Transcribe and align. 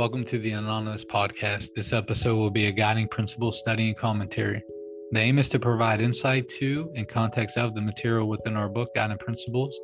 Welcome 0.00 0.24
to 0.28 0.38
the 0.38 0.52
Anonymous 0.52 1.04
Podcast. 1.04 1.74
This 1.76 1.92
episode 1.92 2.34
will 2.34 2.48
be 2.48 2.68
a 2.68 2.72
guiding 2.72 3.06
principle 3.06 3.52
study 3.52 3.88
and 3.88 3.98
commentary. 3.98 4.64
The 5.10 5.20
aim 5.20 5.38
is 5.38 5.50
to 5.50 5.58
provide 5.58 6.00
insight 6.00 6.48
to 6.58 6.90
and 6.96 7.06
context 7.06 7.58
of 7.58 7.74
the 7.74 7.82
material 7.82 8.26
within 8.26 8.56
our 8.56 8.70
book, 8.70 8.94
Guiding 8.94 9.18
Principles. 9.18 9.78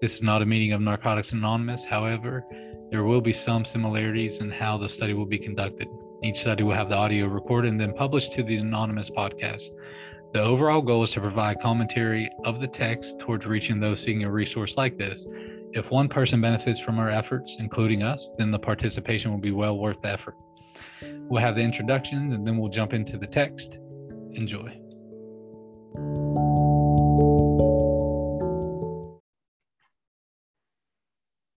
This 0.00 0.14
is 0.14 0.22
not 0.22 0.40
a 0.40 0.46
meeting 0.46 0.72
of 0.72 0.80
Narcotics 0.80 1.32
Anonymous. 1.32 1.84
However, 1.84 2.42
there 2.90 3.04
will 3.04 3.20
be 3.20 3.34
some 3.34 3.66
similarities 3.66 4.40
in 4.40 4.50
how 4.50 4.78
the 4.78 4.88
study 4.88 5.12
will 5.12 5.26
be 5.26 5.38
conducted. 5.38 5.88
Each 6.24 6.40
study 6.40 6.62
will 6.62 6.74
have 6.74 6.88
the 6.88 6.96
audio 6.96 7.26
recorded 7.26 7.70
and 7.70 7.78
then 7.78 7.92
published 7.92 8.32
to 8.32 8.42
the 8.42 8.56
Anonymous 8.56 9.10
Podcast. 9.10 9.68
The 10.32 10.40
overall 10.40 10.80
goal 10.80 11.02
is 11.02 11.10
to 11.10 11.20
provide 11.20 11.60
commentary 11.60 12.30
of 12.46 12.60
the 12.62 12.68
text 12.68 13.18
towards 13.18 13.44
reaching 13.44 13.78
those 13.78 14.00
seeking 14.00 14.24
a 14.24 14.30
resource 14.30 14.78
like 14.78 14.96
this. 14.96 15.26
If 15.72 15.88
one 15.92 16.08
person 16.08 16.40
benefits 16.40 16.80
from 16.80 16.98
our 16.98 17.08
efforts, 17.08 17.58
including 17.60 18.02
us, 18.02 18.32
then 18.36 18.50
the 18.50 18.58
participation 18.58 19.30
will 19.30 19.38
be 19.38 19.52
well 19.52 19.78
worth 19.78 20.02
the 20.02 20.08
effort. 20.08 20.34
We'll 21.00 21.40
have 21.40 21.54
the 21.54 21.62
introductions 21.62 22.32
and 22.32 22.44
then 22.44 22.58
we'll 22.58 22.70
jump 22.70 22.92
into 22.92 23.16
the 23.16 23.28
text. 23.28 23.78
Enjoy. 24.32 24.76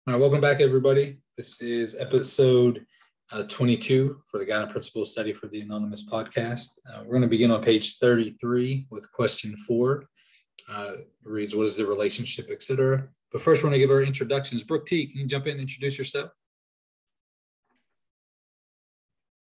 All 0.06 0.14
right, 0.14 0.20
welcome 0.20 0.42
back, 0.42 0.62
everybody. 0.62 1.18
This 1.36 1.60
is 1.60 1.96
episode 2.00 2.86
uh, 3.32 3.44
22 3.50 4.22
for 4.30 4.38
the 4.38 4.46
Guiding 4.46 4.70
Principles 4.70 5.12
Study 5.12 5.34
for 5.34 5.48
the 5.48 5.62
Anonymous 5.62 6.08
podcast. 6.08 6.68
Uh, 6.88 7.00
we're 7.00 7.14
going 7.14 7.24
to 7.24 7.28
begin 7.28 7.50
on 7.50 7.64
page 7.64 7.98
33 7.98 8.86
with 8.92 9.12
question 9.12 9.58
four. 9.58 10.06
Uh, 10.72 10.92
reads, 11.24 11.56
What 11.56 11.66
is 11.66 11.78
the 11.78 11.86
relationship, 11.88 12.52
etc. 12.52 13.10
But 13.34 13.42
first, 13.42 13.64
we're 13.64 13.70
going 13.70 13.80
to 13.82 13.86
give 13.86 13.90
our 13.90 14.04
introductions. 14.04 14.64
Brooke 14.64 14.86
T, 14.86 15.08
can 15.08 15.20
you 15.20 15.26
jump 15.26 15.48
in 15.48 15.54
and 15.54 15.62
introduce 15.62 15.98
yourself? 15.98 16.30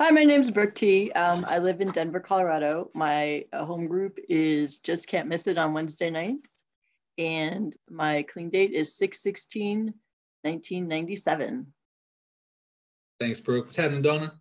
Hi, 0.02 0.11
my 0.11 0.25
name 0.25 0.41
is 0.41 0.52
Brooke 0.52 0.75
T. 0.75 1.11
Um, 1.13 1.45
I 1.47 1.59
live 1.59 1.80
in 1.80 1.89
Denver, 1.91 2.19
Colorado. 2.19 2.91
My 2.94 3.45
uh, 3.53 3.66
home 3.66 3.88
group 3.88 4.17
is 4.27 4.80
Just 4.80 5.07
Can't 5.07 5.30
Miss 5.30 5.47
It 5.47 5.57
on 5.57 5.73
Wednesday 5.73 6.09
nights. 6.09 6.63
And 7.17 7.75
my 7.89 8.23
clean 8.23 8.50
date 8.50 8.73
is 8.73 8.97
616 8.97 9.94
1997. 10.44 11.67
Thanks, 13.19 13.39
Brooke. 13.39 13.66
What's 13.66 13.75
happening, 13.77 14.02
Donna? 14.02 14.33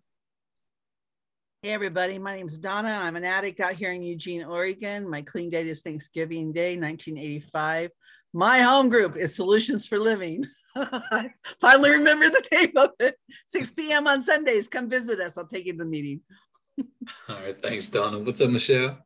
Hey, 1.61 1.71
everybody. 1.71 2.17
My 2.19 2.37
name 2.37 2.47
is 2.47 2.57
Donna. 2.57 3.01
I'm 3.03 3.17
an 3.17 3.25
addict 3.25 3.59
out 3.59 3.73
here 3.73 3.91
in 3.91 4.01
Eugene, 4.01 4.45
Oregon. 4.45 5.09
My 5.09 5.21
clean 5.21 5.49
date 5.49 5.67
is 5.67 5.81
Thanksgiving 5.81 6.53
Day, 6.53 6.77
1985. 6.77 7.91
My 8.33 8.61
home 8.61 8.89
group 8.89 9.17
is 9.17 9.35
Solutions 9.35 9.87
for 9.87 9.97
Living. 9.97 10.45
I 10.75 11.31
finally 11.59 11.89
remember 11.91 12.29
the 12.29 12.43
name 12.51 12.73
of 12.75 12.91
it. 12.99 13.15
6 13.47 13.71
p.m. 13.71 14.07
on 14.07 14.21
Sundays. 14.21 14.67
Come 14.67 14.87
visit 14.87 15.19
us. 15.19 15.37
I'll 15.37 15.47
take 15.47 15.65
you 15.65 15.73
to 15.73 15.79
the 15.79 15.85
meeting. 15.85 16.21
All 17.27 17.35
right. 17.35 17.59
Thanks, 17.61 17.89
Donna. 17.89 18.19
What's 18.19 18.39
up, 18.39 18.51
Michelle? 18.51 18.99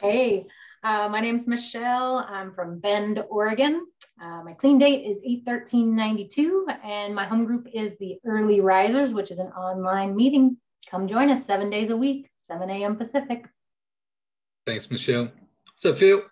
Hey, 0.00 0.46
uh, 0.82 1.08
my 1.10 1.20
name 1.20 1.36
is 1.36 1.46
Michelle. 1.46 2.26
I'm 2.28 2.54
from 2.54 2.80
Bend, 2.80 3.22
Oregon. 3.28 3.86
Uh, 4.20 4.42
my 4.42 4.54
clean 4.54 4.78
date 4.78 5.04
is 5.04 5.18
8-13-92, 5.46 6.74
and 6.82 7.14
my 7.14 7.26
home 7.26 7.44
group 7.44 7.68
is 7.72 7.98
the 7.98 8.18
Early 8.24 8.60
Risers, 8.60 9.12
which 9.12 9.30
is 9.30 9.38
an 9.38 9.48
online 9.48 10.16
meeting. 10.16 10.56
Come 10.88 11.06
join 11.06 11.30
us 11.30 11.44
seven 11.44 11.70
days 11.70 11.90
a 11.90 11.96
week, 11.96 12.30
7 12.48 12.68
a.m. 12.70 12.96
Pacific. 12.96 13.46
Thanks, 14.66 14.90
Michelle. 14.90 15.30
What's 15.66 15.84
up, 15.84 15.96
Phil? 15.96 16.22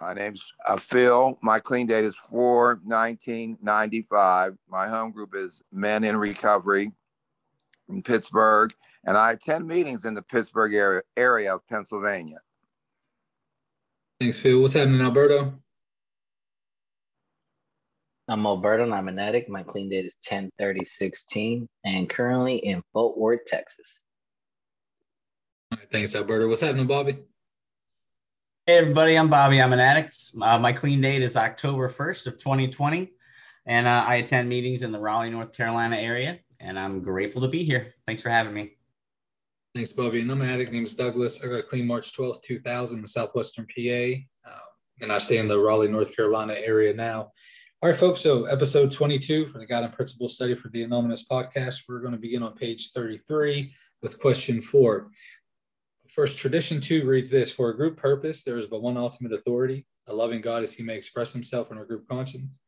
My 0.00 0.14
name's 0.14 0.52
uh, 0.66 0.76
Phil. 0.76 1.38
My 1.42 1.58
clean 1.58 1.86
date 1.86 2.04
is 2.04 2.16
4 2.30 2.80
1995. 2.84 4.56
My 4.68 4.88
home 4.88 5.10
group 5.10 5.34
is 5.34 5.62
Men 5.72 6.04
in 6.04 6.16
Recovery 6.16 6.92
in 7.88 8.02
Pittsburgh, 8.02 8.72
and 9.04 9.16
I 9.16 9.32
attend 9.32 9.66
meetings 9.66 10.04
in 10.04 10.14
the 10.14 10.22
Pittsburgh 10.22 10.74
area, 10.74 11.02
area 11.16 11.54
of 11.54 11.66
Pennsylvania. 11.66 12.38
Thanks, 14.20 14.38
Phil. 14.38 14.60
What's 14.60 14.74
happening, 14.74 15.00
Alberto? 15.00 15.54
I'm 18.28 18.44
Alberto 18.44 18.84
and 18.84 18.94
I'm 18.94 19.08
an 19.08 19.18
addict. 19.18 19.48
My 19.48 19.62
clean 19.62 19.88
date 19.88 20.04
is 20.04 20.18
10 20.22 20.50
30 20.58 20.84
16 20.84 21.66
and 21.84 22.10
currently 22.10 22.56
in 22.56 22.82
Fort 22.92 23.16
Worth, 23.16 23.46
Texas. 23.46 24.04
All 25.72 25.78
right, 25.78 25.88
thanks, 25.90 26.14
Alberto. 26.14 26.46
What's 26.46 26.60
happening, 26.60 26.86
Bobby? 26.86 27.18
Hey, 28.68 28.76
everybody, 28.76 29.14
I'm 29.16 29.30
Bobby. 29.30 29.62
I'm 29.62 29.72
an 29.72 29.80
addict. 29.80 30.14
Uh, 30.42 30.58
my 30.58 30.74
clean 30.74 31.00
date 31.00 31.22
is 31.22 31.38
October 31.38 31.88
1st 31.88 32.26
of 32.26 32.36
2020, 32.36 33.10
and 33.64 33.86
uh, 33.86 34.04
I 34.06 34.16
attend 34.16 34.46
meetings 34.46 34.82
in 34.82 34.92
the 34.92 35.00
Raleigh, 35.00 35.30
North 35.30 35.54
Carolina 35.56 35.96
area, 35.96 36.38
and 36.60 36.78
I'm 36.78 37.00
grateful 37.00 37.40
to 37.40 37.48
be 37.48 37.62
here. 37.62 37.94
Thanks 38.06 38.20
for 38.20 38.28
having 38.28 38.52
me. 38.52 38.76
Thanks, 39.74 39.92
Bobby. 39.92 40.20
And 40.20 40.30
I'm 40.30 40.42
an 40.42 40.50
addict 40.50 40.70
named 40.70 40.94
Douglas. 40.98 41.42
I 41.42 41.48
got 41.48 41.68
clean 41.70 41.86
March 41.86 42.14
12th, 42.14 42.42
2000 42.42 42.98
in 42.98 43.06
southwestern 43.06 43.66
PA, 43.74 44.50
uh, 44.50 44.66
and 45.00 45.10
I 45.10 45.16
stay 45.16 45.38
in 45.38 45.48
the 45.48 45.58
Raleigh, 45.58 45.88
North 45.88 46.14
Carolina 46.14 46.52
area 46.52 46.92
now. 46.92 47.32
All 47.80 47.88
right, 47.88 47.96
folks. 47.96 48.20
So, 48.20 48.44
episode 48.44 48.90
22 48.90 49.46
for 49.46 49.60
the 49.60 49.66
Guiding 49.66 49.92
Principle 49.92 50.28
Study 50.28 50.54
for 50.54 50.68
the 50.68 50.82
Anonymous 50.82 51.26
podcast. 51.26 51.84
We're 51.88 52.00
going 52.00 52.12
to 52.12 52.18
begin 52.18 52.42
on 52.42 52.52
page 52.52 52.90
33 52.90 53.72
with 54.02 54.20
question 54.20 54.60
four. 54.60 55.10
First, 56.18 56.36
tradition 56.36 56.80
two 56.80 57.06
reads 57.06 57.30
this 57.30 57.52
For 57.52 57.70
a 57.70 57.76
group 57.76 57.96
purpose, 57.96 58.42
there 58.42 58.58
is 58.58 58.66
but 58.66 58.82
one 58.82 58.96
ultimate 58.96 59.32
authority, 59.32 59.86
a 60.08 60.12
loving 60.12 60.40
God 60.40 60.64
as 60.64 60.74
he 60.74 60.82
may 60.82 60.96
express 60.96 61.32
himself 61.32 61.70
in 61.70 61.78
our 61.78 61.84
group 61.84 62.08
conscience. 62.08 62.58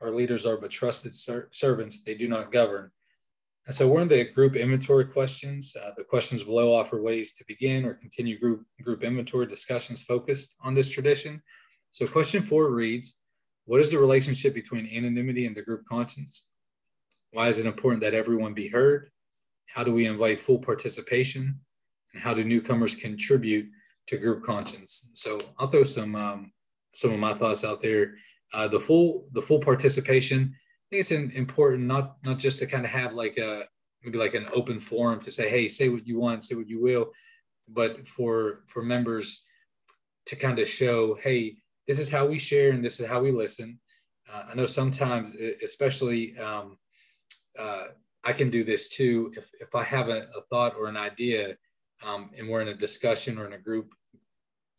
Our 0.00 0.12
leaders 0.12 0.46
are 0.46 0.56
but 0.56 0.70
trusted 0.70 1.12
ser- 1.12 1.48
servants, 1.50 2.04
they 2.04 2.14
do 2.14 2.28
not 2.28 2.52
govern. 2.52 2.92
And 3.66 3.74
so 3.74 3.88
we're 3.88 4.02
in 4.02 4.06
the 4.06 4.30
group 4.30 4.54
inventory 4.54 5.06
questions. 5.06 5.74
Uh, 5.74 5.90
the 5.96 6.04
questions 6.04 6.44
below 6.44 6.72
offer 6.72 7.02
ways 7.02 7.32
to 7.32 7.44
begin 7.48 7.84
or 7.84 7.94
continue 7.94 8.38
group, 8.38 8.64
group 8.80 9.02
inventory 9.02 9.48
discussions 9.48 10.04
focused 10.04 10.54
on 10.62 10.74
this 10.74 10.88
tradition. 10.88 11.42
So, 11.90 12.06
question 12.06 12.44
four 12.44 12.70
reads 12.70 13.16
What 13.64 13.80
is 13.80 13.90
the 13.90 13.98
relationship 13.98 14.54
between 14.54 14.86
anonymity 14.86 15.46
and 15.46 15.56
the 15.56 15.62
group 15.62 15.84
conscience? 15.84 16.46
Why 17.32 17.48
is 17.48 17.58
it 17.58 17.66
important 17.66 18.04
that 18.04 18.14
everyone 18.14 18.54
be 18.54 18.68
heard? 18.68 19.10
How 19.66 19.82
do 19.82 19.92
we 19.92 20.06
invite 20.06 20.40
full 20.40 20.60
participation? 20.60 21.58
And 22.12 22.22
how 22.22 22.34
do 22.34 22.44
newcomers 22.44 22.94
contribute 22.94 23.68
to 24.08 24.16
group 24.16 24.44
conscience? 24.44 25.10
So, 25.14 25.38
I'll 25.58 25.70
throw 25.70 25.84
some 25.84 26.14
um, 26.14 26.52
some 26.92 27.12
of 27.12 27.18
my 27.18 27.34
thoughts 27.34 27.64
out 27.64 27.82
there. 27.82 28.14
Uh, 28.52 28.66
the 28.68 28.80
full 28.80 29.28
the 29.32 29.42
full 29.42 29.60
participation 29.60 30.54
I 30.92 30.96
think 31.02 31.10
it's 31.10 31.36
important 31.36 31.84
not 31.84 32.16
not 32.24 32.38
just 32.38 32.58
to 32.58 32.66
kind 32.66 32.84
of 32.84 32.90
have 32.90 33.12
like 33.12 33.38
a 33.38 33.64
maybe 34.02 34.18
like 34.18 34.34
an 34.34 34.48
open 34.52 34.80
forum 34.80 35.20
to 35.20 35.30
say, 35.30 35.48
hey, 35.48 35.68
say 35.68 35.88
what 35.88 36.06
you 36.06 36.18
want, 36.18 36.44
say 36.44 36.56
what 36.56 36.68
you 36.68 36.82
will, 36.82 37.10
but 37.68 38.08
for 38.08 38.64
for 38.66 38.82
members 38.82 39.44
to 40.26 40.34
kind 40.34 40.58
of 40.58 40.68
show, 40.68 41.14
hey, 41.22 41.56
this 41.86 42.00
is 42.00 42.10
how 42.10 42.26
we 42.26 42.38
share 42.38 42.72
and 42.72 42.84
this 42.84 42.98
is 42.98 43.06
how 43.06 43.20
we 43.20 43.30
listen. 43.30 43.78
Uh, 44.32 44.44
I 44.50 44.54
know 44.54 44.66
sometimes, 44.66 45.32
especially, 45.62 46.36
um, 46.38 46.76
uh, 47.58 47.84
I 48.24 48.32
can 48.32 48.50
do 48.50 48.64
this 48.64 48.88
too. 48.88 49.32
If 49.36 49.48
if 49.60 49.76
I 49.76 49.84
have 49.84 50.08
a, 50.08 50.26
a 50.36 50.42
thought 50.50 50.74
or 50.76 50.86
an 50.86 50.96
idea, 50.96 51.56
um, 52.04 52.30
and 52.36 52.48
we're 52.48 52.62
in 52.62 52.68
a 52.68 52.74
discussion 52.74 53.38
or 53.38 53.46
in 53.46 53.52
a 53.52 53.58
group, 53.58 53.94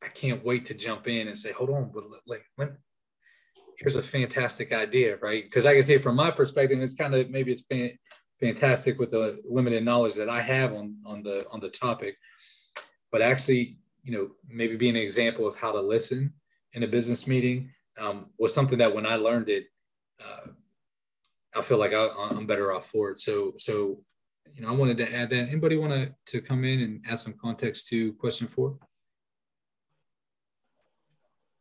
I 0.03 0.07
can't 0.07 0.43
wait 0.43 0.65
to 0.65 0.73
jump 0.73 1.07
in 1.07 1.27
and 1.27 1.37
say, 1.37 1.51
hold 1.51 1.69
on, 1.69 1.91
but 1.93 2.03
like 2.25 2.43
when 2.55 2.77
here's 3.77 3.95
a 3.95 4.01
fantastic 4.01 4.73
idea, 4.73 5.17
right? 5.17 5.43
Because 5.43 5.65
I 5.65 5.73
can 5.73 5.83
say 5.83 5.97
from 5.97 6.15
my 6.15 6.31
perspective, 6.31 6.79
it's 6.81 6.93
kind 6.93 7.15
of 7.15 7.29
maybe 7.29 7.51
it's 7.51 7.61
fan, 7.61 7.91
fantastic 8.39 8.99
with 8.99 9.11
the 9.11 9.41
limited 9.47 9.83
knowledge 9.83 10.15
that 10.15 10.29
I 10.29 10.41
have 10.41 10.73
on 10.73 10.95
on 11.05 11.23
the 11.23 11.47
on 11.51 11.59
the 11.59 11.69
topic, 11.69 12.17
but 13.11 13.21
actually, 13.21 13.77
you 14.03 14.11
know, 14.11 14.29
maybe 14.47 14.75
being 14.75 14.95
an 14.95 15.01
example 15.01 15.47
of 15.47 15.55
how 15.55 15.72
to 15.72 15.81
listen 15.81 16.34
in 16.73 16.84
a 16.84 16.87
business 16.87 17.28
meeting 17.28 17.72
um, 17.99 18.28
was 18.40 18.53
something 18.53 18.78
that 18.78 18.93
when 18.93 19.05
I 19.05 19.16
learned 19.16 19.49
it, 19.49 19.66
uh, 20.23 20.47
I 21.55 21.61
feel 21.61 21.78
like 21.78 21.93
I, 21.93 22.07
I'm 22.31 22.47
better 22.47 22.72
off 22.72 22.87
for 22.87 23.11
it. 23.11 23.19
So 23.19 23.53
so. 23.57 24.03
You 24.53 24.61
know, 24.61 24.69
I 24.69 24.71
wanted 24.71 24.97
to 24.97 25.13
add 25.13 25.29
that. 25.29 25.47
Anybody 25.47 25.77
want 25.77 25.93
to, 25.93 26.13
to 26.33 26.41
come 26.41 26.63
in 26.63 26.81
and 26.81 27.03
add 27.09 27.19
some 27.19 27.33
context 27.33 27.87
to 27.87 28.13
question 28.13 28.47
four? 28.47 28.77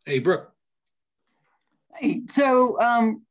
Hey, 0.04 0.18
Brooke. 0.18 0.52
So, 2.28 2.80
um, 2.80 3.22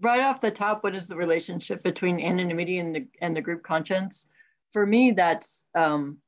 right 0.00 0.20
off 0.22 0.40
the 0.40 0.50
top, 0.50 0.82
what 0.82 0.94
is 0.94 1.06
the 1.06 1.16
relationship 1.16 1.82
between 1.82 2.20
anonymity 2.20 2.78
and 2.78 2.94
the 2.94 3.06
and 3.20 3.36
the 3.36 3.40
group 3.40 3.62
conscience? 3.62 4.26
For 4.72 4.84
me, 4.84 5.12
that's 5.12 5.64
um, 5.74 6.18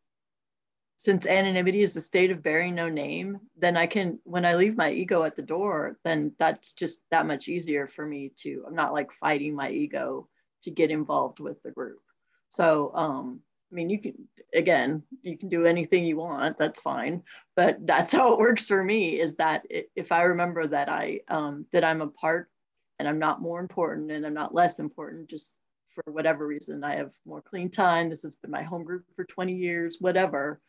since 1.01 1.27
anonymity 1.27 1.83
is 1.83 1.95
the 1.95 2.01
state 2.01 2.31
of 2.31 2.43
bearing 2.43 2.75
no 2.75 2.89
name. 2.89 3.41
Then 3.59 3.77
I 3.77 3.87
can, 3.87 4.19
when 4.25 4.45
I 4.45 4.55
leave 4.55 4.77
my 4.77 4.93
ego 4.93 5.25
at 5.25 5.35
the 5.35 5.43
door, 5.43 5.97
then 6.05 6.33
that's 6.39 6.75
just 6.75 7.01
that 7.11 7.27
much 7.27 7.49
easier 7.49 7.87
for 7.87 8.07
me 8.07 8.33
to. 8.41 8.65
I'm 8.67 8.75
not 8.75 8.93
like 8.93 9.11
fighting 9.11 9.55
my 9.55 9.71
ego 9.71 10.29
to 10.63 10.71
get 10.71 10.91
involved 10.91 11.41
with 11.41 11.63
the 11.63 11.71
group. 11.71 12.01
So, 12.51 12.93
um, 12.95 13.41
I 13.71 13.75
mean, 13.75 13.89
you 13.89 14.01
can, 14.01 14.15
again, 14.55 15.03
you 15.23 15.39
can 15.39 15.49
do 15.49 15.65
anything 15.65 16.05
you 16.05 16.17
want, 16.17 16.59
that's 16.59 16.81
fine. 16.81 17.23
But 17.57 17.87
that's 17.87 18.13
how 18.17 18.33
it 18.33 18.39
works 18.39 18.67
for 18.67 18.83
me 18.83 19.21
is 19.21 19.35
that 19.37 19.67
if 19.95 20.13
I 20.13 20.23
remember 20.23 20.67
that 20.67 20.89
I, 20.89 21.21
um, 21.29 21.67
that 21.73 21.85
I'm 21.85 22.01
a 22.03 22.09
part 22.09 22.51
and 22.99 23.09
I'm 23.09 23.19
not 23.19 23.41
more 23.41 23.61
important 23.61 24.11
and 24.11 24.27
I'm 24.27 24.35
not 24.35 24.55
less 24.55 24.79
important, 24.79 25.31
just 25.31 25.59
for 25.91 26.05
whatever 26.13 26.47
reason. 26.47 26.85
I 26.85 26.97
have 26.97 27.13
more 27.27 27.43
clean 27.43 27.71
time. 27.71 28.09
This 28.09 28.23
has 28.23 28.37
been 28.37 28.51
my 28.51 28.63
home 28.63 28.85
group 28.85 29.05
for 29.17 29.25
20 29.25 29.55
years, 29.55 29.97
whatever. 30.01 30.61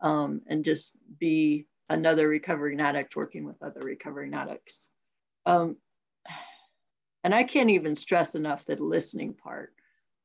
Um, 0.00 0.42
and 0.46 0.64
just 0.64 0.94
be 1.18 1.66
another 1.88 2.28
recovering 2.28 2.80
addict 2.80 3.16
working 3.16 3.44
with 3.44 3.62
other 3.62 3.80
recovering 3.80 4.34
addicts. 4.34 4.88
Um, 5.46 5.76
and 7.24 7.34
I 7.34 7.44
can't 7.44 7.70
even 7.70 7.96
stress 7.96 8.34
enough 8.34 8.64
the 8.64 8.76
listening 8.76 9.34
part. 9.34 9.72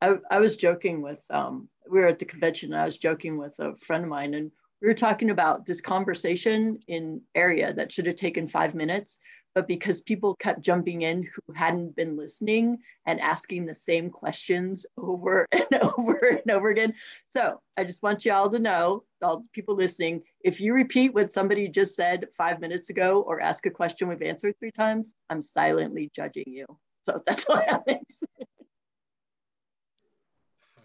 I, 0.03 0.17
I 0.29 0.39
was 0.39 0.55
joking 0.57 1.01
with, 1.01 1.19
um, 1.29 1.69
we 1.89 1.99
were 1.99 2.07
at 2.07 2.19
the 2.19 2.25
convention, 2.25 2.73
and 2.73 2.81
I 2.81 2.85
was 2.85 2.97
joking 2.97 3.37
with 3.37 3.53
a 3.59 3.75
friend 3.75 4.03
of 4.03 4.09
mine, 4.09 4.33
and 4.33 4.51
we 4.81 4.87
were 4.87 4.93
talking 4.93 5.29
about 5.29 5.65
this 5.65 5.81
conversation 5.81 6.79
in 6.87 7.21
area 7.35 7.73
that 7.73 7.91
should 7.91 8.05
have 8.07 8.15
taken 8.15 8.47
five 8.47 8.75
minutes 8.75 9.19
but 9.55 9.67
because 9.67 10.01
people 10.01 10.35
kept 10.35 10.61
jumping 10.61 11.03
in 11.03 11.23
who 11.23 11.53
hadn't 11.53 11.95
been 11.95 12.17
listening 12.17 12.79
and 13.05 13.21
asking 13.21 13.65
the 13.65 13.75
same 13.75 14.09
questions 14.09 14.85
over 14.97 15.47
and 15.51 15.81
over 15.81 16.17
and 16.17 16.51
over 16.51 16.69
again. 16.69 16.93
So 17.27 17.61
I 17.77 17.83
just 17.83 18.01
want 18.01 18.25
you 18.25 18.33
all 18.33 18.49
to 18.49 18.59
know, 18.59 19.03
all 19.21 19.39
the 19.39 19.49
people 19.53 19.75
listening, 19.75 20.23
if 20.43 20.59
you 20.59 20.73
repeat 20.73 21.13
what 21.13 21.33
somebody 21.33 21.67
just 21.67 21.95
said 21.95 22.27
five 22.35 22.59
minutes 22.59 22.89
ago 22.89 23.21
or 23.21 23.39
ask 23.41 23.65
a 23.65 23.71
question 23.71 24.07
we've 24.07 24.21
answered 24.21 24.55
three 24.59 24.71
times, 24.71 25.13
I'm 25.29 25.41
silently 25.41 26.09
judging 26.15 26.45
you. 26.47 26.65
So 27.03 27.21
that's 27.25 27.43
why 27.43 27.65
I 27.67 27.71
have 27.71 27.85
to 27.85 27.97
say. 28.11 28.45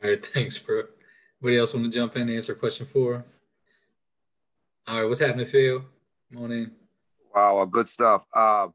All 0.02 0.08
right, 0.08 0.24
thanks, 0.26 0.58
bro. 0.58 0.84
Anybody 1.42 1.58
else 1.58 1.74
want 1.74 1.90
to 1.90 1.96
jump 1.96 2.14
in 2.16 2.22
and 2.22 2.30
answer 2.30 2.54
question 2.54 2.86
four? 2.86 3.24
All 4.86 5.00
right, 5.00 5.08
what's 5.08 5.20
happening, 5.20 5.46
Phil? 5.46 5.84
Morning. 6.30 6.70
Wow, 7.34 7.64
good 7.64 7.88
stuff. 7.88 8.24
Uh, 8.32 8.68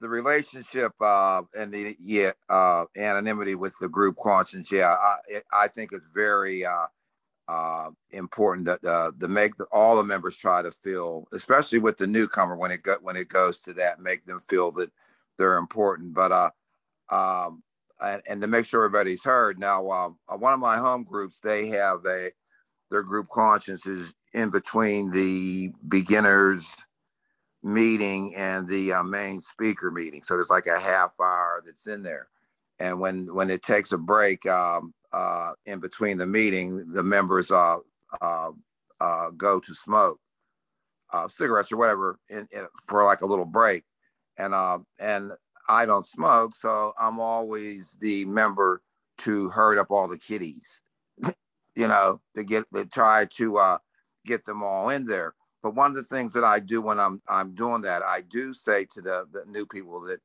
the 0.00 0.08
relationship 0.08 0.92
uh, 1.00 1.42
and 1.56 1.72
the 1.72 1.94
yeah 1.98 2.32
uh, 2.48 2.86
anonymity 2.96 3.54
with 3.54 3.78
the 3.78 3.88
group 3.88 4.16
conscience, 4.16 4.72
yeah, 4.72 4.94
I, 4.94 5.42
I 5.52 5.68
think 5.68 5.92
it's 5.92 6.06
very 6.14 6.64
uh, 6.64 6.86
uh, 7.48 7.90
important 8.10 8.66
that 8.66 8.84
uh, 8.84 9.12
the 9.16 9.28
make 9.28 9.56
the, 9.56 9.64
all 9.72 9.96
the 9.96 10.04
members 10.04 10.36
try 10.36 10.62
to 10.62 10.70
feel, 10.70 11.26
especially 11.32 11.78
with 11.78 11.98
the 11.98 12.06
newcomer 12.06 12.56
when 12.56 12.70
it 12.70 12.82
go, 12.82 12.96
when 13.02 13.16
it 13.16 13.28
goes 13.28 13.60
to 13.62 13.72
that, 13.74 14.00
make 14.00 14.24
them 14.24 14.42
feel 14.48 14.72
that 14.72 14.90
they're 15.38 15.58
important. 15.58 16.14
But 16.14 16.32
uh, 16.32 16.50
um, 17.10 17.62
and, 18.00 18.22
and 18.28 18.40
to 18.40 18.46
make 18.46 18.66
sure 18.66 18.84
everybody's 18.84 19.24
heard. 19.24 19.58
Now, 19.58 19.90
um, 19.90 20.18
uh, 20.28 20.36
one 20.36 20.52
of 20.52 20.60
my 20.60 20.76
home 20.76 21.04
groups, 21.04 21.40
they 21.40 21.68
have 21.68 22.04
a 22.06 22.30
their 22.90 23.02
group 23.02 23.28
conscience 23.28 23.86
is 23.86 24.14
in 24.32 24.50
between 24.50 25.10
the 25.10 25.70
beginners 25.88 26.76
meeting 27.62 28.34
and 28.36 28.68
the 28.68 28.92
uh, 28.92 29.02
main 29.02 29.42
speaker 29.42 29.90
meeting. 29.90 30.22
So 30.22 30.34
there's 30.34 30.50
like 30.50 30.66
a 30.66 30.78
half 30.78 31.10
hour 31.20 31.62
that's 31.64 31.86
in 31.86 32.02
there. 32.02 32.28
And 32.78 33.00
when 33.00 33.34
when 33.34 33.50
it 33.50 33.62
takes 33.62 33.92
a 33.92 33.98
break 33.98 34.46
um, 34.46 34.94
uh, 35.12 35.52
in 35.64 35.80
between 35.80 36.18
the 36.18 36.26
meeting, 36.26 36.92
the 36.92 37.02
members 37.02 37.50
uh, 37.50 37.78
uh, 38.20 38.50
uh 39.00 39.30
go 39.30 39.58
to 39.60 39.74
smoke 39.74 40.20
uh, 41.12 41.26
cigarettes 41.28 41.72
or 41.72 41.78
whatever 41.78 42.18
in, 42.28 42.46
in, 42.52 42.66
for 42.86 43.04
like 43.04 43.22
a 43.22 43.26
little 43.26 43.46
break. 43.46 43.84
And 44.38 44.54
and 44.98 45.32
I 45.68 45.86
don't 45.86 46.06
smoke, 46.06 46.54
so 46.56 46.92
I'm 46.98 47.18
always 47.20 47.96
the 48.00 48.24
member 48.24 48.82
to 49.18 49.48
herd 49.48 49.78
up 49.78 49.90
all 49.90 50.08
the 50.08 50.18
kiddies, 50.18 50.82
you 51.74 51.88
know, 51.88 52.20
to 52.34 52.44
get 52.44 52.64
to 52.72 52.84
try 52.86 53.24
to 53.36 53.78
get 54.24 54.44
them 54.44 54.62
all 54.62 54.90
in 54.90 55.04
there. 55.04 55.34
But 55.62 55.74
one 55.74 55.90
of 55.90 55.96
the 55.96 56.04
things 56.04 56.32
that 56.34 56.44
I 56.44 56.60
do 56.60 56.82
when 56.82 57.00
I'm 57.00 57.22
I'm 57.28 57.54
doing 57.54 57.82
that, 57.82 58.02
I 58.02 58.20
do 58.20 58.52
say 58.52 58.86
to 58.92 59.00
the, 59.00 59.26
the 59.32 59.44
new 59.46 59.66
people 59.66 60.00
that 60.02 60.20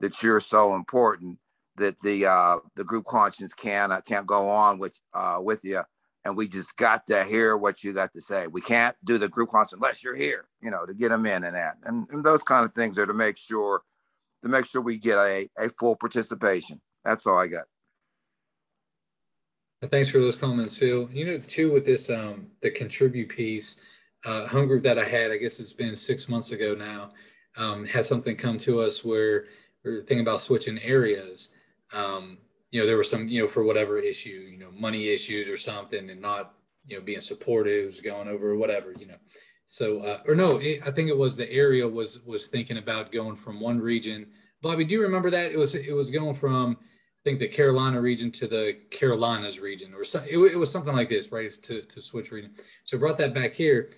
that 0.00 0.22
you're 0.22 0.40
so 0.40 0.74
important 0.74 1.38
that 1.76 2.00
the 2.00 2.26
uh, 2.26 2.58
the 2.76 2.84
group 2.84 3.04
conscience 3.04 3.54
can 3.54 3.92
uh, 3.92 4.00
can't 4.00 4.26
go 4.26 4.48
on 4.48 4.78
with 4.78 4.98
uh, 5.14 5.38
with 5.40 5.64
you, 5.64 5.82
and 6.24 6.36
we 6.36 6.48
just 6.48 6.76
got 6.76 7.06
to 7.06 7.24
hear 7.24 7.56
what 7.56 7.84
you 7.84 7.92
got 7.92 8.12
to 8.14 8.20
say. 8.20 8.46
We 8.46 8.60
can't 8.60 8.96
do 9.04 9.18
the 9.18 9.28
group 9.28 9.50
conscience 9.50 9.74
unless 9.74 10.02
you're 10.02 10.16
here, 10.16 10.48
you 10.60 10.70
know, 10.70 10.86
to 10.86 10.94
get 10.94 11.10
them 11.10 11.26
in 11.26 11.44
and 11.44 11.54
that, 11.54 11.76
and, 11.84 12.08
and 12.10 12.24
those 12.24 12.42
kind 12.42 12.64
of 12.64 12.72
things 12.72 12.98
are 12.98 13.06
to 13.06 13.14
make 13.14 13.36
sure 13.36 13.82
to 14.42 14.48
make 14.48 14.66
sure 14.66 14.80
we 14.80 14.98
get 14.98 15.18
a, 15.18 15.48
a 15.58 15.68
full 15.68 15.96
participation. 15.96 16.80
That's 17.04 17.26
all 17.26 17.38
I 17.38 17.46
got. 17.46 17.64
Thanks 19.90 20.10
for 20.10 20.18
those 20.18 20.36
comments, 20.36 20.74
Phil. 20.74 21.08
You 21.10 21.24
know, 21.24 21.38
too, 21.38 21.72
with 21.72 21.86
this 21.86 22.10
um, 22.10 22.48
the 22.60 22.70
contribute 22.70 23.30
piece 23.30 23.82
uh, 24.26 24.46
home 24.46 24.66
group 24.66 24.82
that 24.84 24.98
I 24.98 25.04
had, 25.04 25.30
I 25.30 25.38
guess 25.38 25.58
it's 25.58 25.72
been 25.72 25.96
six 25.96 26.28
months 26.28 26.52
ago 26.52 26.74
now, 26.74 27.12
um, 27.56 27.86
had 27.86 28.04
something 28.04 28.36
come 28.36 28.58
to 28.58 28.80
us 28.80 29.02
where 29.04 29.46
we 29.82 29.90
are 29.92 30.00
thinking 30.00 30.20
about 30.20 30.42
switching 30.42 30.78
areas. 30.80 31.52
Um, 31.94 32.36
you 32.70 32.80
know, 32.80 32.86
there 32.86 32.98
was 32.98 33.10
some, 33.10 33.26
you 33.26 33.40
know, 33.40 33.48
for 33.48 33.64
whatever 33.64 33.98
issue, 33.98 34.46
you 34.50 34.58
know, 34.58 34.70
money 34.72 35.08
issues 35.08 35.48
or 35.48 35.56
something, 35.56 36.10
and 36.10 36.20
not, 36.20 36.54
you 36.86 36.98
know, 36.98 37.02
being 37.02 37.20
supportive, 37.22 37.98
going 38.04 38.28
over 38.28 38.54
whatever, 38.56 38.92
you 38.98 39.06
know. 39.06 39.16
So, 39.72 40.00
uh, 40.00 40.20
or 40.26 40.34
no, 40.34 40.56
it, 40.56 40.86
I 40.86 40.90
think 40.90 41.08
it 41.08 41.16
was 41.16 41.36
the 41.36 41.50
area 41.52 41.86
was 41.86 42.24
was 42.26 42.48
thinking 42.48 42.78
about 42.78 43.12
going 43.12 43.36
from 43.36 43.60
one 43.60 43.78
region. 43.78 44.26
Bobby, 44.62 44.84
do 44.84 44.94
you 44.96 45.02
remember 45.02 45.30
that? 45.30 45.52
It 45.52 45.56
was 45.58 45.74
it 45.74 45.94
was 45.94 46.10
going 46.10 46.34
from 46.34 46.76
I 46.80 47.22
think 47.22 47.38
the 47.38 47.48
Carolina 47.48 48.00
region 48.00 48.30
to 48.32 48.48
the 48.48 48.78
Carolinas 48.90 49.60
region, 49.60 49.94
or 49.94 50.04
so, 50.04 50.22
it, 50.28 50.38
it 50.38 50.56
was 50.56 50.72
something 50.72 50.94
like 50.94 51.08
this, 51.08 51.30
right? 51.30 51.50
To 51.50 51.82
to 51.82 52.02
switch 52.02 52.32
region. 52.32 52.52
So 52.84 52.98
brought 52.98 53.18
that 53.18 53.32
back 53.32 53.54
here 53.54 53.90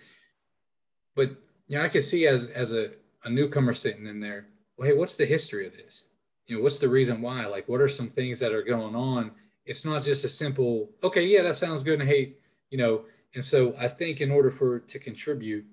but 1.15 1.31
you 1.69 1.79
know, 1.79 1.85
I 1.85 1.89
could 1.89 2.05
see 2.05 2.27
as 2.27 2.47
as 2.47 2.73
a, 2.73 2.91
a 3.25 3.31
newcomer 3.31 3.73
sitting 3.73 4.07
in 4.07 4.21
there, 4.21 4.49
well, 4.77 4.89
hey, 4.89 4.97
what's 4.97 5.17
the 5.17 5.27
history 5.27 5.67
of 5.67 5.73
this? 5.73 6.07
You 6.47 6.57
know, 6.57 6.63
what's 6.63 6.79
the 6.79 6.89
reason 6.89 7.23
why? 7.23 7.47
Like, 7.47 7.69
what 7.69 7.81
are 7.81 7.89
some 7.89 8.09
things 8.09 8.41
that 8.41 8.53
are 8.53 8.63
going 8.63 8.95
on? 8.95 9.31
It's 9.65 9.85
not 9.85 10.03
just 10.03 10.25
a 10.25 10.29
simple, 10.29 10.91
okay, 11.05 11.25
yeah, 11.25 11.43
that 11.43 11.55
sounds 11.55 11.83
good, 11.83 12.01
and 12.01 12.09
hey, 12.09 12.35
you 12.71 12.79
know. 12.79 13.05
And 13.35 13.45
so 13.45 13.75
I 13.79 13.89
think 13.89 14.21
in 14.21 14.31
order 14.31 14.51
for 14.51 14.81
to 14.81 14.99
contribute, 14.99 15.65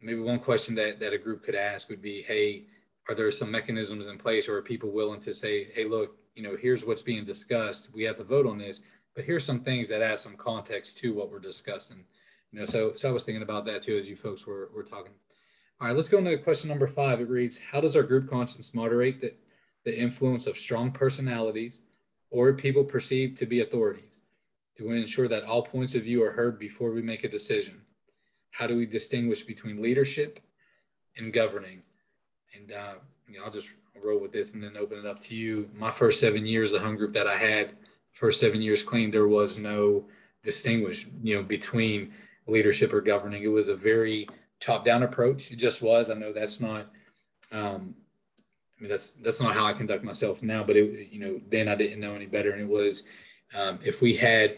maybe 0.00 0.20
one 0.20 0.40
question 0.40 0.74
that 0.76 1.00
that 1.00 1.12
a 1.12 1.18
group 1.18 1.44
could 1.44 1.54
ask 1.54 1.88
would 1.88 2.02
be, 2.02 2.22
hey, 2.22 2.64
are 3.08 3.14
there 3.14 3.30
some 3.30 3.50
mechanisms 3.50 4.06
in 4.06 4.18
place, 4.18 4.48
or 4.48 4.56
are 4.56 4.62
people 4.62 4.90
willing 4.90 5.20
to 5.20 5.34
say, 5.34 5.68
hey, 5.74 5.84
look, 5.84 6.16
you 6.34 6.42
know, 6.42 6.56
here's 6.56 6.84
what's 6.84 7.02
being 7.02 7.24
discussed. 7.24 7.94
We 7.94 8.04
have 8.04 8.16
to 8.16 8.24
vote 8.24 8.46
on 8.46 8.58
this, 8.58 8.82
but 9.14 9.24
here's 9.24 9.44
some 9.44 9.60
things 9.60 9.88
that 9.88 10.02
add 10.02 10.18
some 10.18 10.36
context 10.36 10.98
to 10.98 11.12
what 11.12 11.30
we're 11.30 11.38
discussing 11.38 12.04
you 12.52 12.58
know, 12.58 12.64
so 12.64 12.92
so 12.94 13.08
I 13.08 13.12
was 13.12 13.24
thinking 13.24 13.42
about 13.42 13.64
that 13.66 13.82
too 13.82 13.96
as 13.96 14.08
you 14.08 14.14
folks 14.14 14.46
were, 14.46 14.70
were 14.74 14.82
talking. 14.82 15.12
All 15.80 15.88
right, 15.88 15.96
let's 15.96 16.08
go 16.08 16.18
into 16.18 16.36
question 16.38 16.68
number 16.68 16.86
five. 16.86 17.20
It 17.20 17.28
reads, 17.28 17.58
how 17.58 17.80
does 17.80 17.96
our 17.96 18.02
group 18.02 18.30
conscience 18.30 18.74
moderate 18.74 19.20
the, 19.20 19.34
the 19.84 19.98
influence 19.98 20.46
of 20.46 20.56
strong 20.56 20.92
personalities 20.92 21.80
or 22.30 22.52
people 22.52 22.84
perceived 22.84 23.36
to 23.38 23.46
be 23.46 23.60
authorities? 23.60 24.20
Do 24.76 24.88
we 24.88 25.00
ensure 25.00 25.28
that 25.28 25.44
all 25.44 25.62
points 25.62 25.94
of 25.94 26.02
view 26.02 26.22
are 26.24 26.32
heard 26.32 26.58
before 26.58 26.92
we 26.92 27.02
make 27.02 27.24
a 27.24 27.28
decision? 27.28 27.80
How 28.50 28.66
do 28.66 28.76
we 28.76 28.86
distinguish 28.86 29.42
between 29.42 29.82
leadership 29.82 30.40
and 31.16 31.32
governing? 31.32 31.82
And 32.54 32.72
uh, 32.72 32.94
you 33.28 33.38
know, 33.38 33.44
I'll 33.44 33.50
just 33.50 33.70
roll 34.02 34.20
with 34.20 34.32
this 34.32 34.54
and 34.54 34.62
then 34.62 34.76
open 34.76 34.98
it 34.98 35.06
up 35.06 35.20
to 35.22 35.34
you. 35.34 35.68
My 35.74 35.90
first 35.90 36.20
seven 36.20 36.44
years, 36.44 36.72
the 36.72 36.78
home 36.78 36.96
group 36.96 37.12
that 37.14 37.26
I 37.26 37.36
had, 37.36 37.74
first 38.12 38.40
seven 38.40 38.60
years 38.60 38.82
clean, 38.82 39.10
there 39.10 39.28
was 39.28 39.58
no 39.58 40.06
distinguish, 40.42 41.06
you 41.22 41.36
know, 41.36 41.42
between 41.42 42.12
leadership 42.46 42.92
or 42.92 43.00
governing. 43.00 43.42
It 43.42 43.48
was 43.48 43.68
a 43.68 43.76
very 43.76 44.26
top-down 44.60 45.02
approach. 45.02 45.50
It 45.50 45.56
just 45.56 45.82
was. 45.82 46.10
I 46.10 46.14
know 46.14 46.32
that's 46.32 46.60
not. 46.60 46.90
Um, 47.52 47.94
I 48.78 48.82
mean, 48.82 48.90
that's 48.90 49.12
that's 49.12 49.40
not 49.40 49.54
how 49.54 49.66
I 49.66 49.72
conduct 49.72 50.02
myself 50.02 50.42
now. 50.42 50.64
But 50.64 50.76
it, 50.76 51.12
you 51.12 51.20
know, 51.20 51.40
then 51.48 51.68
I 51.68 51.74
didn't 51.74 52.00
know 52.00 52.14
any 52.14 52.26
better, 52.26 52.52
and 52.52 52.60
it 52.60 52.68
was 52.68 53.04
um, 53.54 53.78
if 53.84 54.00
we 54.00 54.16
had, 54.16 54.56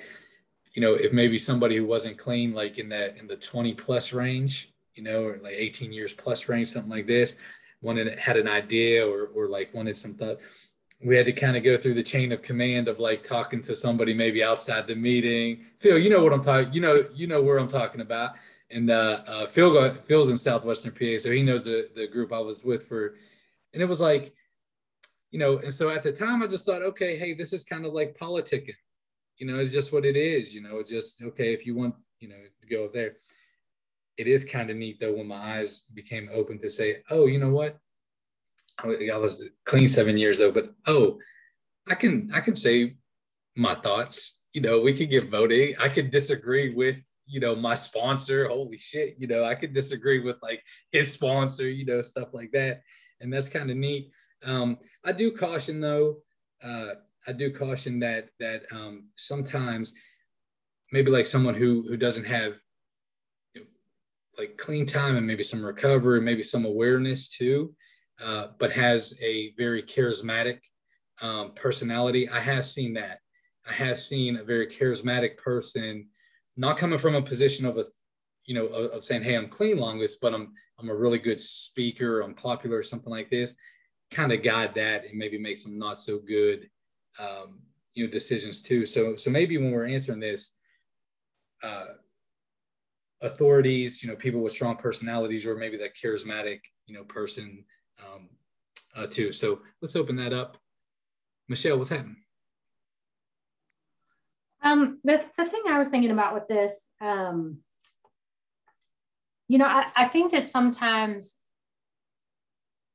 you 0.75 0.83
know, 0.83 0.95
if 0.95 1.13
maybe 1.13 1.39
somebody 1.39 1.77
who 1.77 1.87
wasn't 1.87 2.19
clean, 2.19 2.53
like 2.53 2.79
in 2.79 2.89
that 2.91 3.17
in 3.17 3.27
the 3.27 3.37
20 3.37 3.75
plus 3.75 4.13
range, 4.13 4.73
you 4.95 5.03
know, 5.03 5.25
or 5.25 5.39
like 5.39 5.55
18 5.55 5.93
years 5.93 6.13
plus 6.13 6.49
range, 6.49 6.69
something 6.69 6.91
like 6.91 7.07
this, 7.07 7.41
wanted 7.83 8.19
had 8.19 8.37
an 8.37 8.49
idea 8.49 9.07
or 9.07 9.27
or 9.35 9.49
like 9.49 9.73
wanted 9.75 9.97
some 9.97 10.15
thought 10.15 10.39
we 11.05 11.17
had 11.17 11.27
to 11.27 11.33
kind 11.33 11.57
of 11.57 11.63
go 11.63 11.77
through 11.77 11.95
the 11.95 12.03
chain 12.03 12.33
of 12.33 12.43
command 12.43 12.89
of 12.89 12.99
like 12.99 13.23
talking 13.23 13.61
to 13.63 13.75
somebody 13.75 14.15
maybe 14.15 14.43
outside 14.43 14.87
the 14.87 14.95
meeting. 14.95 15.65
Phil, 15.79 15.99
you 15.99 16.09
know 16.09 16.25
what 16.25 16.33
I'm 16.33 16.43
talking. 16.43 16.73
You 16.73 16.81
know, 16.81 16.97
you 17.15 17.27
know 17.27 17.43
where 17.43 17.59
I'm 17.59 17.69
talking 17.69 18.01
about. 18.01 18.33
And 18.71 18.91
uh, 18.91 19.23
uh, 19.27 19.47
Phil 19.47 19.93
Phil's 20.07 20.31
in 20.31 20.37
Southwestern 20.37 20.93
PA, 20.93 21.19
so 21.19 21.31
he 21.31 21.43
knows 21.43 21.65
the 21.65 21.91
the 21.95 22.07
group 22.07 22.33
I 22.33 22.41
was 22.41 22.65
with 22.65 22.85
for. 22.85 23.17
And 23.75 23.83
it 23.83 23.87
was 23.87 24.01
like, 24.01 24.33
you 25.31 25.39
know, 25.39 25.59
and 25.59 25.75
so 25.75 25.91
at 25.91 26.03
the 26.03 26.13
time 26.13 26.43
I 26.43 26.47
just 26.47 26.65
thought, 26.65 26.83
okay, 26.83 27.17
hey, 27.17 27.35
this 27.35 27.53
is 27.53 27.65
kind 27.65 27.85
of 27.85 27.93
like 27.93 28.17
politicking. 28.17 28.75
You 29.39 29.47
know, 29.47 29.59
it's 29.59 29.73
just 29.73 29.93
what 29.93 30.05
it 30.05 30.17
is. 30.17 30.55
You 30.55 30.63
know, 30.63 30.79
it's 30.79 30.91
just 30.91 31.23
okay 31.23 31.53
if 31.53 31.67
you 31.67 31.75
want, 31.75 31.95
you 32.21 32.29
know, 32.29 32.37
to 32.61 32.69
go 32.69 32.89
there. 32.93 33.17
It 34.17 34.29
is 34.29 34.45
kind 34.45 34.71
of 34.71 34.77
neat 34.77 35.01
though 35.01 35.15
when 35.15 35.27
my 35.27 35.57
eyes 35.57 35.87
became 35.93 36.29
open 36.33 36.61
to 36.61 36.71
say, 36.71 37.03
oh, 37.11 37.27
you 37.27 37.39
know 37.39 37.51
what? 37.51 37.79
I 38.83 39.17
was 39.17 39.51
clean 39.65 39.89
seven 39.89 40.19
years 40.19 40.39
though, 40.39 40.53
but 40.53 40.73
oh, 40.87 41.19
I 41.89 41.95
can 41.95 42.31
I 42.35 42.41
can 42.41 42.57
say 42.57 42.97
my 43.57 43.75
thoughts. 43.75 44.45
You 44.53 44.61
know, 44.61 44.81
we 44.81 44.97
could 44.97 45.11
get 45.11 45.31
voting. 45.31 45.75
I 45.81 45.89
could 45.89 46.11
disagree 46.11 46.75
with 46.75 46.97
you 47.27 47.41
know 47.41 47.55
my 47.55 47.75
sponsor. 47.75 48.49
Holy 48.49 48.77
shit, 48.77 49.17
you 49.19 49.27
know, 49.27 49.45
I 49.45 49.55
could 49.55 49.75
disagree 49.75 50.21
with 50.21 50.37
like 50.43 50.63
his 50.93 51.13
sponsor. 51.13 51.69
You 51.69 51.85
know, 51.85 52.03
stuff 52.03 52.29
like 52.33 52.51
that, 52.53 52.83
and 53.21 53.33
that's 53.33 53.49
kind 53.49 53.71
of 53.71 53.77
neat. 53.77 54.11
Um, 54.45 54.79
I 55.05 55.13
do 55.13 55.33
caution 55.33 55.81
though. 55.81 56.19
Uh, 56.63 56.95
I 57.27 57.33
do 57.33 57.53
caution 57.53 57.99
that 58.01 58.29
that 58.41 58.63
um, 58.73 59.09
sometimes 59.17 59.95
maybe 60.93 61.11
like 61.11 61.27
someone 61.27 61.55
who 61.55 61.87
who 61.89 61.97
doesn't 61.97 62.25
have 62.25 62.55
you 63.55 63.63
know, 63.63 63.67
like 64.39 64.57
clean 64.59 64.87
time 64.87 65.17
and 65.17 65.27
maybe 65.27 65.43
some 65.43 65.65
recovery, 65.65 66.21
maybe 66.21 66.43
some 66.43 66.65
awareness 66.65 67.29
too, 67.29 67.75
uh, 68.23 68.49
but 68.59 68.71
has 68.73 69.19
a 69.23 69.53
very 69.57 69.83
charismatic 69.83 70.59
um, 71.23 71.53
personality. 71.55 72.29
I 72.29 72.41
have 72.41 72.67
seen 72.67 72.95
that. 72.95 73.21
I 73.69 73.73
have 73.73 73.99
seen 73.99 74.37
a 74.37 74.45
very 74.45 74.67
charismatic 74.67 75.39
person, 75.39 76.09
not 76.57 76.77
coming 76.77 76.99
from 76.99 77.15
a 77.15 77.23
position 77.23 77.65
of 77.67 77.79
a 77.79 77.85
you 78.47 78.55
know, 78.55 78.67
of, 78.67 79.03
saying, 79.05 79.23
"Hey, 79.23 79.37
I'm 79.37 79.49
clean 79.49 79.79
longest, 79.79 80.21
but 80.21 80.35
I'm 80.35 80.53
I'm 80.79 80.91
a 80.91 80.95
really 80.95 81.19
good 81.19 81.41
speaker, 81.41 82.21
I'm 82.21 82.35
popular, 82.35 82.79
or 82.79 82.83
something 82.83 83.11
like 83.11 83.31
this," 83.31 83.55
kind 84.11 84.33
of 84.33 84.43
guide 84.43 84.75
that 84.75 85.07
and 85.07 85.19
maybe 85.19 85.39
make 85.39 85.59
some 85.59 85.79
not 85.79 85.99
so 85.99 86.19
good, 86.19 86.69
um, 87.19 87.61
you 87.95 88.05
know, 88.05 88.11
decisions 88.11 88.63
too. 88.63 88.85
So 88.85 89.17
so 89.17 89.31
maybe 89.31 89.57
when 89.59 89.73
we're 89.73 89.87
answering 89.87 90.21
this, 90.21 90.57
uh, 91.63 91.95
authorities, 93.23 94.03
you 94.03 94.09
know, 94.09 94.17
people 94.17 94.41
with 94.41 94.53
strong 94.53 94.77
personalities, 94.77 95.47
or 95.47 95.57
maybe 95.57 95.77
that 95.79 95.97
charismatic, 95.97 96.61
you 96.87 96.95
know, 96.95 97.05
person 97.05 97.65
um, 98.05 98.29
uh, 98.97 99.07
too. 99.07 99.33
So 99.33 99.61
let's 99.81 99.97
open 99.97 100.17
that 100.17 100.33
up. 100.33 100.59
Michelle, 101.49 101.79
what's 101.79 101.91
happening? 101.91 102.17
Um, 104.63 104.99
the, 105.05 105.23
the 105.37 105.45
thing 105.45 105.63
I 105.69 105.79
was 105.79 105.89
thinking 105.89 106.11
about 106.11 106.35
with 106.35 106.49
this, 106.49 106.91
um, 107.01 107.59
you 109.47 109.59
know, 109.59 109.67
I, 109.67 109.87
I 109.95 110.09
think 110.09 110.33
that 110.33 110.49
sometimes 110.49 111.35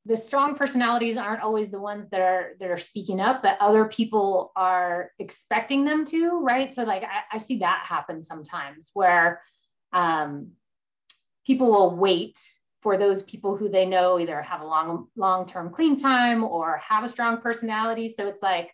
the 0.06 0.18
strong 0.18 0.56
personalities 0.56 1.18
aren't 1.18 1.41
always 1.41 1.72
the 1.72 1.79
ones 1.79 2.08
that 2.10 2.22
are 2.22 2.56
that 2.60 2.72
are 2.72 2.77
speaking 2.77 3.20
up, 3.20 3.41
but 3.44 3.58
other 3.60 3.86
people 3.86 4.51
are 4.56 5.12
expecting 5.20 5.84
them 5.84 6.06
to, 6.06 6.39
right? 6.39 6.74
So 6.74 6.84
like 6.84 7.03
I, 7.03 7.36
I 7.36 7.38
see 7.38 7.60
that 7.60 7.86
happen 7.88 8.24
sometimes 8.24 8.91
where 8.94 9.41
um, 9.94 10.51
people 11.46 11.72
will 11.72 11.96
wait 11.96 12.39
for 12.82 12.98
those 12.98 13.24
people 13.24 13.58
who 13.58 13.68
they 13.70 13.86
know 13.86 14.20
either 14.20 14.41
have 14.41 14.62
a 14.62 14.65
long 14.65 15.08
long-term 15.18 15.72
clean 15.72 16.00
time 16.00 16.44
or 16.44 16.77
have 16.77 17.03
a 17.03 17.10
strong 17.10 17.41
personality. 17.41 18.08
So 18.08 18.27
it's 18.27 18.41
like 18.41 18.72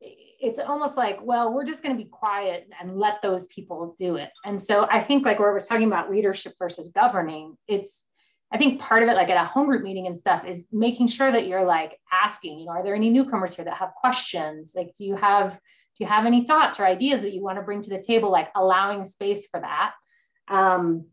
it's 0.00 0.58
almost 0.58 0.96
like, 0.96 1.18
well, 1.22 1.52
we're 1.52 1.66
just 1.66 1.82
going 1.82 1.96
to 1.96 2.02
be 2.02 2.08
quiet 2.08 2.68
and 2.80 2.98
let 2.98 3.20
those 3.22 3.46
people 3.46 3.94
do 3.98 4.16
it. 4.16 4.30
And 4.44 4.62
so 4.62 4.86
I 4.90 5.00
think 5.02 5.24
like 5.24 5.38
where 5.38 5.50
I 5.50 5.54
was 5.54 5.66
talking 5.66 5.86
about 5.86 6.10
leadership 6.10 6.54
versus 6.58 6.90
governing, 6.94 7.56
it's 7.68 8.04
I 8.52 8.58
think 8.58 8.80
part 8.80 9.02
of 9.02 9.08
it, 9.08 9.14
like 9.14 9.30
at 9.30 9.42
a 9.42 9.46
home 9.46 9.66
group 9.66 9.82
meeting 9.82 10.06
and 10.06 10.16
stuff, 10.16 10.44
is 10.44 10.66
making 10.72 11.08
sure 11.08 11.30
that 11.30 11.46
you're 11.46 11.64
like 11.64 11.98
asking, 12.12 12.58
you 12.58 12.66
know, 12.66 12.72
are 12.72 12.82
there 12.82 12.94
any 12.94 13.10
newcomers 13.10 13.54
here 13.54 13.64
that 13.64 13.76
have 13.76 13.94
questions? 13.94 14.72
Like, 14.74 14.94
do 14.96 15.04
you 15.04 15.16
have 15.16 15.52
do 15.52 16.04
you 16.04 16.06
have 16.06 16.26
any 16.26 16.44
thoughts 16.44 16.80
or 16.80 16.86
ideas 16.86 17.22
that 17.22 17.32
you 17.32 17.42
want 17.42 17.58
to 17.58 17.62
bring 17.62 17.82
to 17.82 17.90
the 17.90 18.02
table? 18.02 18.30
Like 18.30 18.50
allowing 18.54 19.04
space 19.04 19.46
for 19.46 19.60
that. 19.60 19.92
Um, 20.48 21.06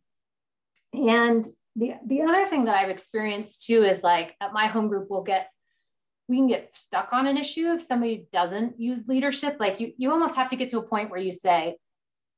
and 0.94 1.46
the 1.76 1.94
the 2.06 2.24
other 2.24 2.48
thing 2.48 2.66
that 2.66 2.76
I've 2.76 2.90
experienced 2.90 3.64
too 3.64 3.84
is 3.84 4.02
like 4.02 4.36
at 4.42 4.54
my 4.54 4.68
home 4.68 4.88
group, 4.88 5.08
we'll 5.10 5.24
get 5.24 5.50
we 6.28 6.38
can 6.38 6.48
get 6.48 6.74
stuck 6.74 7.10
on 7.14 7.28
an 7.28 7.38
issue 7.38 7.72
if 7.72 7.82
somebody 7.82 8.28
doesn't 8.34 8.80
use 8.80 9.08
leadership. 9.08 9.58
Like 9.60 9.80
you, 9.80 9.94
you 9.98 10.12
almost 10.12 10.36
have 10.36 10.50
to 10.50 10.56
get 10.56 10.70
to 10.72 10.80
a 10.80 10.84
point 10.84 11.10
where 11.10 11.20
you 11.20 11.32
say, 11.32 11.78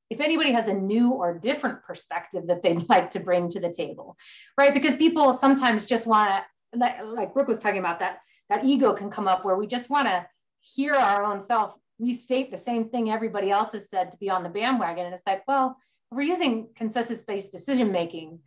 if 0.10 0.20
anybody 0.20 0.52
has 0.52 0.68
a 0.68 0.74
new 0.74 1.12
or 1.12 1.38
different 1.38 1.84
perspective 1.84 2.48
that 2.48 2.64
they'd 2.64 2.88
like 2.90 3.12
to 3.12 3.20
bring 3.20 3.50
to 3.50 3.60
the 3.60 3.72
table, 3.72 4.18
right? 4.58 4.74
Because 4.74 4.96
people 4.96 5.34
sometimes 5.34 5.86
just 5.86 6.08
want 6.08 6.30
to, 6.30 6.80
like, 6.80 6.96
like 7.04 7.34
Brooke 7.34 7.48
was 7.48 7.60
talking 7.60 7.80
about, 7.80 8.00
that 8.00 8.20
that 8.50 8.66
ego 8.66 8.94
can 8.94 9.12
come 9.12 9.28
up 9.28 9.46
where 9.46 9.56
we 9.56 9.68
just 9.68 9.90
want 9.90 10.08
to 10.08 10.26
hear 10.62 10.96
our 10.96 11.24
own 11.24 11.42
self 11.42 11.76
restate 12.00 12.50
the 12.50 12.58
same 12.58 12.90
thing 12.90 13.12
everybody 13.12 13.52
else 13.52 13.74
has 13.74 13.90
said 13.90 14.12
to 14.12 14.18
be 14.18 14.30
on 14.30 14.44
the 14.44 14.50
bandwagon. 14.50 15.06
And 15.06 15.14
it's 15.14 15.24
like, 15.28 15.44
well, 15.48 15.78
we're 16.12 16.22
using 16.22 16.70
consensus-based 16.76 17.52
decision 17.52 17.92
making, 17.92 18.40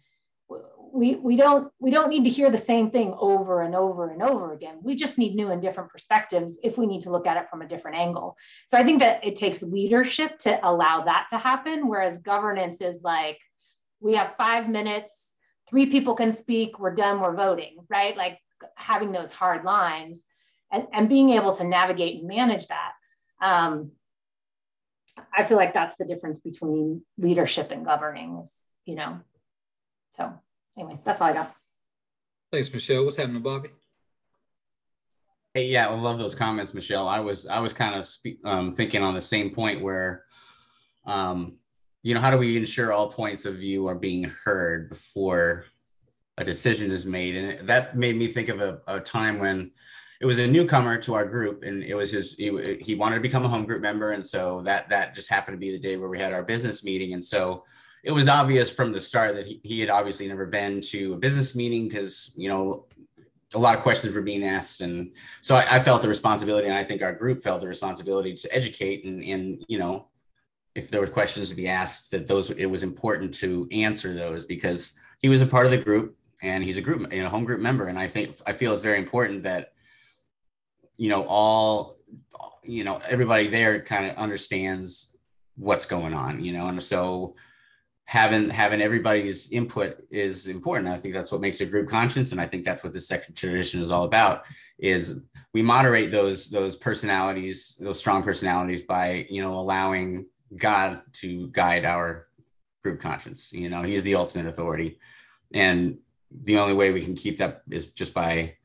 we, 0.93 1.15
we 1.17 1.37
don't 1.37 1.73
we 1.79 1.91
don't 1.91 2.11
need 2.11 2.25
to 2.25 2.31
hear 2.31 2.51
the 2.51 2.59
same 2.59 2.91
thing 2.91 3.15
over 3.19 3.63
and 3.63 3.75
over 3.75 4.11
and 4.11 4.23
over 4.23 4.53
again. 4.53 4.79
We 4.83 4.95
just 4.95 5.17
need 5.17 5.35
new 5.35 5.51
and 5.51 5.61
different 5.61 5.91
perspectives 5.91 6.59
if 6.63 6.77
we 6.77 6.87
need 6.87 7.01
to 7.03 7.11
look 7.11 7.27
at 7.27 7.39
it 7.39 7.49
from 7.49 7.63
a 7.63 7.69
different 7.69 7.97
angle. 7.97 8.37
So 8.69 8.77
i 8.77 8.85
think 8.85 9.01
that 9.01 9.25
it 9.25 9.37
takes 9.37 9.63
leadership 9.63 10.39
to 10.41 10.61
allow 10.63 11.05
that 11.05 11.29
to 11.31 11.39
happen 11.39 11.89
whereas 11.89 12.19
governance 12.19 12.81
is 12.81 13.03
like 13.03 13.39
we 14.01 14.15
have 14.15 14.35
five 14.37 14.69
minutes 14.69 15.33
three 15.71 15.87
people 15.87 16.15
can 16.15 16.31
speak 16.31 16.79
we're 16.79 16.95
done 16.95 17.21
we're 17.21 17.35
voting 17.35 17.77
right? 17.89 18.17
Like 18.17 18.39
having 18.77 19.13
those 19.13 19.33
hard 19.33 19.65
lines 19.65 20.25
and, 20.71 20.87
and 20.93 21.09
being 21.09 21.31
able 21.31 21.55
to 21.55 21.65
navigate 21.65 22.19
and 22.19 22.29
manage 22.29 22.67
that 22.69 22.93
um, 23.41 23.93
i 25.35 25.43
feel 25.45 25.57
like 25.57 25.75
that's 25.75 25.97
the 25.97 26.05
difference 26.05 26.39
between 26.39 27.03
leadership 27.19 27.71
and 27.71 27.85
governing 27.85 28.45
you 28.85 28.95
know 28.95 29.19
so 30.13 30.31
anyway, 30.79 30.99
that's 31.05 31.21
all 31.21 31.29
I 31.29 31.33
got. 31.33 31.57
Thanks, 32.53 32.73
Michelle. 32.73 33.05
What's 33.05 33.17
happening, 33.17 33.43
Bobby? 33.43 33.71
Hey, 35.55 35.67
yeah, 35.69 35.89
I 35.89 35.95
love 35.95 36.19
those 36.19 36.35
comments, 36.35 36.75
Michelle. 36.75 37.09
I 37.09 37.19
was 37.19 37.47
I 37.47 37.59
was 37.61 37.73
kind 37.73 37.95
of 37.99 38.07
spe- 38.07 38.45
um, 38.45 38.75
thinking 38.75 39.03
on 39.03 39.15
the 39.15 39.21
same 39.21 39.51
point 39.55 39.83
where, 39.83 40.25
um, 41.07 41.55
you 42.03 42.15
know, 42.15 42.21
how 42.21 42.31
do 42.31 42.37
we 42.37 42.59
ensure 42.59 42.93
all 42.93 43.11
points 43.11 43.47
of 43.47 43.57
view 43.57 43.87
are 43.87 43.95
being 43.95 44.25
heard 44.45 44.91
before 44.91 45.65
a 46.37 46.45
decision 46.45 46.91
is 46.91 47.07
made? 47.07 47.37
And 47.37 47.69
that 47.69 47.97
made 47.97 48.17
me 48.17 48.27
think 48.27 48.51
of 48.51 48.61
a, 48.61 48.81
a 48.87 49.01
time 49.01 49.39
when 49.39 49.71
it 50.21 50.27
was 50.27 50.39
a 50.39 50.47
newcomer 50.47 50.99
to 50.99 51.15
our 51.15 51.25
group, 51.25 51.63
and 51.63 51.83
it 51.83 51.95
was 51.95 52.13
his 52.13 52.35
he, 52.35 52.79
he 52.83 52.95
wanted 52.95 53.17
to 53.17 53.23
become 53.23 53.47
a 53.47 53.49
home 53.49 53.65
group 53.65 53.81
member, 53.81 54.13
and 54.13 54.27
so 54.27 54.61
that 54.67 54.91
that 54.91 55.15
just 55.15 55.31
happened 55.31 55.55
to 55.55 55.59
be 55.59 55.73
the 55.73 55.79
day 55.79 55.97
where 55.97 56.11
we 56.11 56.19
had 56.19 56.35
our 56.35 56.43
business 56.43 56.85
meeting, 56.85 57.15
and 57.15 57.25
so 57.25 57.65
it 58.03 58.13
was 58.13 58.29
obvious 58.29 58.73
from 58.73 58.93
the 58.93 59.01
start 59.01 59.35
that 59.37 59.47
he, 59.47 59.61
he 59.63 59.81
had 59.81 59.89
obviously 59.89 60.27
never 60.27 60.47
been 60.47 60.81
to 60.81 61.15
a 61.15 61.17
business 61.17 61.55
meeting 61.55 61.89
because 61.89 62.33
you 62.37 62.49
know 62.49 62.87
a 63.55 63.59
lot 63.59 63.77
of 63.77 63.83
questions 63.83 64.15
were 64.15 64.23
being 64.23 64.45
asked. 64.45 64.81
And 64.81 65.13
so 65.41 65.55
I, 65.55 65.77
I, 65.77 65.81
felt 65.81 66.01
the 66.03 66.09
responsibility 66.09 66.67
and 66.69 66.77
i 66.77 66.85
think 66.85 67.03
our 67.03 67.13
group 67.13 67.43
felt 67.43 67.61
the 67.61 67.69
responsibility 67.69 68.35
to 68.35 68.55
educate 68.55 69.05
and, 69.05 69.23
and 69.23 69.65
you 69.69 69.79
know 69.79 70.09
if 70.75 70.91
there 70.91 71.01
were 71.01 71.07
questions 71.07 71.51
to 71.51 71.55
be 71.55 71.69
asked 71.69 72.11
that 72.11 72.27
those 72.27 72.51
it 72.53 72.67
was 72.67 72.83
important 72.83 73.35
to 73.35 73.69
answer 73.71 74.15
those 74.15 74.45
because 74.45 74.95
he 75.21 75.29
was 75.29 75.43
a 75.43 75.47
part 75.47 75.67
of 75.67 75.73
the 75.73 75.79
group 75.79 76.17
and 76.43 76.65
he's 76.65 76.79
a 76.79 76.83
group 76.83 77.13
you 77.13 77.23
know 77.23 77.29
home 77.29 77.45
group 77.45 77.61
member. 77.61 77.87
And 77.87 77.99
i 77.99 78.09
think 78.09 78.37
i 78.47 78.53
feel 78.53 78.73
it's 78.75 78.83
very 78.83 78.99
important 78.99 79.43
that 79.43 79.73
you 80.97 81.09
know 81.09 81.25
all 81.29 81.97
you 82.63 82.85
know 82.85 83.01
everybody 83.09 83.49
there 83.49 83.81
kind 83.81 84.07
of 84.07 84.17
understands 84.17 85.17
what's 85.57 85.87
going 85.87 86.15
on 86.15 86.43
you 86.43 86.53
know? 86.53 86.69
And 86.69 86.83
so 86.83 87.35
having 88.05 88.51
having 88.51 88.83
everybody's 88.83 89.51
input 89.51 89.99
is 90.11 90.47
important. 90.47 90.89
I 90.89 90.99
think 90.99 91.15
that's 91.15 91.33
what 91.33 91.41
makes 91.41 91.61
a 91.61 91.67
group 91.67 91.89
conscience, 91.89 92.33
and 92.33 92.41
I 92.41 92.47
think 92.47 92.65
that's 92.65 92.83
what 92.83 92.93
this 92.93 93.09
second 93.09 93.35
tradition 93.35 93.81
is 93.81 93.91
all 93.91 94.05
about. 94.05 94.45
Is 94.79 95.21
we 95.55 95.63
moderate 95.63 96.11
those 96.11 96.49
those 96.49 96.77
personalities, 96.77 97.77
those 97.81 97.99
strong 97.99 98.23
personalities, 98.23 98.83
by 98.83 99.27
you 99.31 99.43
know 99.43 99.55
allowing 99.55 100.27
God 100.57 101.01
to 101.15 101.49
guide 101.49 101.85
our 101.85 102.27
group 102.83 103.01
conscience. 103.01 103.53
You 103.53 103.71
know, 103.71 103.83
He's 103.83 104.03
the 104.03 104.17
ultimate 104.17 104.47
authority, 104.47 104.99
and 105.55 105.99
the 106.31 106.59
only 106.59 106.75
way 106.75 106.93
we 106.93 107.05
can 107.05 107.15
keep 107.15 107.39
that 107.39 107.63
is 107.71 107.87
just 107.87 108.15
by 108.15 108.57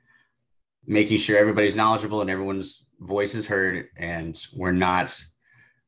making 0.86 1.17
sure 1.17 1.38
everybody's 1.38 1.75
knowledgeable 1.75 2.22
and 2.22 2.29
everyone's 2.29 2.88
voice 3.00 3.36
is 3.36 3.48
heard, 3.48 3.89
and 3.98 4.41
we're 4.56 4.72
not 4.72 5.20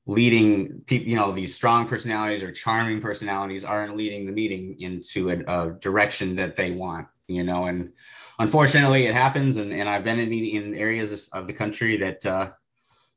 leading 0.10 0.82
people, 0.88 1.08
you 1.08 1.16
know, 1.16 1.32
these 1.32 1.54
strong 1.54 1.88
personalities 1.88 2.42
or 2.42 2.52
charming 2.52 3.00
personalities 3.00 3.64
aren't 3.64 3.96
leading 3.96 4.26
the 4.26 4.32
meeting 4.32 4.76
into 4.80 5.30
a, 5.30 5.38
a, 5.48 5.72
direction 5.74 6.36
that 6.36 6.56
they 6.56 6.72
want, 6.72 7.08
you 7.28 7.44
know, 7.44 7.66
and 7.66 7.92
unfortunately 8.40 9.06
it 9.06 9.14
happens. 9.14 9.58
And, 9.58 9.72
and 9.72 9.88
I've 9.88 10.04
been 10.04 10.18
in, 10.18 10.34
in 10.34 10.74
areas 10.74 11.30
of 11.32 11.46
the 11.46 11.54
country 11.54 11.96
that, 11.98 12.26
uh, 12.26 12.50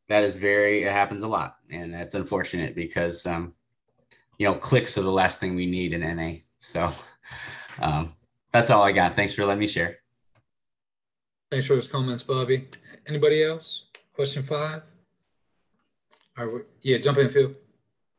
that 0.08 0.22
is 0.22 0.34
very, 0.34 0.82
it 0.82 0.92
happens 0.92 1.22
a 1.22 1.28
lot. 1.28 1.56
And 1.70 1.94
that's 1.94 2.14
unfortunate 2.14 2.74
because, 2.74 3.24
um, 3.24 3.54
you 4.36 4.44
know, 4.44 4.54
clicks 4.54 4.98
are 4.98 5.02
the 5.02 5.10
last 5.10 5.40
thing 5.40 5.54
we 5.54 5.66
need 5.66 5.94
in 5.94 6.00
NA. 6.16 6.40
So, 6.58 6.92
um, 7.80 8.12
that's 8.52 8.68
all 8.68 8.82
I 8.82 8.92
got. 8.92 9.14
Thanks 9.14 9.32
for 9.32 9.46
letting 9.46 9.60
me 9.60 9.66
share. 9.66 9.96
Thanks 11.50 11.66
for 11.66 11.72
those 11.72 11.86
comments, 11.86 12.22
Bobby. 12.22 12.68
Anybody 13.06 13.42
else? 13.42 13.86
Question 14.12 14.42
five? 14.42 14.82
All 16.38 16.46
right, 16.46 16.64
yeah, 16.80 16.98
jump 16.98 17.18
in, 17.18 17.28
Phil. 17.28 17.54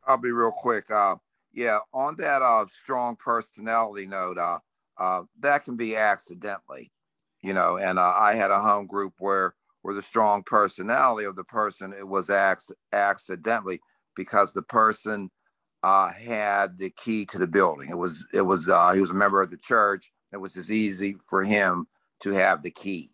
I'll 0.06 0.18
be 0.18 0.30
real 0.30 0.52
quick. 0.52 0.90
Uh, 0.90 1.16
yeah, 1.52 1.78
on 1.92 2.16
that 2.16 2.42
uh, 2.42 2.66
strong 2.70 3.16
personality 3.16 4.06
note, 4.06 4.38
uh, 4.38 4.58
uh, 4.98 5.22
that 5.40 5.64
can 5.64 5.76
be 5.76 5.96
accidentally, 5.96 6.92
you 7.42 7.54
know. 7.54 7.76
And 7.76 7.98
uh, 7.98 8.14
I 8.16 8.34
had 8.34 8.50
a 8.50 8.60
home 8.60 8.86
group 8.86 9.14
where 9.18 9.54
where 9.82 9.94
the 9.94 10.02
strong 10.02 10.42
personality 10.42 11.26
of 11.26 11.36
the 11.36 11.44
person 11.44 11.92
it 11.92 12.06
was 12.06 12.30
ac- 12.30 12.74
accidentally 12.92 13.80
because 14.16 14.52
the 14.52 14.62
person 14.62 15.30
uh, 15.82 16.10
had 16.10 16.78
the 16.78 16.90
key 16.90 17.26
to 17.26 17.38
the 17.38 17.46
building. 17.46 17.90
It 17.90 17.98
was 17.98 18.26
it 18.32 18.42
was 18.42 18.68
uh, 18.68 18.92
he 18.92 19.00
was 19.00 19.10
a 19.10 19.14
member 19.14 19.42
of 19.42 19.50
the 19.50 19.56
church. 19.56 20.12
It 20.32 20.38
was 20.38 20.56
as 20.56 20.70
easy 20.70 21.16
for 21.28 21.42
him 21.42 21.86
to 22.20 22.30
have 22.30 22.62
the 22.62 22.70
key 22.70 23.10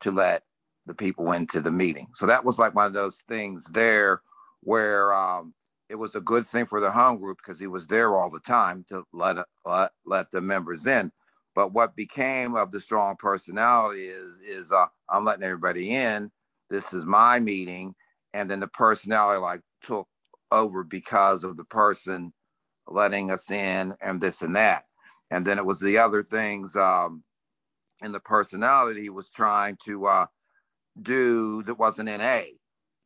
to 0.00 0.10
let 0.10 0.42
the 0.86 0.94
people 0.94 1.32
into 1.32 1.60
the 1.60 1.70
meeting. 1.70 2.08
So 2.14 2.26
that 2.26 2.44
was 2.44 2.58
like 2.58 2.74
one 2.74 2.86
of 2.86 2.92
those 2.92 3.24
things 3.26 3.66
there 3.72 4.20
where 4.64 5.14
um, 5.14 5.54
it 5.90 5.96
was 5.96 6.16
a 6.16 6.22
good 6.22 6.46
thing 6.46 6.66
for 6.66 6.80
the 6.80 6.92
home 6.92 7.18
group 7.20 7.38
because 7.38 7.60
he 7.60 7.68
was 7.68 7.88
there 7.88 8.16
all 8.16 8.30
the 8.30 8.40
time 8.40 8.84
to 8.90 9.04
let, 9.14 9.38
let 9.66 9.92
let 10.06 10.32
the 10.32 10.42
members 10.42 10.86
in. 10.86 11.12
But 11.56 11.74
what 11.74 11.96
became 11.96 12.56
of 12.56 12.72
the 12.72 12.80
strong 12.80 13.16
personality 13.18 14.06
is 14.06 14.40
is 14.40 14.72
uh, 14.72 14.86
I'm 15.10 15.26
letting 15.26 15.44
everybody 15.44 15.94
in. 15.94 16.32
This 16.70 16.94
is 16.94 17.06
my 17.06 17.40
meeting, 17.40 17.94
and 18.34 18.50
then 18.50 18.60
the 18.60 18.68
personality 18.68 19.40
like 19.42 19.62
took 19.82 20.08
over 20.52 20.84
because 20.84 21.44
of 21.44 21.58
the 21.58 21.64
person 21.66 22.32
letting 22.88 23.32
us 23.32 23.50
in 23.50 23.94
and 24.02 24.20
this 24.22 24.42
and 24.42 24.56
that. 24.56 24.84
And 25.32 25.46
then 25.46 25.58
it 25.58 25.66
was 25.66 25.80
the 25.80 25.98
other 25.98 26.22
things 26.22 26.76
um, 26.76 27.24
in 28.02 28.12
the 28.12 28.20
personality 28.20 29.10
was 29.10 29.30
trying 29.30 29.78
to 29.86 30.06
uh, 30.06 30.26
do 31.02 31.62
that 31.64 31.78
wasn't 31.78 32.08
in 32.08 32.20
A, 32.20 32.52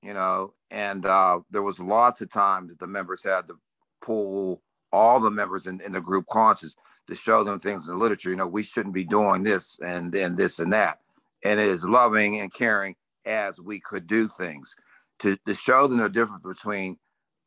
you 0.03 0.15
know. 0.15 0.53
And 0.71 1.07
uh, 1.07 1.41
there 1.51 1.63
was 1.63 1.81
lots 1.81 2.21
of 2.21 2.31
times 2.31 2.71
that 2.71 2.79
the 2.81 2.87
members 2.87 3.25
had 3.25 3.49
to 3.49 3.55
pull 4.03 4.63
all 4.93 5.21
the 5.21 5.31
members 5.31 5.67
in, 5.67 5.81
in 5.83 5.93
the 5.93 6.01
group 6.01 6.27
conscious 6.31 6.77
to 7.09 7.15
show 7.15 7.45
them 7.45 7.59
things 7.59 7.89
in 7.89 7.97
the 7.97 8.03
literature. 8.03 8.31
You 8.31 8.37
know, 8.37 8.47
we 8.47 8.63
shouldn't 8.63 8.95
be 8.95 9.05
doing 9.05 9.43
this 9.45 9.79
and 9.85 10.13
then 10.13 10.37
this 10.37 10.59
and 10.61 10.73
that. 10.73 11.01
And 11.45 11.61
it 11.61 11.69
is 11.69 11.89
loving 11.89 12.41
and 12.41 12.53
caring 12.53 12.97
as 13.27 13.61
we 13.61 13.81
could 13.81 14.07
do 14.07 14.29
things 14.29 14.75
to, 15.21 15.37
to 15.47 15.55
show 15.55 15.87
them 15.87 15.99
the 15.99 16.09
difference 16.09 16.43
between 16.45 16.99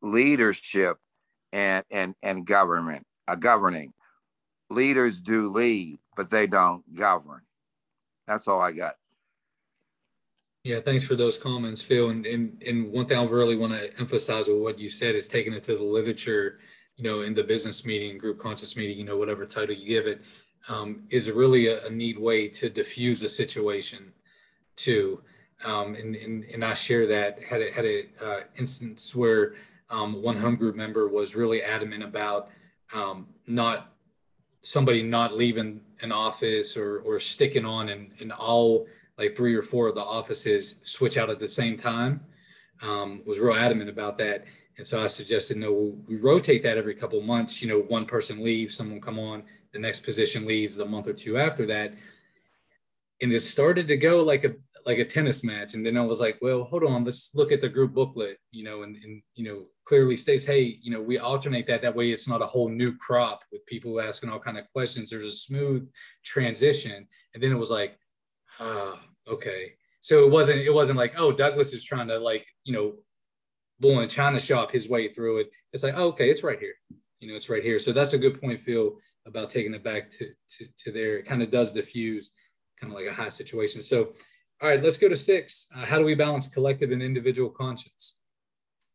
leadership 0.01 0.98
and 1.51 1.84
and 1.91 2.15
and 2.24 2.46
government 2.46 3.05
uh, 3.27 3.36
governing 3.36 3.93
leaders 4.70 5.22
do 5.22 5.50
lead 5.50 6.00
but 6.15 6.29
they 6.31 6.48
don't 6.48 6.84
govern 6.96 7.41
that's 8.27 8.48
all 8.48 8.62
i 8.62 8.72
got 8.72 8.96
yeah 10.63 10.80
thanks 10.80 11.03
for 11.03 11.15
those 11.15 11.38
comments 11.38 11.82
phil. 11.82 12.10
And 12.10 12.25
and, 12.25 12.62
and 12.65 12.91
one 12.91 13.06
thing 13.06 13.18
i 13.18 13.24
really 13.24 13.58
want 13.58 13.74
to 13.74 14.00
emphasize 14.00 14.48
with 14.48 14.60
what 14.60 14.80
you 14.80 14.89
said 14.89 15.15
is 15.15 15.27
taking 15.27 15.53
it 15.53 15.63
to 15.63 15.75
the 15.75 15.84
literature 15.84 16.60
you 16.98 17.03
know 17.03 17.22
in 17.22 17.34
the 17.34 17.44
business 17.44 17.86
meeting 17.86 18.18
group 18.18 18.39
conscious 18.39 18.75
meeting 18.75 18.98
you 18.98 19.06
know 19.06 19.18
whatever 19.18 19.46
title 19.46 19.75
you 19.75 19.88
give 19.88 20.08
it 20.08 20.22
um, 20.70 21.03
is 21.10 21.30
really 21.32 21.68
a, 21.68 21.86
a 21.86 21.89
neat 21.89 22.20
way 22.20 22.48
to 22.48 22.70
diffuse 22.70 23.24
a 23.24 23.30
situation 23.30 24.12
too. 24.75 25.22
Um, 25.63 25.96
and, 25.96 26.15
and, 26.15 26.44
and 26.46 26.65
I 26.65 26.74
share 26.74 27.06
that. 27.08 27.41
Had 27.44 27.62
a, 27.62 27.72
had 27.72 27.86
a 27.86 28.06
uh, 28.22 28.39
instance 28.58 29.15
where 29.15 29.53
um, 29.89 30.22
one 30.22 30.38
home 30.38 30.56
group 30.56 30.75
member 30.75 31.08
was 31.08 31.36
really 31.36 31.62
adamant 31.62 32.03
about 32.03 32.50
um, 32.94 33.27
not 33.48 33.94
somebody 34.63 35.03
not 35.03 35.36
leaving 35.36 35.82
an 36.01 36.12
office 36.12 36.77
or, 36.77 37.00
or 37.00 37.20
sticking 37.20 37.65
on 37.65 37.89
and, 37.89 38.12
and 38.20 38.32
all 38.32 38.88
like 39.22 39.36
three 39.36 39.56
or 39.56 39.62
four 39.62 39.88
of 39.88 39.96
the 39.96 40.04
offices 40.04 40.80
switch 40.84 41.18
out 41.18 41.30
at 41.30 41.40
the 41.40 41.48
same 41.48 41.78
time 41.78 42.22
um, 42.82 43.22
was 43.25 43.40
real 43.40 43.56
adamant 43.56 43.90
about 43.90 44.18
that. 44.18 44.46
And 44.78 44.88
so 44.88 45.04
i 45.04 45.08
suggested 45.08 45.58
no 45.58 45.96
we 46.08 46.16
rotate 46.18 46.63
that 46.63 46.78
every 46.78 46.96
couple 46.96 47.22
months. 47.22 47.62
You 47.62 47.68
know 47.70 47.82
one 47.82 48.06
person 48.06 48.44
leaves 48.44 48.75
someone 48.75 49.01
come 49.01 49.20
on 49.20 49.44
the 49.74 49.80
next 49.80 50.01
position 50.01 50.46
leaves 50.46 50.75
the 50.75 50.86
month 50.86 51.08
or 51.08 51.13
two 51.13 51.38
after 51.38 51.66
that. 51.68 51.94
And 53.22 53.32
it 53.32 53.42
started 53.42 53.88
to 53.90 53.98
go 53.98 54.24
like 54.24 54.44
a 54.44 54.54
like 54.86 54.98
a 54.98 55.06
tennis 55.06 55.44
match. 55.44 55.75
And 55.75 55.86
then 55.86 55.98
i 55.98 56.01
was 56.01 56.20
like 56.20 56.38
well 56.42 56.63
hold 56.63 56.84
on 56.84 57.04
let's 57.04 57.32
look 57.36 57.51
at 57.51 57.62
the 57.62 57.70
group 57.70 57.94
booklet 57.94 58.38
you 58.51 58.63
know 58.63 58.84
and, 58.84 58.96
and 59.04 59.22
you 59.36 59.46
know 59.46 59.66
clearly 59.86 60.18
states 60.18 60.46
hey 60.46 60.80
you 60.82 60.92
know 60.92 61.01
we 61.01 61.20
alternate 61.20 61.68
that. 61.68 61.82
That 61.82 61.96
way 61.96 62.10
it's 62.10 62.28
not 62.28 62.42
a 62.42 62.48
whole 62.48 62.70
new 62.70 62.96
crop 62.96 63.44
with 63.51 63.66
people 63.66 64.01
asking 64.01 64.30
all 64.30 64.40
kind 64.40 64.58
of 64.58 64.72
questions. 64.72 65.10
There's 65.10 65.34
a 65.34 65.38
smooth 65.48 65.88
transition. 66.24 67.08
And 67.34 67.44
then 67.44 67.51
it 67.51 67.60
was 67.63 67.70
like 67.70 68.00
ah 68.60 69.00
okay 69.28 69.74
so 70.02 70.26
it 70.26 70.32
wasn't 70.32 70.58
it 70.58 70.74
wasn't 70.74 70.98
like 70.98 71.13
oh 71.17 71.32
douglas 71.32 71.74
is 71.74 71.84
trying 71.84 72.08
to 72.08 72.17
like 72.17 72.45
you 72.63 72.74
know 72.74 72.93
bull 73.80 74.00
in 74.00 74.10
china 74.10 74.39
shop 74.39 74.72
his 74.72 74.89
way 74.89 75.12
through 75.12 75.38
it 75.38 75.50
it's 75.74 75.84
like 75.84 75.93
oh, 75.98 76.08
okay 76.08 76.30
it's 76.30 76.43
right 76.43 76.60
here 76.60 76.76
you 77.19 77.28
know 77.28 77.36
it's 77.36 77.50
right 77.50 77.63
here 77.63 77.80
so 77.80 77.91
that's 77.91 78.13
a 78.13 78.17
good 78.17 78.39
point 78.41 78.60
phil 78.60 78.98
about 79.28 79.50
taking 79.50 79.74
it 79.74 79.84
back 79.84 80.10
to 80.10 80.28
to, 80.50 80.65
to 80.78 80.91
there 80.91 81.17
it 81.17 81.26
kind 81.26 81.41
of 81.41 81.52
does 81.52 81.72
diffuse 81.72 82.32
kind 82.80 82.91
of 82.91 82.98
like 82.98 83.08
a 83.08 83.13
high 83.13 83.30
situation 83.30 83.82
so 83.82 84.13
all 84.62 84.69
right, 84.69 84.82
let's 84.84 84.98
go 84.98 85.10
to 85.10 85.15
six. 85.15 85.67
Uh, 85.76 85.86
how 85.86 85.98
do 85.98 86.06
we 86.06 86.13
balance 86.13 86.48
collective 86.48 86.91
and 86.91 87.02
individual 87.02 87.50
conscience? 87.50 88.19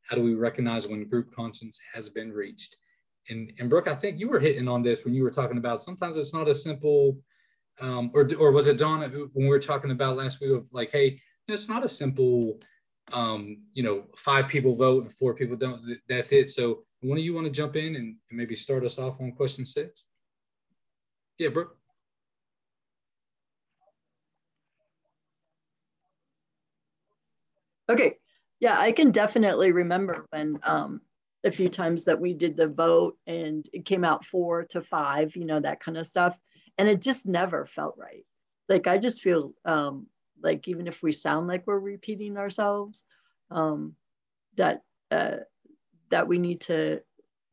How 0.09 0.17
do 0.17 0.23
we 0.23 0.35
recognize 0.35 0.87
when 0.87 1.09
group 1.09 1.35
conscience 1.35 1.81
has 1.93 2.09
been 2.09 2.33
reached? 2.33 2.77
And, 3.31 3.53
and 3.59 3.69
Brooke, 3.69 3.89
I 3.89 3.95
think 3.97 4.21
you 4.21 4.29
were 4.29 4.39
hitting 4.39 4.69
on 4.69 4.85
this 4.85 5.05
when 5.05 5.13
you 5.13 5.25
were 5.25 5.31
talking 5.31 5.59
about 5.59 5.83
sometimes 5.83 6.17
it's 6.17 6.33
not 6.33 6.47
a 6.47 6.55
simple, 6.55 7.19
um, 7.81 8.11
or, 8.15 8.29
or 8.39 8.53
was 8.53 8.67
it 8.67 8.79
Donna 8.79 9.09
who, 9.09 9.31
when 9.33 9.47
we 9.47 9.51
were 9.51 9.59
talking 9.59 9.91
about 9.91 10.17
last 10.17 10.41
week 10.41 10.51
of 10.53 10.73
like, 10.73 10.91
hey, 10.91 11.21
it's 11.49 11.69
not 11.69 11.85
a 11.85 11.89
simple, 11.89 12.59
um, 13.13 13.59
you 13.73 13.83
know, 13.83 14.05
five 14.17 14.49
people 14.49 14.75
vote 14.75 15.05
and 15.05 15.13
four 15.13 15.35
people 15.35 15.57
don't, 15.57 15.81
that's 16.09 16.33
it. 16.33 16.51
So 16.51 16.85
one 17.03 17.19
of 17.19 17.25
you 17.25 17.35
want 17.35 17.47
to 17.47 17.53
jump 17.53 17.77
in 17.77 17.97
and, 17.97 18.17
maybe 18.31 18.57
start 18.57 18.85
us 18.85 18.99
off 18.99 19.21
on 19.21 19.33
question 19.33 19.65
six? 19.65 20.07
Yeah, 21.39 21.49
Brooke. 21.49 21.77
Okay. 27.89 28.17
Yeah, 28.59 28.79
I 28.79 28.93
can 28.93 29.11
definitely 29.11 29.71
remember 29.73 30.27
when 30.31 30.59
um, 30.65 31.01
a 31.45 31.53
few 31.53 31.69
times 31.69 32.05
that 32.05 32.21
we 32.21 32.33
did 32.33 32.57
the 32.57 32.67
vote 32.67 33.17
and 33.27 33.69
it 33.73 33.85
came 33.85 34.05
out 34.05 34.25
four 34.25 34.65
to 34.65 34.81
five, 34.81 35.37
you 35.37 35.45
know, 35.45 35.61
that 35.61 35.81
kind 35.81 35.97
of 35.97 36.07
stuff. 36.07 36.37
And 36.79 36.89
it 36.89 37.01
just 37.01 37.27
never 37.27 37.67
felt 37.67 37.97
right. 37.99 38.25
Like 38.69 38.87
I 38.87 38.99
just 38.99 39.23
feel 39.23 39.55
um, 39.65 40.07
like 40.43 40.69
even 40.69 40.87
if 40.87 41.03
we 41.03 41.13
sound 41.13 41.47
like 41.47 41.67
we're 41.67 41.79
repeating 41.79 42.37
ourselves, 42.37 43.05
um, 43.51 43.95
that 44.57 44.83
uh, 45.11 45.39
that 46.11 46.27
we 46.27 46.39
need 46.39 46.61
to 46.63 47.01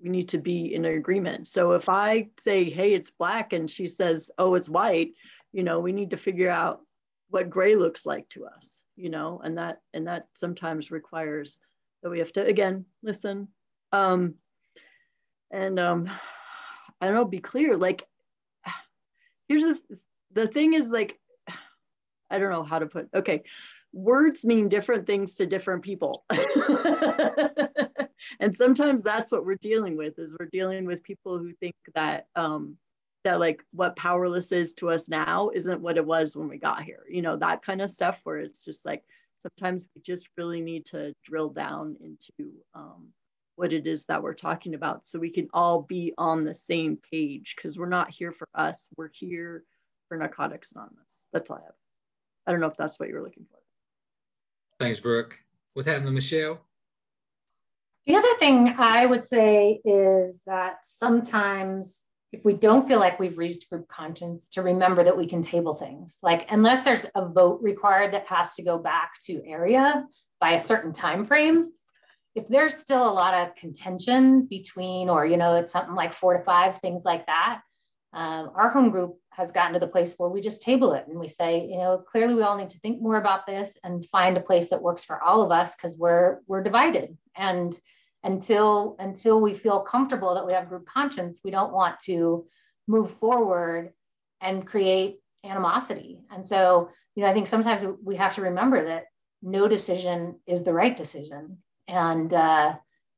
we 0.01 0.09
need 0.09 0.29
to 0.29 0.37
be 0.39 0.73
in 0.73 0.85
agreement. 0.85 1.47
So 1.47 1.73
if 1.73 1.87
I 1.87 2.29
say, 2.39 2.63
"Hey, 2.65 2.93
it's 2.93 3.11
black," 3.11 3.53
and 3.53 3.69
she 3.69 3.87
says, 3.87 4.31
"Oh, 4.37 4.55
it's 4.55 4.69
white," 4.69 5.13
you 5.51 5.63
know, 5.63 5.79
we 5.79 5.93
need 5.93 6.09
to 6.09 6.17
figure 6.17 6.49
out 6.49 6.81
what 7.29 7.49
gray 7.49 7.75
looks 7.75 8.05
like 8.05 8.27
to 8.29 8.45
us 8.45 8.83
you 8.95 9.09
know 9.09 9.41
and 9.43 9.57
that 9.57 9.81
and 9.93 10.07
that 10.07 10.27
sometimes 10.33 10.91
requires 10.91 11.59
that 12.01 12.09
we 12.09 12.19
have 12.19 12.31
to 12.31 12.45
again 12.45 12.85
listen 13.01 13.47
um 13.91 14.35
and 15.51 15.79
um 15.79 16.09
i 17.01 17.05
don't 17.07 17.15
know 17.15 17.25
be 17.25 17.39
clear 17.39 17.75
like 17.75 18.07
here's 19.47 19.63
the 19.63 19.79
the 20.33 20.47
thing 20.47 20.73
is 20.73 20.89
like 20.89 21.19
i 22.29 22.37
don't 22.39 22.51
know 22.51 22.63
how 22.63 22.79
to 22.79 22.87
put 22.87 23.09
okay. 23.13 23.43
Words 23.95 24.43
mean 24.43 24.69
different 24.69 25.05
things 25.05 25.35
to 25.35 25.45
different 25.45 25.83
people. 25.83 26.25
And 28.39 28.55
sometimes 28.55 29.03
that's 29.03 29.31
what 29.31 29.45
we're 29.45 29.55
dealing 29.55 29.97
with 29.97 30.17
is 30.19 30.35
we're 30.39 30.49
dealing 30.51 30.85
with 30.85 31.03
people 31.03 31.37
who 31.37 31.53
think 31.53 31.75
that 31.95 32.27
um 32.35 32.77
that 33.23 33.39
like 33.39 33.63
what 33.71 33.95
powerless 33.95 34.51
is 34.51 34.73
to 34.75 34.89
us 34.89 35.07
now 35.07 35.49
isn't 35.53 35.81
what 35.81 35.97
it 35.97 36.05
was 36.05 36.35
when 36.35 36.49
we 36.49 36.57
got 36.57 36.83
here 36.83 37.03
you 37.09 37.21
know 37.21 37.37
that 37.37 37.61
kind 37.61 37.81
of 37.81 37.89
stuff 37.89 38.19
where 38.25 38.37
it's 38.37 38.65
just 38.65 38.85
like 38.85 39.03
sometimes 39.37 39.87
we 39.95 40.01
just 40.01 40.27
really 40.37 40.61
need 40.61 40.85
to 40.85 41.13
drill 41.23 41.49
down 41.49 41.95
into 42.01 42.51
um, 42.75 43.07
what 43.55 43.73
it 43.73 43.87
is 43.87 44.05
that 44.05 44.21
we're 44.21 44.33
talking 44.33 44.73
about 44.73 45.05
so 45.07 45.19
we 45.19 45.29
can 45.29 45.47
all 45.53 45.83
be 45.83 46.13
on 46.17 46.43
the 46.43 46.53
same 46.53 46.97
page 47.11 47.53
because 47.55 47.77
we're 47.77 47.87
not 47.87 48.09
here 48.09 48.31
for 48.31 48.47
us 48.55 48.87
we're 48.95 49.09
here 49.13 49.63
for 50.07 50.17
narcotics 50.17 50.71
anonymous. 50.71 51.27
That's 51.31 51.49
all 51.49 51.57
i 51.57 51.61
have. 51.61 51.73
I 52.45 52.51
don't 52.51 52.61
know 52.61 52.67
if 52.67 52.77
that's 52.77 52.99
what 52.99 53.09
you're 53.09 53.23
looking 53.23 53.45
for. 53.49 53.57
Thanks 54.79 54.99
brooke. 54.99 55.37
What's 55.73 55.87
happening 55.87 56.13
michelle? 56.13 56.61
The 58.05 58.15
other 58.15 58.35
thing 58.39 58.75
i 58.77 59.05
would 59.05 59.25
say 59.25 59.81
is 59.85 60.41
that 60.45 60.77
sometimes 60.83 62.07
if 62.31 62.43
we 62.43 62.53
don't 62.53 62.87
feel 62.87 62.99
like 62.99 63.19
we've 63.19 63.37
reached 63.37 63.69
group 63.69 63.87
conscience 63.87 64.47
to 64.49 64.63
remember 64.63 65.03
that 65.03 65.15
we 65.15 65.27
can 65.27 65.43
table 65.43 65.75
things. 65.75 66.17
Like 66.23 66.51
unless 66.51 66.83
there's 66.83 67.05
a 67.15 67.27
vote 67.27 67.59
required 67.61 68.13
that 68.13 68.25
has 68.27 68.55
to 68.55 68.63
go 68.63 68.79
back 68.79 69.11
to 69.25 69.41
area 69.45 70.05
by 70.41 70.53
a 70.53 70.59
certain 70.59 70.91
time 70.91 71.25
frame 71.25 71.71
if 72.35 72.47
there's 72.47 72.75
still 72.75 73.07
a 73.07 73.13
lot 73.13 73.33
of 73.33 73.55
contention 73.55 74.45
between 74.45 75.09
or 75.09 75.25
you 75.25 75.37
know 75.37 75.55
it's 75.55 75.71
something 75.71 75.95
like 75.95 76.13
four 76.13 76.37
to 76.37 76.43
five 76.43 76.77
things 76.79 77.03
like 77.05 77.25
that 77.27 77.61
um, 78.13 78.51
our 78.55 78.69
home 78.69 78.91
group 78.91 79.15
has 79.31 79.51
gotten 79.51 79.73
to 79.73 79.79
the 79.79 79.87
place 79.87 80.13
where 80.17 80.29
we 80.29 80.39
just 80.41 80.61
table 80.61 80.93
it 80.93 81.05
and 81.07 81.19
we 81.19 81.27
say 81.27 81.65
you 81.65 81.77
know 81.77 81.97
clearly 81.97 82.35
we 82.35 82.43
all 82.43 82.57
need 82.57 82.69
to 82.69 82.79
think 82.79 83.01
more 83.01 83.17
about 83.17 83.45
this 83.45 83.77
and 83.83 84.05
find 84.07 84.37
a 84.37 84.41
place 84.41 84.69
that 84.69 84.81
works 84.81 85.03
for 85.03 85.21
all 85.21 85.41
of 85.41 85.51
us 85.51 85.75
because 85.75 85.97
we're 85.97 86.39
we're 86.47 86.63
divided. 86.63 87.17
And 87.35 87.77
until 88.23 88.95
until 88.99 89.41
we 89.41 89.53
feel 89.53 89.81
comfortable 89.81 90.35
that 90.35 90.45
we 90.45 90.53
have 90.53 90.69
group 90.69 90.85
conscience 90.85 91.41
we 91.43 91.51
don't 91.51 91.73
want 91.73 91.99
to 91.99 92.45
move 92.87 93.11
forward 93.11 93.91
and 94.39 94.65
create 94.65 95.17
animosity. 95.43 96.19
And 96.31 96.47
so 96.47 96.89
you 97.15 97.23
know 97.23 97.29
i 97.29 97.33
think 97.33 97.47
sometimes 97.47 97.83
we 98.03 98.15
have 98.15 98.35
to 98.35 98.41
remember 98.41 98.85
that 98.85 99.05
no 99.41 99.67
decision 99.67 100.39
is 100.47 100.63
the 100.63 100.73
right 100.73 100.95
decision 100.95 101.57
and 101.87 102.33
uh, 102.33 102.75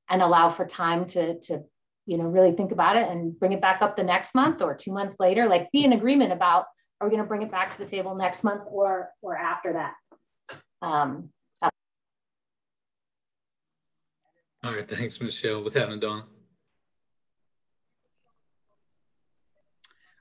and 0.09 0.21
allow 0.21 0.49
for 0.49 0.65
time 0.65 1.05
to 1.05 1.39
to 1.39 1.63
you 2.05 2.17
know 2.17 2.25
really 2.25 2.51
think 2.51 2.71
about 2.71 2.95
it 2.95 3.09
and 3.09 3.37
bring 3.39 3.51
it 3.51 3.61
back 3.61 3.81
up 3.81 3.95
the 3.95 4.03
next 4.03 4.35
month 4.35 4.61
or 4.61 4.75
two 4.75 4.91
months 4.91 5.17
later 5.19 5.47
like 5.47 5.71
be 5.71 5.83
in 5.83 5.93
agreement 5.93 6.31
about 6.31 6.65
are 7.01 7.07
we 7.07 7.11
going 7.11 7.21
to 7.21 7.27
bring 7.27 7.41
it 7.41 7.51
back 7.51 7.71
to 7.71 7.77
the 7.77 7.85
table 7.85 8.15
next 8.15 8.43
month 8.43 8.61
or 8.67 9.09
or 9.21 9.35
after 9.35 9.73
that 9.73 9.93
Um, 10.81 11.29
All 14.65 14.73
right, 14.73 14.89
thanks, 14.89 15.21
Michelle. 15.21 15.61
What's 15.61 15.75
happening, 15.75 15.99
Dawn? 15.99 16.23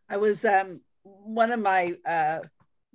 I 0.07 0.19
was 0.19 0.45
um, 0.45 0.81
one 1.03 1.51
of 1.51 1.61
my 1.61 1.97
uh, 2.07 2.41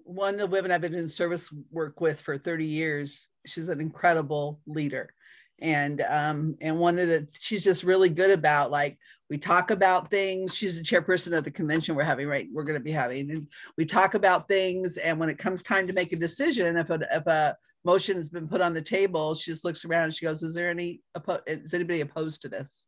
one 0.04 0.36
of 0.36 0.40
the 0.42 0.48
women 0.48 0.72
I've 0.72 0.82
been 0.82 0.94
in 0.94 1.08
service 1.08 1.52
work 1.72 2.02
with 2.02 2.22
for 2.22 2.38
30 2.38 2.66
years. 2.66 3.28
She's 3.48 3.68
an 3.68 3.82
incredible 3.82 4.62
leader. 4.68 5.12
And 5.62 6.02
um, 6.02 6.56
and 6.62 6.80
one 6.80 7.00
of 7.00 7.08
the 7.08 7.28
she's 7.40 7.64
just 7.64 7.84
really 7.84 8.10
good 8.10 8.32
about 8.32 8.72
like 8.72 8.98
we 9.30 9.38
talk 9.38 9.70
about 9.70 10.10
things. 10.10 10.56
She's 10.56 10.78
the 10.78 10.84
chairperson 10.84 11.38
of 11.38 11.44
the 11.44 11.52
convention 11.52 11.96
we're 11.96 12.04
having, 12.04 12.28
right? 12.28 12.48
We're 12.52 12.64
going 12.64 12.80
to 12.80 12.84
be 12.84 12.92
having, 12.92 13.30
and 13.30 13.48
we 13.78 13.86
talk 13.86 14.16
about 14.16 14.48
things. 14.48 14.98
And 14.98 15.20
when 15.20 15.30
it 15.30 15.38
comes 15.38 15.62
time 15.62 15.86
to 15.88 15.94
make 15.94 16.12
a 16.14 16.18
decision, 16.18 16.78
if 16.78 16.90
a 16.90 17.00
if 17.12 17.28
a 17.28 17.56
motion 17.86 18.16
has 18.16 18.30
been 18.30 18.48
put 18.48 18.62
on 18.62 18.74
the 18.74 18.82
table, 18.82 19.36
she 19.36 19.52
just 19.52 19.64
looks 19.64 19.86
around 19.86 20.06
and 20.06 20.14
she 20.14 20.26
goes, 20.26 20.42
"Is 20.42 20.56
there 20.56 20.70
any 20.70 21.02
is 21.46 21.74
anybody 21.74 22.02
opposed 22.02 22.42
to 22.42 22.50
this?" 22.50 22.88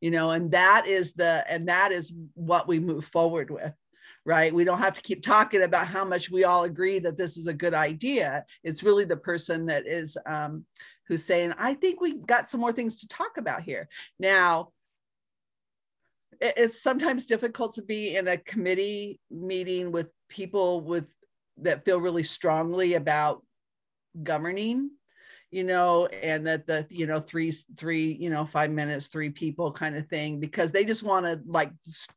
You 0.00 0.10
know, 0.10 0.30
and 0.30 0.50
that 0.50 0.86
is 0.86 1.12
the 1.12 1.44
and 1.48 1.68
that 1.68 1.92
is 1.92 2.12
what 2.34 2.66
we 2.66 2.80
move 2.80 3.04
forward 3.04 3.50
with, 3.50 3.74
right? 4.24 4.52
We 4.52 4.64
don't 4.64 4.78
have 4.78 4.94
to 4.94 5.02
keep 5.02 5.22
talking 5.22 5.62
about 5.62 5.86
how 5.86 6.04
much 6.04 6.30
we 6.30 6.42
all 6.42 6.64
agree 6.64 6.98
that 7.00 7.16
this 7.16 7.36
is 7.36 7.46
a 7.46 7.54
good 7.54 7.74
idea. 7.74 8.44
It's 8.64 8.82
really 8.82 9.04
the 9.04 9.16
person 9.16 9.66
that 9.66 9.86
is 9.86 10.16
um, 10.26 10.64
who's 11.10 11.24
saying, 11.24 11.52
"I 11.58 11.74
think 11.74 12.00
we 12.00 12.20
got 12.20 12.48
some 12.48 12.60
more 12.60 12.72
things 12.72 13.00
to 13.00 13.08
talk 13.08 13.36
about 13.36 13.62
here." 13.62 13.88
Now, 14.20 14.72
it's 16.40 16.80
sometimes 16.80 17.26
difficult 17.26 17.74
to 17.74 17.82
be 17.82 18.16
in 18.16 18.28
a 18.28 18.36
committee 18.36 19.20
meeting 19.28 19.90
with 19.90 20.08
people 20.28 20.80
with 20.82 21.12
that 21.58 21.84
feel 21.84 22.00
really 22.00 22.22
strongly 22.22 22.94
about 22.94 23.44
governing 24.22 24.90
you 25.50 25.64
know 25.64 26.06
and 26.06 26.46
that 26.46 26.66
the 26.66 26.86
you 26.90 27.06
know 27.06 27.20
three 27.20 27.50
three 27.76 28.12
you 28.20 28.30
know 28.30 28.44
five 28.44 28.70
minutes 28.70 29.08
three 29.08 29.30
people 29.30 29.72
kind 29.72 29.96
of 29.96 30.06
thing 30.08 30.38
because 30.38 30.70
they 30.70 30.84
just 30.84 31.02
want 31.02 31.26
to 31.26 31.40
like 31.44 31.70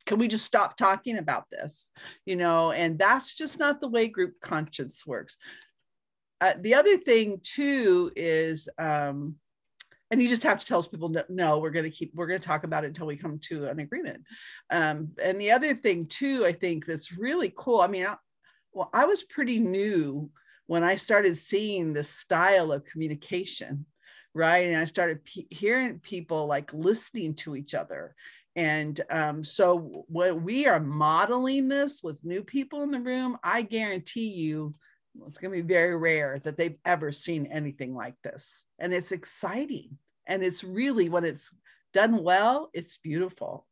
can 0.06 0.18
we 0.18 0.28
just 0.28 0.44
stop 0.44 0.76
talking 0.76 1.18
about 1.18 1.44
this 1.50 1.90
you 2.26 2.36
know 2.36 2.70
and 2.70 2.98
that's 2.98 3.34
just 3.34 3.58
not 3.58 3.80
the 3.80 3.88
way 3.88 4.06
group 4.06 4.34
conscience 4.40 5.04
works 5.06 5.36
uh, 6.40 6.54
the 6.60 6.74
other 6.74 6.96
thing 6.98 7.40
too 7.42 8.10
is 8.16 8.68
um 8.78 9.36
and 10.10 10.22
you 10.22 10.28
just 10.28 10.42
have 10.42 10.60
to 10.60 10.66
tell 10.66 10.82
people 10.82 11.08
no, 11.08 11.22
no 11.28 11.58
we're 11.58 11.70
going 11.70 11.84
to 11.84 11.90
keep 11.90 12.12
we're 12.14 12.26
going 12.26 12.40
to 12.40 12.46
talk 12.46 12.64
about 12.64 12.84
it 12.84 12.88
until 12.88 13.06
we 13.06 13.16
come 13.16 13.38
to 13.38 13.66
an 13.66 13.80
agreement 13.80 14.22
um, 14.70 15.10
and 15.22 15.40
the 15.40 15.50
other 15.50 15.74
thing 15.74 16.04
too 16.06 16.44
i 16.44 16.52
think 16.52 16.84
that's 16.84 17.12
really 17.12 17.52
cool 17.56 17.80
i 17.80 17.86
mean 17.86 18.06
I, 18.06 18.16
well 18.72 18.90
i 18.92 19.04
was 19.04 19.24
pretty 19.24 19.58
new 19.58 20.30
when 20.66 20.82
I 20.84 20.96
started 20.96 21.36
seeing 21.36 21.92
this 21.92 22.08
style 22.08 22.72
of 22.72 22.84
communication, 22.84 23.86
right? 24.32 24.66
And 24.66 24.76
I 24.76 24.84
started 24.84 25.20
hearing 25.50 25.98
people 26.00 26.46
like 26.46 26.72
listening 26.72 27.34
to 27.34 27.56
each 27.56 27.74
other. 27.74 28.14
And 28.56 29.00
um, 29.10 29.44
so 29.44 30.04
when 30.08 30.44
we 30.44 30.66
are 30.66 30.80
modeling 30.80 31.68
this 31.68 32.02
with 32.02 32.24
new 32.24 32.42
people 32.42 32.82
in 32.82 32.90
the 32.90 33.00
room, 33.00 33.36
I 33.42 33.62
guarantee 33.62 34.28
you 34.28 34.74
it's 35.26 35.38
going 35.38 35.52
to 35.52 35.62
be 35.62 35.74
very 35.74 35.96
rare 35.96 36.40
that 36.44 36.56
they've 36.56 36.78
ever 36.84 37.12
seen 37.12 37.46
anything 37.46 37.94
like 37.94 38.14
this. 38.22 38.64
And 38.78 38.92
it's 38.92 39.12
exciting. 39.12 39.98
And 40.26 40.42
it's 40.42 40.64
really, 40.64 41.08
when 41.08 41.24
it's 41.24 41.54
done 41.92 42.22
well, 42.22 42.70
it's 42.72 42.96
beautiful. 42.98 43.66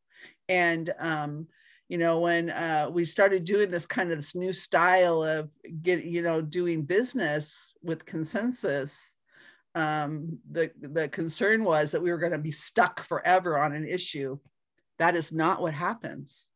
And 0.49 0.93
um, 0.99 1.47
you 1.93 1.99
know 1.99 2.21
when 2.21 2.49
uh, 2.49 2.89
we 2.91 3.05
started 3.05 3.45
doing 3.45 3.71
this 3.71 3.85
kind 3.85 4.11
of 4.11 4.17
this 4.17 4.35
new 4.35 4.51
style 4.55 5.23
of 5.23 5.51
get 5.83 6.05
you 6.05 6.23
know 6.23 6.41
doing 6.41 6.81
business 6.83 7.75
with 7.83 8.07
consensus 8.07 9.19
um, 9.75 10.39
the 10.51 10.71
the 10.81 11.09
concern 11.09 11.65
was 11.65 11.91
that 11.91 12.01
we 12.03 12.11
were 12.11 12.17
going 12.17 12.33
to 12.33 12.39
be 12.39 12.51
stuck 12.51 13.01
forever 13.05 13.59
on 13.59 13.75
an 13.75 13.87
issue 13.87 14.39
that 14.99 15.15
is 15.15 15.33
not 15.33 15.61
what 15.61 15.75
happens 15.75 16.49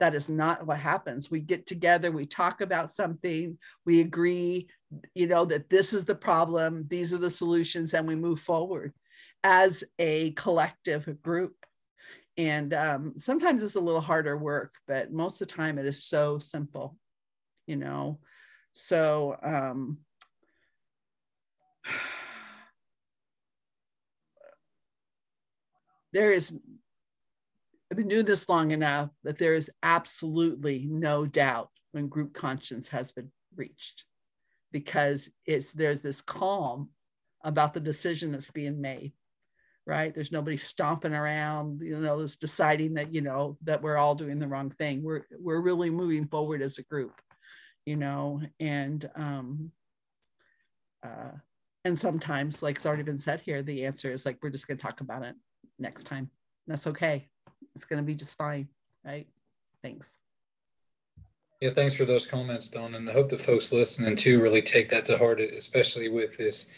that 0.00 0.14
is 0.14 0.28
not 0.28 0.66
what 0.66 0.78
happens. 0.78 1.30
We 1.30 1.40
get 1.40 1.66
together 1.66 2.10
we 2.10 2.26
talk 2.26 2.60
about 2.60 2.90
something 2.90 3.56
we 3.86 4.00
agree 4.00 4.68
you 5.14 5.28
know 5.28 5.44
that 5.44 5.70
this 5.70 5.92
is 5.92 6.04
the 6.04 6.14
problem 6.14 6.84
these 6.88 7.14
are 7.14 7.18
the 7.18 7.30
solutions 7.30 7.94
and 7.94 8.08
we 8.08 8.16
move 8.16 8.40
forward 8.40 8.92
as 9.44 9.84
a 9.98 10.32
collective 10.32 11.22
group. 11.22 11.54
And 12.36 12.74
um, 12.74 13.14
sometimes 13.16 13.62
it's 13.62 13.76
a 13.76 13.80
little 13.80 14.00
harder 14.00 14.36
work 14.36 14.74
but 14.88 15.12
most 15.12 15.40
of 15.40 15.48
the 15.48 15.54
time 15.54 15.78
it 15.78 15.86
is 15.86 16.04
so 16.04 16.38
simple 16.38 16.96
you 17.66 17.76
know? 17.76 18.18
So 18.72 19.36
um, 19.42 19.98
there 26.12 26.32
is 26.32 26.52
i've 27.90 27.96
been 27.96 28.08
doing 28.08 28.24
this 28.24 28.48
long 28.48 28.70
enough 28.70 29.10
that 29.24 29.38
there 29.38 29.54
is 29.54 29.70
absolutely 29.82 30.86
no 30.88 31.26
doubt 31.26 31.70
when 31.92 32.08
group 32.08 32.32
conscience 32.32 32.88
has 32.88 33.12
been 33.12 33.30
reached 33.56 34.04
because 34.72 35.28
it's 35.46 35.72
there's 35.72 36.02
this 36.02 36.20
calm 36.20 36.88
about 37.42 37.74
the 37.74 37.80
decision 37.80 38.32
that's 38.32 38.50
being 38.50 38.80
made 38.80 39.12
right? 39.86 40.14
There's 40.14 40.30
nobody 40.30 40.56
stomping 40.56 41.14
around 41.14 41.80
you 41.80 41.98
know 41.98 42.20
is 42.20 42.36
deciding 42.36 42.94
that 42.94 43.12
you 43.12 43.22
know 43.22 43.56
that 43.64 43.82
we're 43.82 43.96
all 43.96 44.14
doing 44.14 44.38
the 44.38 44.46
wrong 44.46 44.70
thing. 44.70 45.02
We're 45.02 45.24
we're 45.38 45.60
really 45.60 45.90
moving 45.90 46.28
forward 46.28 46.62
as 46.62 46.78
a 46.78 46.82
group 46.82 47.12
you 47.86 47.96
know 47.96 48.42
and 48.60 49.08
um 49.16 49.72
uh 51.02 51.32
and 51.84 51.98
sometimes 51.98 52.62
like 52.62 52.76
it's 52.76 52.84
already 52.84 53.02
been 53.02 53.18
said 53.18 53.40
here 53.40 53.62
the 53.62 53.86
answer 53.86 54.12
is 54.12 54.26
like 54.26 54.36
we're 54.42 54.50
just 54.50 54.68
going 54.68 54.76
to 54.76 54.82
talk 54.82 55.00
about 55.00 55.24
it 55.24 55.34
next 55.78 56.04
time. 56.04 56.30
That's 56.66 56.86
okay 56.86 57.28
it's 57.74 57.84
going 57.84 57.98
to 57.98 58.06
be 58.06 58.14
just 58.14 58.36
fine 58.36 58.68
right? 59.04 59.26
Thanks. 59.82 60.16
Yeah 61.60 61.70
thanks 61.70 61.94
for 61.94 62.04
those 62.04 62.26
comments 62.26 62.68
don 62.68 62.94
and 62.94 63.08
i 63.08 63.12
hope 63.12 63.28
the 63.28 63.38
folks 63.38 63.72
listening 63.72 64.16
too 64.16 64.40
really 64.40 64.62
take 64.62 64.88
that 64.90 65.04
to 65.06 65.18
heart 65.18 65.40
especially 65.40 66.08
with 66.08 66.36
this 66.38 66.70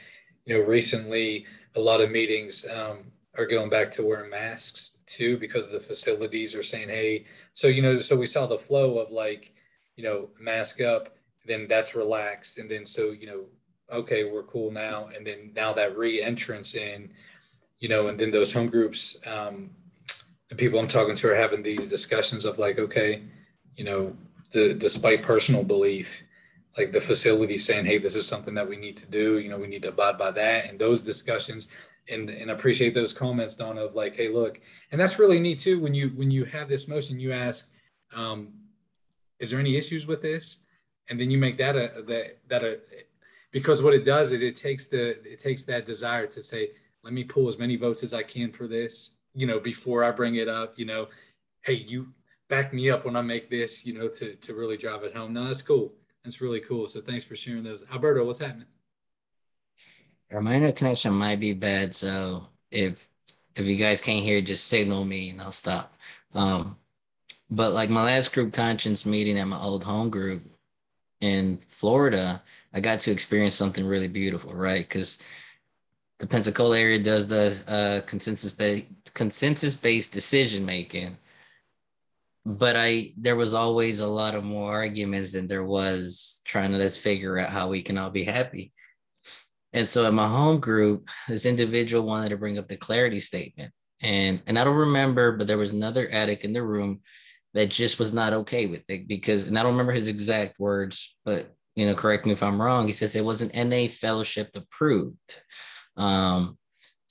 you 0.44 0.56
know 0.56 0.64
recently 0.64 1.46
a 1.76 1.80
lot 1.80 2.00
of 2.00 2.10
meetings 2.10 2.66
um, 2.68 2.98
are 3.36 3.46
going 3.46 3.70
back 3.70 3.90
to 3.92 4.04
wearing 4.04 4.30
masks 4.30 4.98
too 5.06 5.36
because 5.38 5.70
the 5.70 5.80
facilities 5.80 6.54
are 6.54 6.62
saying, 6.62 6.88
hey, 6.88 7.24
so 7.54 7.68
you 7.68 7.82
know, 7.82 7.98
so 7.98 8.16
we 8.16 8.26
saw 8.26 8.46
the 8.46 8.58
flow 8.58 8.98
of 8.98 9.10
like, 9.10 9.52
you 9.96 10.04
know, 10.04 10.28
mask 10.38 10.80
up, 10.80 11.16
then 11.46 11.66
that's 11.68 11.94
relaxed, 11.94 12.58
and 12.58 12.70
then 12.70 12.86
so 12.86 13.10
you 13.10 13.26
know, 13.26 13.44
okay, 13.90 14.24
we're 14.24 14.42
cool 14.44 14.70
now, 14.70 15.08
and 15.14 15.26
then 15.26 15.52
now 15.54 15.72
that 15.72 15.96
re-entrance 15.96 16.74
in, 16.74 17.10
you 17.78 17.88
know, 17.88 18.08
and 18.08 18.18
then 18.18 18.30
those 18.30 18.52
home 18.52 18.68
groups, 18.68 19.20
um, 19.26 19.70
the 20.52 20.58
people 20.58 20.78
I'm 20.78 20.86
talking 20.86 21.14
to 21.14 21.30
are 21.30 21.34
having 21.34 21.62
these 21.62 21.88
discussions 21.88 22.44
of 22.44 22.58
like, 22.58 22.78
okay, 22.78 23.22
you 23.74 23.84
know, 23.84 24.14
the, 24.50 24.74
despite 24.74 25.22
personal 25.22 25.64
belief, 25.64 26.22
like 26.76 26.92
the 26.92 27.00
facility 27.00 27.56
saying, 27.56 27.86
hey, 27.86 27.96
this 27.96 28.14
is 28.14 28.28
something 28.28 28.52
that 28.56 28.68
we 28.68 28.76
need 28.76 28.98
to 28.98 29.06
do. 29.06 29.38
You 29.38 29.48
know, 29.48 29.56
we 29.56 29.66
need 29.66 29.80
to 29.84 29.88
abide 29.88 30.18
by 30.18 30.30
that. 30.32 30.66
And 30.66 30.78
those 30.78 31.02
discussions 31.02 31.68
and 32.10 32.28
and 32.28 32.50
appreciate 32.50 32.94
those 32.94 33.14
comments, 33.14 33.54
Don, 33.54 33.78
of 33.78 33.94
like, 33.94 34.14
hey, 34.14 34.28
look, 34.28 34.60
and 34.90 35.00
that's 35.00 35.18
really 35.18 35.40
neat 35.40 35.58
too. 35.58 35.80
When 35.80 35.94
you 35.94 36.08
when 36.10 36.30
you 36.30 36.44
have 36.44 36.68
this 36.68 36.86
motion, 36.86 37.18
you 37.18 37.32
ask, 37.32 37.70
um, 38.14 38.52
is 39.38 39.48
there 39.48 39.60
any 39.60 39.76
issues 39.76 40.06
with 40.06 40.20
this? 40.20 40.66
And 41.08 41.18
then 41.18 41.30
you 41.30 41.38
make 41.38 41.56
that 41.56 41.76
a 41.76 42.02
that 42.08 42.40
that 42.48 42.62
a 42.62 42.78
because 43.52 43.80
what 43.80 43.94
it 43.94 44.04
does 44.04 44.32
is 44.32 44.42
it 44.42 44.56
takes 44.56 44.88
the 44.88 45.12
it 45.24 45.40
takes 45.40 45.62
that 45.64 45.86
desire 45.86 46.26
to 46.26 46.42
say, 46.42 46.72
let 47.02 47.14
me 47.14 47.24
pull 47.24 47.48
as 47.48 47.58
many 47.58 47.76
votes 47.76 48.02
as 48.02 48.12
I 48.12 48.22
can 48.22 48.52
for 48.52 48.66
this, 48.68 49.12
you 49.34 49.46
know, 49.46 49.58
before 49.58 50.04
I 50.04 50.10
bring 50.10 50.36
it 50.36 50.48
up, 50.48 50.78
you 50.78 50.84
know, 50.84 51.08
hey, 51.62 51.74
you 51.74 52.08
back 52.48 52.72
me 52.74 52.90
up 52.90 53.04
when 53.04 53.16
I 53.16 53.22
make 53.22 53.50
this, 53.50 53.86
you 53.86 53.94
know, 53.94 54.08
to 54.08 54.34
to 54.34 54.54
really 54.54 54.76
drive 54.76 55.04
it 55.04 55.16
home. 55.16 55.32
No, 55.32 55.44
that's 55.44 55.62
cool. 55.62 55.92
That's 56.24 56.40
really 56.40 56.60
cool. 56.60 56.86
So 56.88 57.00
thanks 57.00 57.24
for 57.24 57.34
sharing 57.34 57.64
those. 57.64 57.84
Alberto, 57.92 58.24
what's 58.24 58.38
happening? 58.38 58.66
My 60.30 60.54
internet 60.54 60.76
connection 60.76 61.12
might 61.12 61.40
be 61.40 61.52
bad, 61.52 61.94
so 61.94 62.46
if 62.70 63.08
if 63.58 63.66
you 63.66 63.76
guys 63.76 64.00
can't 64.00 64.24
hear, 64.24 64.40
just 64.40 64.68
signal 64.68 65.04
me 65.04 65.30
and 65.30 65.40
I'll 65.40 65.52
stop. 65.52 65.94
Um, 66.34 66.76
but 67.50 67.72
like 67.72 67.90
my 67.90 68.04
last 68.04 68.32
group 68.32 68.52
conscience 68.52 69.04
meeting 69.04 69.38
at 69.38 69.46
my 69.46 69.60
old 69.60 69.84
home 69.84 70.08
group 70.08 70.42
in 71.20 71.58
Florida, 71.58 72.42
I 72.72 72.80
got 72.80 73.00
to 73.00 73.12
experience 73.12 73.54
something 73.54 73.86
really 73.86 74.08
beautiful, 74.08 74.54
right? 74.54 74.88
Because 74.88 75.22
the 76.18 76.26
Pensacola 76.26 76.78
area 76.78 76.98
does 76.98 77.26
the 77.26 77.62
uh, 77.68 78.06
consensus 78.06 78.52
consensus 79.14 79.74
based 79.74 80.12
decision 80.12 80.64
making, 80.64 81.16
but 82.44 82.76
I 82.76 83.10
there 83.16 83.36
was 83.36 83.54
always 83.54 84.00
a 84.00 84.06
lot 84.06 84.34
of 84.34 84.44
more 84.44 84.72
arguments 84.72 85.32
than 85.32 85.46
there 85.46 85.64
was 85.64 86.42
trying 86.44 86.72
to 86.72 86.78
let's 86.78 86.96
figure 86.96 87.38
out 87.38 87.50
how 87.50 87.68
we 87.68 87.82
can 87.82 87.98
all 87.98 88.10
be 88.10 88.24
happy. 88.24 88.72
And 89.72 89.88
so 89.88 90.06
in 90.06 90.14
my 90.14 90.28
home 90.28 90.60
group, 90.60 91.08
this 91.28 91.46
individual 91.46 92.04
wanted 92.04 92.30
to 92.30 92.36
bring 92.36 92.58
up 92.58 92.68
the 92.68 92.76
clarity 92.76 93.20
statement. 93.20 93.72
And 94.02 94.42
and 94.46 94.58
I 94.58 94.64
don't 94.64 94.76
remember, 94.76 95.32
but 95.32 95.46
there 95.46 95.58
was 95.58 95.72
another 95.72 96.08
addict 96.10 96.44
in 96.44 96.52
the 96.52 96.62
room 96.62 97.00
that 97.54 97.70
just 97.70 97.98
was 97.98 98.12
not 98.12 98.32
okay 98.32 98.66
with 98.66 98.82
it 98.88 99.06
because 99.06 99.46
and 99.46 99.58
I 99.58 99.62
don't 99.62 99.72
remember 99.72 99.92
his 99.92 100.08
exact 100.08 100.58
words, 100.58 101.16
but 101.24 101.54
you 101.76 101.86
know, 101.86 101.94
correct 101.94 102.26
me 102.26 102.32
if 102.32 102.42
I'm 102.42 102.60
wrong. 102.60 102.86
He 102.86 102.92
says 102.92 103.16
it 103.16 103.24
was 103.24 103.42
an 103.42 103.68
NA 103.68 103.86
fellowship 103.88 104.50
approved. 104.54 105.42
Um, 105.96 106.58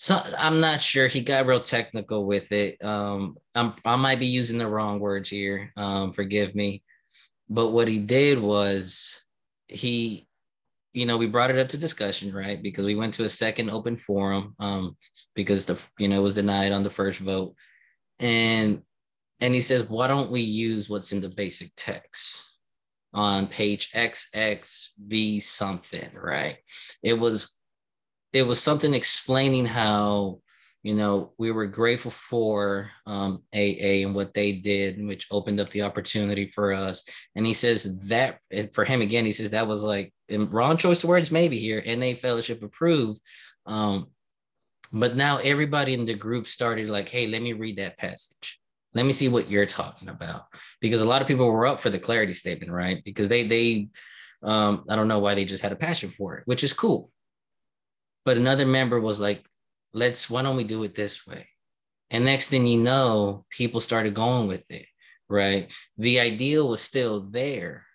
so 0.02 0.20
I'm 0.36 0.62
not 0.62 0.82
sure. 0.82 1.06
He 1.06 1.22
got 1.22 1.46
real 1.46 1.60
technical 1.60 2.26
with 2.26 2.52
it. 2.52 2.84
Um, 2.84 3.38
I'm, 3.54 3.72
I 3.86 3.96
might 3.98 4.18
be 4.18 4.26
using 4.26 4.58
the 4.58 4.68
wrong 4.68 5.00
words 5.00 5.30
here. 5.30 5.72
Um, 5.78 6.12
forgive 6.12 6.56
me. 6.56 6.82
But 7.48 7.68
what 7.68 7.88
he 7.88 8.00
did 8.00 8.40
was 8.40 9.24
he, 9.68 10.26
you 10.94 11.06
know, 11.06 11.18
we 11.18 11.28
brought 11.28 11.52
it 11.52 11.60
up 11.60 11.70
to 11.70 11.78
discussion, 11.78 12.34
right? 12.34 12.60
Because 12.64 12.84
we 12.84 12.96
went 12.96 13.14
to 13.14 13.26
a 13.26 13.30
second 13.30 13.70
open 13.70 13.96
forum 13.96 14.56
um, 14.58 14.98
because 15.36 15.68
the, 15.68 15.80
you 16.00 16.08
know, 16.08 16.18
it 16.18 16.24
was 16.24 16.34
denied 16.34 16.72
on 16.72 16.82
the 16.82 16.90
first 16.90 17.20
vote. 17.20 17.54
And 18.18 18.82
and 19.40 19.54
he 19.54 19.62
says, 19.62 19.88
why 19.88 20.08
don't 20.08 20.32
we 20.32 20.42
use 20.42 20.90
what's 20.90 21.12
in 21.12 21.22
the 21.22 21.30
basic 21.30 21.74
text 21.78 22.52
on 23.14 23.46
page 23.46 23.92
XXV 23.92 25.44
something, 25.44 26.10
right? 26.20 26.58
It 27.04 27.14
was 27.14 27.56
it 28.34 28.44
was 28.44 28.62
something 28.62 28.94
explaining 28.94 29.66
how 29.66 30.40
you 30.84 30.96
know 30.96 31.34
we 31.38 31.52
were 31.52 31.68
grateful 31.68 32.12
for 32.12 32.90
um, 33.06 33.44
AA 33.54 34.04
and 34.04 34.16
what 34.16 34.34
they 34.34 34.54
did, 34.54 35.04
which 35.06 35.28
opened 35.32 35.60
up 35.60 35.70
the 35.70 35.84
opportunity 35.84 36.48
for 36.48 36.74
us. 36.74 37.04
And 37.36 37.46
he 37.46 37.54
says 37.54 38.00
that 38.08 38.40
for 38.74 38.86
him 38.86 39.02
again, 39.02 39.26
he 39.26 39.32
says 39.32 39.52
that 39.52 39.68
was 39.68 39.84
like 39.84 40.14
wrong 40.30 40.78
choice 40.78 41.04
of 41.04 41.10
words 41.10 41.32
maybe 41.32 41.58
here. 41.58 41.84
NA 41.86 42.14
fellowship 42.14 42.64
approved. 42.64 43.22
Um, 43.66 44.08
but 44.94 45.16
now 45.16 45.38
everybody 45.38 45.94
in 45.94 46.06
the 46.06 46.14
group 46.14 46.48
started 46.48 46.90
like, 46.90 47.10
hey, 47.10 47.28
let 47.28 47.42
me 47.42 47.54
read 47.54 47.78
that 47.78 47.98
passage. 47.98 48.60
Let 48.94 49.06
me 49.06 49.14
see 49.14 49.30
what 49.30 49.50
you're 49.50 49.66
talking 49.66 50.10
about. 50.10 50.48
Because 50.82 51.00
a 51.00 51.06
lot 51.06 51.22
of 51.22 51.28
people 51.28 51.50
were 51.50 51.66
up 51.66 51.80
for 51.80 51.90
the 51.90 52.00
clarity 52.00 52.34
statement, 52.34 52.72
right? 52.72 53.02
Because 53.06 53.30
they 53.30 53.44
they 53.44 53.90
um, 54.44 54.86
I 54.90 54.96
don't 54.96 55.08
know 55.08 55.20
why 55.20 55.36
they 55.36 55.46
just 55.46 55.64
had 55.64 55.72
a 55.72 55.78
passion 55.78 56.10
for 56.10 56.38
it, 56.38 56.44
which 56.46 56.64
is 56.64 56.74
cool. 56.74 57.10
But 58.26 58.38
another 58.38 58.66
member 58.66 59.00
was 59.00 59.20
like, 59.20 59.46
let's, 59.94 60.30
why 60.30 60.42
don't 60.42 60.58
we 60.58 60.64
do 60.64 60.84
it 60.84 60.96
this 60.96 61.26
way? 61.26 61.48
And 62.10 62.26
next 62.26 62.50
thing 62.50 62.68
you 62.68 62.78
know, 62.78 63.46
people 63.50 63.80
started 63.80 64.14
going 64.14 64.48
with 64.48 64.70
it, 64.70 64.86
right? 65.30 65.74
The 65.98 66.20
ideal 66.20 66.68
was 66.68 66.82
still 66.82 67.22
there, 67.22 67.86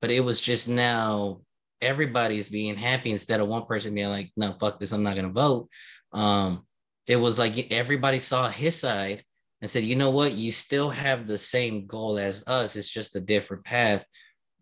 but 0.00 0.10
it 0.10 0.20
was 0.20 0.40
just 0.40 0.68
now 0.68 1.40
everybody's 1.80 2.48
being 2.48 2.76
happy 2.76 3.10
instead 3.10 3.40
of 3.40 3.48
one 3.48 3.64
person 3.66 3.94
being 3.94 4.08
like, 4.08 4.30
no, 4.36 4.52
fuck 4.52 4.78
this, 4.78 4.92
I'm 4.92 5.02
not 5.02 5.14
going 5.14 5.26
to 5.26 5.32
vote. 5.32 5.68
Um, 6.12 6.66
it 7.06 7.16
was 7.16 7.38
like 7.38 7.72
everybody 7.72 8.18
saw 8.18 8.48
his 8.48 8.78
side 8.78 9.22
and 9.60 9.70
said, 9.70 9.84
you 9.84 9.96
know 9.96 10.10
what, 10.10 10.32
you 10.32 10.52
still 10.52 10.90
have 10.90 11.26
the 11.26 11.38
same 11.38 11.86
goal 11.86 12.18
as 12.18 12.46
us, 12.46 12.76
it's 12.76 12.90
just 12.90 13.16
a 13.16 13.20
different 13.20 13.64
path. 13.64 14.06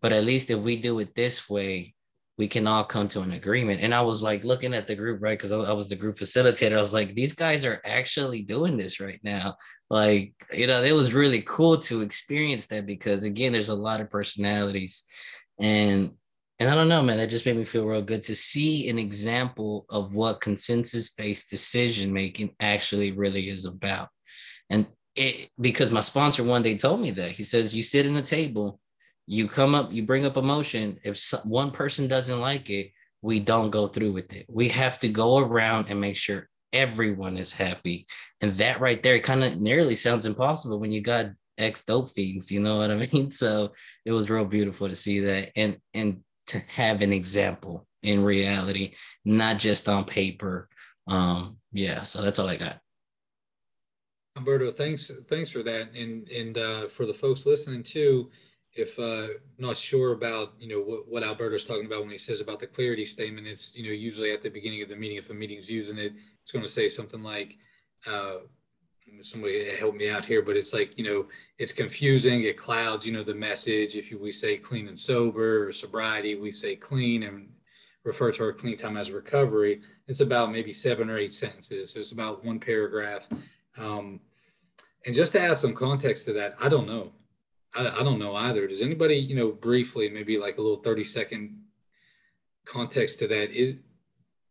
But 0.00 0.12
at 0.12 0.24
least 0.24 0.50
if 0.50 0.58
we 0.58 0.76
do 0.76 0.98
it 1.00 1.14
this 1.14 1.48
way, 1.48 1.93
we 2.36 2.48
can 2.48 2.66
all 2.66 2.84
come 2.84 3.06
to 3.08 3.20
an 3.20 3.32
agreement. 3.32 3.80
And 3.80 3.94
I 3.94 4.00
was 4.00 4.22
like 4.22 4.42
looking 4.42 4.74
at 4.74 4.88
the 4.88 4.96
group, 4.96 5.22
right? 5.22 5.38
Because 5.38 5.52
I, 5.52 5.58
I, 5.58 5.72
was 5.72 5.88
the 5.88 5.96
group 5.96 6.16
facilitator. 6.16 6.74
I 6.74 6.78
was 6.78 6.92
like, 6.92 7.14
these 7.14 7.32
guys 7.32 7.64
are 7.64 7.80
actually 7.84 8.42
doing 8.42 8.76
this 8.76 8.98
right 8.98 9.20
now. 9.22 9.54
Like, 9.88 10.34
you 10.52 10.66
know, 10.66 10.82
it 10.82 10.92
was 10.92 11.14
really 11.14 11.42
cool 11.42 11.78
to 11.78 12.02
experience 12.02 12.66
that 12.68 12.86
because 12.86 13.24
again, 13.24 13.52
there's 13.52 13.68
a 13.68 13.74
lot 13.74 14.00
of 14.00 14.10
personalities. 14.10 15.04
And 15.60 16.12
and 16.60 16.70
I 16.70 16.76
don't 16.76 16.88
know, 16.88 17.02
man, 17.02 17.18
that 17.18 17.30
just 17.30 17.46
made 17.46 17.56
me 17.56 17.64
feel 17.64 17.84
real 17.84 18.00
good 18.00 18.22
to 18.24 18.34
see 18.34 18.88
an 18.88 18.96
example 18.96 19.86
of 19.90 20.14
what 20.14 20.40
consensus-based 20.40 21.50
decision 21.50 22.12
making 22.12 22.54
actually 22.60 23.10
really 23.10 23.48
is 23.48 23.64
about. 23.64 24.08
And 24.70 24.86
it 25.16 25.50
because 25.60 25.90
my 25.90 26.00
sponsor 26.00 26.44
one 26.44 26.62
day 26.62 26.76
told 26.76 27.00
me 27.00 27.10
that. 27.12 27.32
He 27.32 27.44
says, 27.44 27.74
you 27.76 27.82
sit 27.82 28.06
in 28.06 28.16
a 28.16 28.22
table 28.22 28.80
you 29.26 29.48
come 29.48 29.74
up, 29.74 29.92
you 29.92 30.02
bring 30.02 30.26
up 30.26 30.36
a 30.36 30.42
motion. 30.42 30.98
If 31.02 31.18
one 31.44 31.70
person 31.70 32.08
doesn't 32.08 32.40
like 32.40 32.70
it, 32.70 32.90
we 33.22 33.40
don't 33.40 33.70
go 33.70 33.88
through 33.88 34.12
with 34.12 34.34
it. 34.34 34.46
We 34.48 34.68
have 34.68 34.98
to 35.00 35.08
go 35.08 35.38
around 35.38 35.86
and 35.88 36.00
make 36.00 36.16
sure 36.16 36.48
everyone 36.72 37.38
is 37.38 37.52
happy. 37.52 38.06
And 38.40 38.52
that 38.54 38.80
right 38.80 39.02
there 39.02 39.18
kind 39.20 39.44
of 39.44 39.60
nearly 39.60 39.94
sounds 39.94 40.26
impossible 40.26 40.78
when 40.78 40.92
you 40.92 41.00
got 41.00 41.30
ex 41.56 41.84
dope 41.84 42.10
fiends, 42.10 42.50
you 42.50 42.60
know 42.60 42.78
what 42.78 42.90
I 42.90 42.96
mean? 43.12 43.30
So 43.30 43.72
it 44.04 44.12
was 44.12 44.28
real 44.28 44.44
beautiful 44.44 44.88
to 44.88 44.94
see 44.94 45.20
that 45.20 45.52
and 45.56 45.78
and 45.94 46.20
to 46.48 46.58
have 46.68 47.00
an 47.00 47.12
example 47.12 47.86
in 48.02 48.22
reality, 48.22 48.94
not 49.24 49.58
just 49.58 49.88
on 49.88 50.04
paper. 50.04 50.68
Um, 51.06 51.56
yeah, 51.72 52.02
so 52.02 52.20
that's 52.20 52.38
all 52.38 52.48
I 52.48 52.56
got. 52.56 52.78
Alberto, 54.36 54.70
thanks 54.72 55.10
thanks 55.28 55.48
for 55.48 55.62
that. 55.62 55.94
And 55.94 56.28
and 56.28 56.58
uh, 56.58 56.88
for 56.88 57.06
the 57.06 57.14
folks 57.14 57.46
listening 57.46 57.82
too, 57.82 58.30
if 58.74 58.98
uh, 58.98 59.28
not 59.58 59.76
sure 59.76 60.12
about 60.12 60.52
you 60.58 60.68
know 60.68 60.80
what, 60.80 61.08
what 61.08 61.22
Alberto's 61.22 61.64
talking 61.64 61.86
about 61.86 62.00
when 62.02 62.10
he 62.10 62.18
says 62.18 62.40
about 62.40 62.58
the 62.58 62.66
clarity 62.66 63.04
statement, 63.04 63.46
it's 63.46 63.74
you 63.76 63.84
know 63.84 63.92
usually 63.92 64.32
at 64.32 64.42
the 64.42 64.48
beginning 64.48 64.82
of 64.82 64.88
the 64.88 64.96
meeting 64.96 65.16
if 65.16 65.30
a 65.30 65.34
meeting's 65.34 65.70
using 65.70 65.98
it, 65.98 66.12
it's 66.42 66.50
going 66.50 66.64
to 66.64 66.70
say 66.70 66.88
something 66.88 67.22
like, 67.22 67.56
uh, 68.06 68.38
somebody 69.22 69.64
help 69.76 69.94
me 69.94 70.10
out 70.10 70.24
here, 70.24 70.42
but 70.42 70.56
it's 70.56 70.74
like 70.74 70.98
you 70.98 71.04
know 71.04 71.26
it's 71.58 71.72
confusing, 71.72 72.42
it 72.42 72.56
clouds 72.56 73.06
you 73.06 73.12
know 73.12 73.22
the 73.22 73.34
message. 73.34 73.94
If 73.94 74.12
we 74.12 74.32
say 74.32 74.56
clean 74.56 74.88
and 74.88 74.98
sober 74.98 75.68
or 75.68 75.72
sobriety, 75.72 76.34
we 76.34 76.50
say 76.50 76.74
clean 76.74 77.22
and 77.22 77.48
refer 78.04 78.30
to 78.32 78.44
our 78.44 78.52
clean 78.52 78.76
time 78.76 78.96
as 78.96 79.10
recovery. 79.10 79.80
It's 80.08 80.20
about 80.20 80.52
maybe 80.52 80.72
seven 80.72 81.08
or 81.08 81.16
eight 81.16 81.32
sentences. 81.32 81.92
So 81.92 82.00
it's 82.00 82.12
about 82.12 82.44
one 82.44 82.60
paragraph. 82.60 83.26
Um, 83.78 84.20
and 85.06 85.14
just 85.14 85.32
to 85.32 85.40
add 85.40 85.58
some 85.58 85.74
context 85.74 86.24
to 86.26 86.32
that, 86.34 86.54
I 86.60 86.68
don't 86.68 86.86
know. 86.86 87.12
I, 87.74 88.00
I 88.00 88.02
don't 88.02 88.18
know 88.18 88.34
either. 88.34 88.66
Does 88.66 88.82
anybody, 88.82 89.16
you 89.16 89.36
know, 89.36 89.52
briefly, 89.52 90.08
maybe 90.08 90.38
like 90.38 90.58
a 90.58 90.62
little 90.62 90.82
30 90.82 91.04
second 91.04 91.60
context 92.64 93.18
to 93.20 93.28
that 93.28 93.50
is 93.50 93.76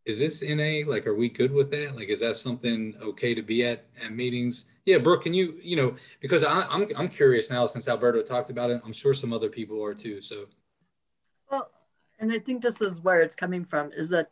is 0.05 0.19
this 0.19 0.43
NA? 0.43 0.81
Like, 0.86 1.07
are 1.07 1.15
we 1.15 1.29
good 1.29 1.51
with 1.51 1.71
that? 1.71 1.95
Like, 1.95 2.09
is 2.09 2.19
that 2.19 2.36
something 2.36 2.93
okay 3.01 3.33
to 3.33 3.41
be 3.41 3.63
at 3.63 3.86
at 4.03 4.12
meetings? 4.12 4.65
Yeah, 4.86 4.97
Brooke, 4.97 5.23
can 5.23 5.33
you, 5.33 5.57
you 5.62 5.77
know, 5.77 5.95
because 6.19 6.43
I, 6.43 6.67
I'm 6.69 6.88
I'm 6.97 7.07
curious 7.07 7.49
now 7.49 7.65
since 7.65 7.88
Alberto 7.88 8.21
talked 8.21 8.49
about 8.49 8.69
it. 8.69 8.81
I'm 8.86 8.93
sure 8.93 9.13
some 9.13 9.31
other 9.31 9.49
people 9.49 9.83
are 9.83 9.93
too. 9.93 10.19
So, 10.19 10.47
well, 11.49 11.71
and 12.19 12.31
I 12.31 12.39
think 12.39 12.62
this 12.62 12.81
is 12.81 12.99
where 12.99 13.21
it's 13.21 13.36
coming 13.36 13.63
from 13.63 13.91
is 13.93 14.09
that 14.09 14.31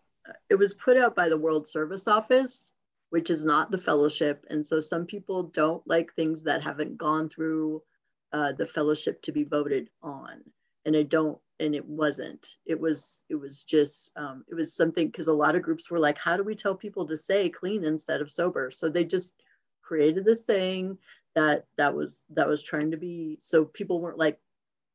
it 0.49 0.55
was 0.55 0.73
put 0.73 0.97
out 0.97 1.15
by 1.15 1.29
the 1.29 1.37
World 1.37 1.69
Service 1.69 2.07
Office, 2.07 2.73
which 3.09 3.29
is 3.29 3.45
not 3.45 3.71
the 3.71 3.77
fellowship, 3.77 4.45
and 4.49 4.65
so 4.65 4.81
some 4.81 5.05
people 5.05 5.43
don't 5.43 5.85
like 5.87 6.13
things 6.13 6.43
that 6.43 6.61
haven't 6.61 6.97
gone 6.97 7.29
through 7.29 7.81
uh, 8.33 8.51
the 8.53 8.67
fellowship 8.67 9.21
to 9.23 9.31
be 9.31 9.43
voted 9.43 9.89
on. 10.01 10.41
And 10.85 10.95
i 10.97 11.03
don't 11.03 11.37
and 11.61 11.75
it 11.75 11.85
wasn't. 11.85 12.55
It 12.65 12.79
was 12.79 13.19
it 13.29 13.35
was 13.35 13.63
just 13.63 14.11
um, 14.15 14.43
it 14.49 14.55
was 14.55 14.75
something 14.75 15.07
because 15.07 15.27
a 15.27 15.33
lot 15.33 15.55
of 15.55 15.61
groups 15.61 15.91
were 15.91 15.99
like 15.99 16.17
how 16.17 16.35
do 16.35 16.43
we 16.43 16.55
tell 16.55 16.75
people 16.75 17.05
to 17.05 17.15
say 17.15 17.49
clean 17.49 17.85
instead 17.85 18.19
of 18.19 18.31
sober? 18.31 18.71
So 18.71 18.89
they 18.89 19.05
just 19.05 19.31
created 19.83 20.25
this 20.25 20.43
thing 20.43 20.97
that 21.35 21.65
that 21.77 21.95
was 21.95 22.25
that 22.31 22.47
was 22.47 22.63
trying 22.63 22.91
to 22.91 22.97
be 22.97 23.39
so 23.43 23.65
people 23.65 24.01
weren't 24.01 24.17
like 24.17 24.39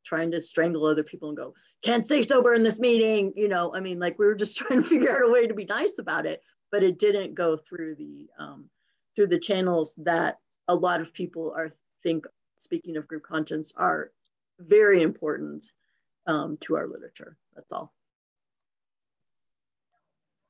trying 0.04 0.30
to 0.32 0.40
strangle 0.40 0.84
other 0.84 1.02
people 1.02 1.28
and 1.28 1.36
go 1.36 1.54
can't 1.82 2.06
say 2.06 2.22
sober 2.22 2.54
in 2.54 2.62
this 2.62 2.78
meeting 2.78 3.32
you 3.36 3.48
know? 3.48 3.74
I 3.74 3.80
mean 3.80 3.98
like 3.98 4.18
we 4.18 4.26
were 4.26 4.34
just 4.34 4.56
trying 4.58 4.82
to 4.82 4.88
figure 4.88 5.10
out 5.10 5.28
a 5.28 5.32
way 5.32 5.46
to 5.46 5.54
be 5.54 5.64
nice 5.64 5.98
about 5.98 6.26
it 6.26 6.42
but 6.70 6.82
it 6.82 6.98
didn't 6.98 7.34
go 7.34 7.56
through 7.56 7.94
the 7.94 8.28
um, 8.38 8.68
through 9.14 9.28
the 9.28 9.38
channels 9.38 9.94
that 10.04 10.38
a 10.68 10.74
lot 10.74 11.00
of 11.00 11.14
people 11.14 11.54
are 11.56 11.74
think 12.02 12.26
speaking 12.58 12.96
of 12.96 13.08
group 13.08 13.22
conscience, 13.22 13.72
are 13.76 14.10
very 14.58 15.02
important 15.02 15.70
um, 16.26 16.56
to 16.60 16.76
our 16.76 16.86
literature. 16.86 17.36
That's 17.54 17.72
all. 17.72 17.92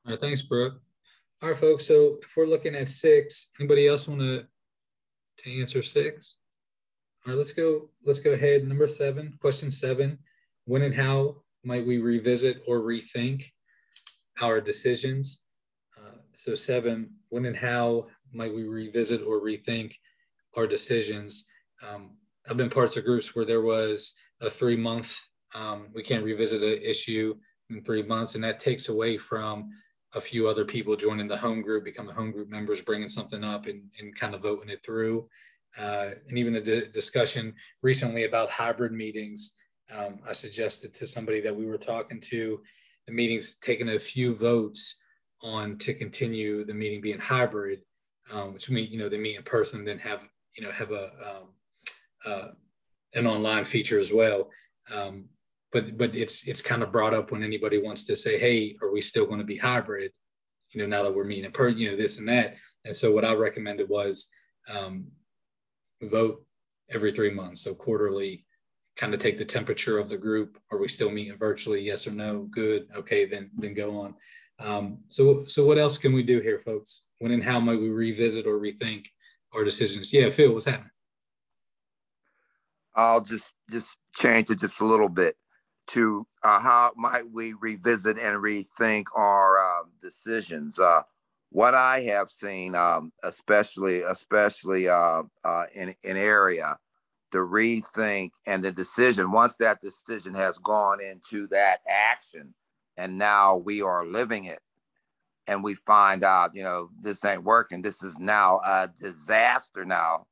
All 0.05 0.13
right, 0.13 0.21
thanks, 0.21 0.41
Brooke. 0.41 0.81
All 1.41 1.49
right, 1.49 1.57
folks. 1.57 1.85
So 1.85 2.17
if 2.21 2.35
we're 2.35 2.45
looking 2.47 2.75
at 2.75 2.89
six, 2.89 3.51
anybody 3.59 3.87
else 3.87 4.07
want 4.07 4.21
to 4.21 4.45
to 5.43 5.59
answer 5.59 5.83
six? 5.83 6.35
All 7.25 7.33
right, 7.33 7.37
let's 7.37 7.51
go. 7.51 7.89
Let's 8.03 8.19
go 8.19 8.31
ahead. 8.31 8.65
Number 8.67 8.87
seven, 8.87 9.37
question 9.41 9.69
seven: 9.69 10.17
When 10.65 10.81
and 10.81 10.95
how 10.95 11.43
might 11.63 11.85
we 11.85 11.99
revisit 11.99 12.63
or 12.65 12.79
rethink 12.79 13.51
our 14.41 14.61
decisions? 14.61 15.43
Uh, 15.97 16.17
so 16.33 16.55
seven: 16.55 17.11
When 17.29 17.45
and 17.45 17.55
how 17.55 18.07
might 18.33 18.53
we 18.53 18.63
revisit 18.63 19.21
or 19.21 19.41
rethink 19.41 19.93
our 20.55 20.65
decisions? 20.65 21.47
Um, 21.81 22.11
I've 22.49 22.57
been 22.57 22.69
parts 22.69 22.97
of 22.97 23.05
groups 23.05 23.35
where 23.35 23.45
there 23.45 23.61
was 23.61 24.13
a 24.41 24.49
three 24.49 24.77
month, 24.77 25.17
um, 25.55 25.87
we 25.93 26.03
can't 26.03 26.23
revisit 26.23 26.61
an 26.61 26.81
issue 26.81 27.35
in 27.69 27.83
three 27.83 28.03
months, 28.03 28.35
and 28.35 28.43
that 28.43 28.59
takes 28.59 28.89
away 28.89 29.17
from 29.17 29.69
a 30.13 30.21
few 30.21 30.47
other 30.47 30.65
people 30.65 30.95
joining 30.95 31.27
the 31.27 31.37
home 31.37 31.61
group, 31.61 31.83
becoming 31.83 32.15
home 32.15 32.31
group 32.31 32.49
members, 32.49 32.81
bringing 32.81 33.09
something 33.09 33.43
up 33.43 33.67
and, 33.67 33.83
and 33.99 34.15
kind 34.15 34.33
of 34.33 34.41
voting 34.41 34.69
it 34.69 34.83
through. 34.83 35.27
Uh, 35.77 36.11
and 36.29 36.37
even 36.37 36.55
a 36.55 36.61
di- 36.61 36.87
discussion 36.87 37.53
recently 37.81 38.23
about 38.23 38.49
hybrid 38.49 38.91
meetings. 38.91 39.57
Um, 39.93 40.19
I 40.27 40.31
suggested 40.31 40.93
to 40.95 41.07
somebody 41.07 41.39
that 41.41 41.55
we 41.55 41.65
were 41.65 41.77
talking 41.77 42.19
to 42.21 42.61
the 43.05 43.13
meetings 43.13 43.57
taking 43.59 43.89
a 43.89 43.99
few 43.99 44.35
votes 44.35 44.99
on 45.41 45.77
to 45.77 45.93
continue 45.93 46.65
the 46.65 46.73
meeting 46.73 47.01
being 47.01 47.19
hybrid, 47.19 47.81
um, 48.31 48.53
which 48.53 48.69
means 48.69 48.91
you 48.91 48.97
know 48.97 49.07
they 49.09 49.17
meet 49.17 49.37
in 49.37 49.43
person, 49.43 49.85
then 49.85 49.99
have 49.99 50.21
you 50.57 50.63
know 50.63 50.71
have 50.71 50.91
a 50.91 51.05
um, 51.25 51.47
uh, 52.27 52.47
an 53.13 53.27
online 53.27 53.65
feature 53.65 53.99
as 53.99 54.11
well. 54.11 54.49
Um, 54.93 55.25
but 55.71 55.97
but 55.97 56.15
it's 56.15 56.47
it's 56.47 56.61
kind 56.61 56.83
of 56.83 56.91
brought 56.91 57.13
up 57.13 57.31
when 57.31 57.43
anybody 57.43 57.81
wants 57.81 58.05
to 58.05 58.15
say, 58.15 58.39
hey, 58.39 58.75
are 58.81 58.91
we 58.91 59.01
still 59.01 59.25
going 59.25 59.39
to 59.39 59.45
be 59.45 59.57
hybrid? 59.57 60.11
You 60.71 60.81
know, 60.81 60.87
now 60.87 61.03
that 61.03 61.15
we're 61.15 61.23
meeting 61.23 61.45
in 61.45 61.51
person, 61.51 61.79
you 61.79 61.91
know, 61.91 61.97
this 61.97 62.19
and 62.19 62.27
that. 62.29 62.55
And 62.85 62.95
so 62.95 63.11
what 63.11 63.25
I 63.25 63.33
recommended 63.33 63.87
was 63.89 64.27
um, 64.69 65.07
vote 66.01 66.45
every 66.89 67.11
three 67.11 67.31
months, 67.31 67.61
so 67.61 67.73
quarterly. 67.73 68.45
Kind 68.95 69.13
of 69.13 69.19
take 69.19 69.37
the 69.37 69.45
temperature 69.45 69.99
of 69.99 70.09
the 70.09 70.17
group. 70.17 70.57
Are 70.71 70.79
we 70.79 70.87
still 70.87 71.11
meeting 71.11 71.37
virtually? 71.37 71.81
Yes 71.81 72.07
or 72.07 72.11
no? 72.11 72.47
Good. 72.49 72.87
Okay, 72.95 73.25
then 73.25 73.51
then 73.57 73.75
go 73.75 73.99
on. 73.99 74.15
Um, 74.59 74.99
so 75.09 75.45
so 75.45 75.65
what 75.65 75.77
else 75.77 75.97
can 75.99 76.13
we 76.13 76.23
do 76.23 76.39
here, 76.39 76.59
folks? 76.59 77.03
When 77.19 77.31
and 77.31 77.43
how 77.43 77.59
might 77.59 77.79
we 77.79 77.89
revisit 77.89 78.47
or 78.47 78.59
rethink 78.59 79.05
our 79.53 79.63
decisions? 79.63 80.11
Yeah, 80.11 80.31
Phil, 80.31 80.51
what's 80.51 80.65
happening? 80.65 80.96
I'll 82.97 83.21
just 83.21 83.55
just 83.71 83.97
change 84.15 84.49
it 84.49 84.59
just 84.59 84.81
a 84.81 84.85
little 84.85 85.09
bit 85.09 85.37
to 85.89 86.27
uh, 86.43 86.59
how 86.59 86.91
might 86.97 87.31
we 87.31 87.53
revisit 87.53 88.17
and 88.17 88.37
rethink 88.37 89.05
our 89.15 89.59
uh, 89.59 89.83
decisions. 90.01 90.79
Uh, 90.79 91.03
what 91.51 91.75
I 91.75 92.01
have 92.01 92.29
seen, 92.29 92.75
um, 92.75 93.13
especially 93.23 94.01
especially 94.01 94.89
uh, 94.89 95.23
uh, 95.45 95.65
in 95.75 95.95
in 96.03 96.17
area, 96.17 96.77
the 97.31 97.39
rethink 97.39 98.31
and 98.47 98.63
the 98.63 98.71
decision. 98.71 99.31
Once 99.31 99.57
that 99.57 99.79
decision 99.79 100.33
has 100.33 100.57
gone 100.57 101.01
into 101.01 101.47
that 101.49 101.79
action, 101.87 102.53
and 102.97 103.17
now 103.17 103.57
we 103.57 103.81
are 103.81 104.05
living 104.05 104.45
it, 104.45 104.59
and 105.47 105.63
we 105.63 105.75
find 105.75 106.23
out, 106.23 106.55
you 106.55 106.63
know, 106.63 106.89
this 106.99 107.23
ain't 107.23 107.43
working. 107.43 107.81
This 107.83 108.03
is 108.03 108.19
now 108.19 108.59
a 108.65 108.89
disaster. 108.99 109.85
Now, 109.85 110.25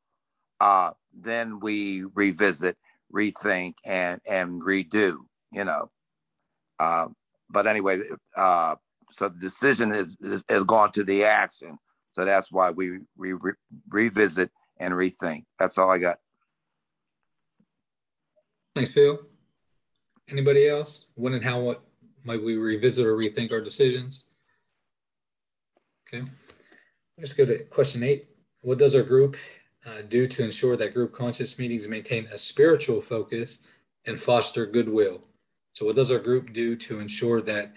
uh, 0.60 0.92
then 1.14 1.60
we 1.60 2.04
revisit, 2.14 2.78
rethink, 3.14 3.76
and 3.86 4.22
and 4.30 4.62
redo. 4.62 5.18
You 5.52 5.64
know, 5.66 5.90
uh, 6.80 7.08
but 7.50 7.68
anyway, 7.68 8.02
uh, 8.36 8.76
so 9.12 9.30
the 9.30 9.40
decision 9.40 9.94
is, 9.94 10.18
is, 10.22 10.44
has 10.50 10.64
gone 10.64 10.92
to 10.94 11.04
the 11.04 11.24
action. 11.24 11.78
So 12.14 12.26
that's 12.26 12.52
why 12.52 12.72
we, 12.72 13.00
re- 13.18 13.54
revisit 13.90 14.52
and 14.80 14.94
rethink. 14.94 15.46
That's 15.60 15.78
all 15.78 15.90
I 15.90 15.98
got. 15.98 16.18
Thanks, 18.76 18.92
Phil. 18.92 19.20
Anybody 20.30 20.68
else? 20.68 21.08
When 21.16 21.34
and 21.34 21.44
how 21.44 21.78
might 22.24 22.44
we 22.44 22.58
revisit 22.58 23.06
or 23.06 23.16
rethink 23.16 23.52
our 23.52 23.62
decisions? 23.62 24.30
Okay. 26.08 26.26
Let's 27.18 27.34
go 27.34 27.46
to 27.46 27.60
question 27.66 28.04
eight. 28.04 28.28
What 28.62 28.80
does 28.80 28.96
our 28.96 29.04
group 29.04 29.38
uh, 29.86 30.02
do 30.08 30.26
to 30.28 30.44
ensure 30.44 30.76
that 30.78 30.94
group 30.94 31.14
conscience 31.14 31.60
meetings 31.60 31.88
maintain 31.88 32.28
a 32.28 32.38
spiritual 32.38 33.02
focus 33.02 33.68
and 34.06 34.20
foster 34.20 34.66
goodwill? 34.66 35.22
So, 35.74 35.86
what 35.86 35.96
does 35.96 36.12
our 36.12 36.20
group 36.20 36.54
do 36.54 36.76
to 36.76 37.00
ensure 37.00 37.42
that 37.42 37.74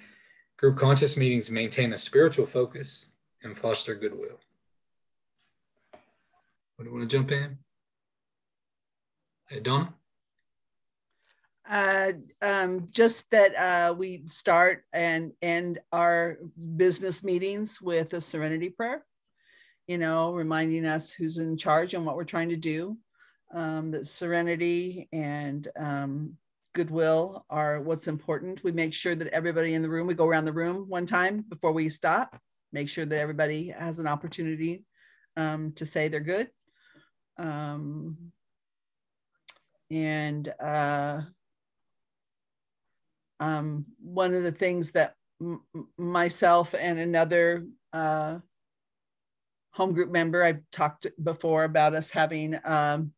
Group 0.59 0.77
conscience 0.77 1.17
meetings 1.17 1.53
maintain 1.53 1.93
a 1.93 1.99
spiritual 1.99 2.45
focus 2.45 3.07
and 3.45 3.57
foster 3.57 3.95
goodwill. 3.95 4.41
What 6.75 6.85
do 6.85 6.91
you 6.91 6.97
want 6.97 7.09
to 7.09 7.17
jump 7.17 7.31
in? 7.31 7.59
Hey, 9.49 9.61
Donna? 9.61 9.95
Uh, 11.71 12.13
um, 12.43 12.89
just 12.91 13.31
that 13.31 13.55
uh, 13.55 13.95
we 13.95 14.25
start 14.27 14.85
and 14.93 15.31
end 15.43 15.79
our 15.93 16.39
business 16.77 17.23
meetings 17.23 17.81
with 17.81 18.13
a 18.13 18.21
serenity 18.21 18.69
prayer, 18.69 19.05
you 19.89 19.99
know, 19.99 20.33
reminding 20.33 20.85
us 20.85 21.11
who's 21.11 21.39
in 21.39 21.57
charge 21.57 21.95
and 21.95 22.07
what 22.07 22.15
we're 22.15 22.25
trying 22.25 22.51
to 22.51 22.57
do. 22.57 22.97
Um, 23.53 23.91
that 23.93 24.07
serenity 24.07 25.09
and 25.11 25.67
um, 25.75 26.37
goodwill 26.75 27.47
are 27.49 27.81
what's 27.81 28.07
important. 28.07 28.63
We 28.63 28.73
make 28.73 28.93
sure 28.93 29.15
that 29.15 29.29
everybody 29.29 29.73
in 29.73 29.81
the 29.81 29.89
room, 29.89 30.07
we 30.07 30.13
go 30.13 30.27
around 30.27 30.45
the 30.45 30.53
room 30.53 30.85
one 30.87 31.07
time 31.07 31.43
before 31.49 31.73
we 31.73 31.89
stop, 31.89 32.39
make 32.73 32.91
sure 32.91 33.07
that 33.07 33.19
everybody 33.19 33.69
has 33.69 33.99
an 33.99 34.07
opportunity 34.07 34.85
um, 35.39 35.73
to 35.73 35.87
say 35.87 36.09
they're 36.09 36.21
good. 36.21 36.51
Um, 37.39 38.19
and 39.91 40.53
uh, 40.63 41.23
um, 43.41 43.87
one 44.03 44.35
of 44.35 44.43
the 44.43 44.53
things 44.53 44.93
that 44.93 45.15
myself 45.97 46.75
and 46.79 46.99
another 46.99 47.67
uh, 47.95 48.39
home 49.79 49.95
group 49.95 50.11
member, 50.11 50.45
I've 50.45 50.61
talked 50.71 51.07
before 51.23 51.65
about 51.65 51.95
us 51.95 52.11
having, 52.11 52.59
um, 52.65 53.13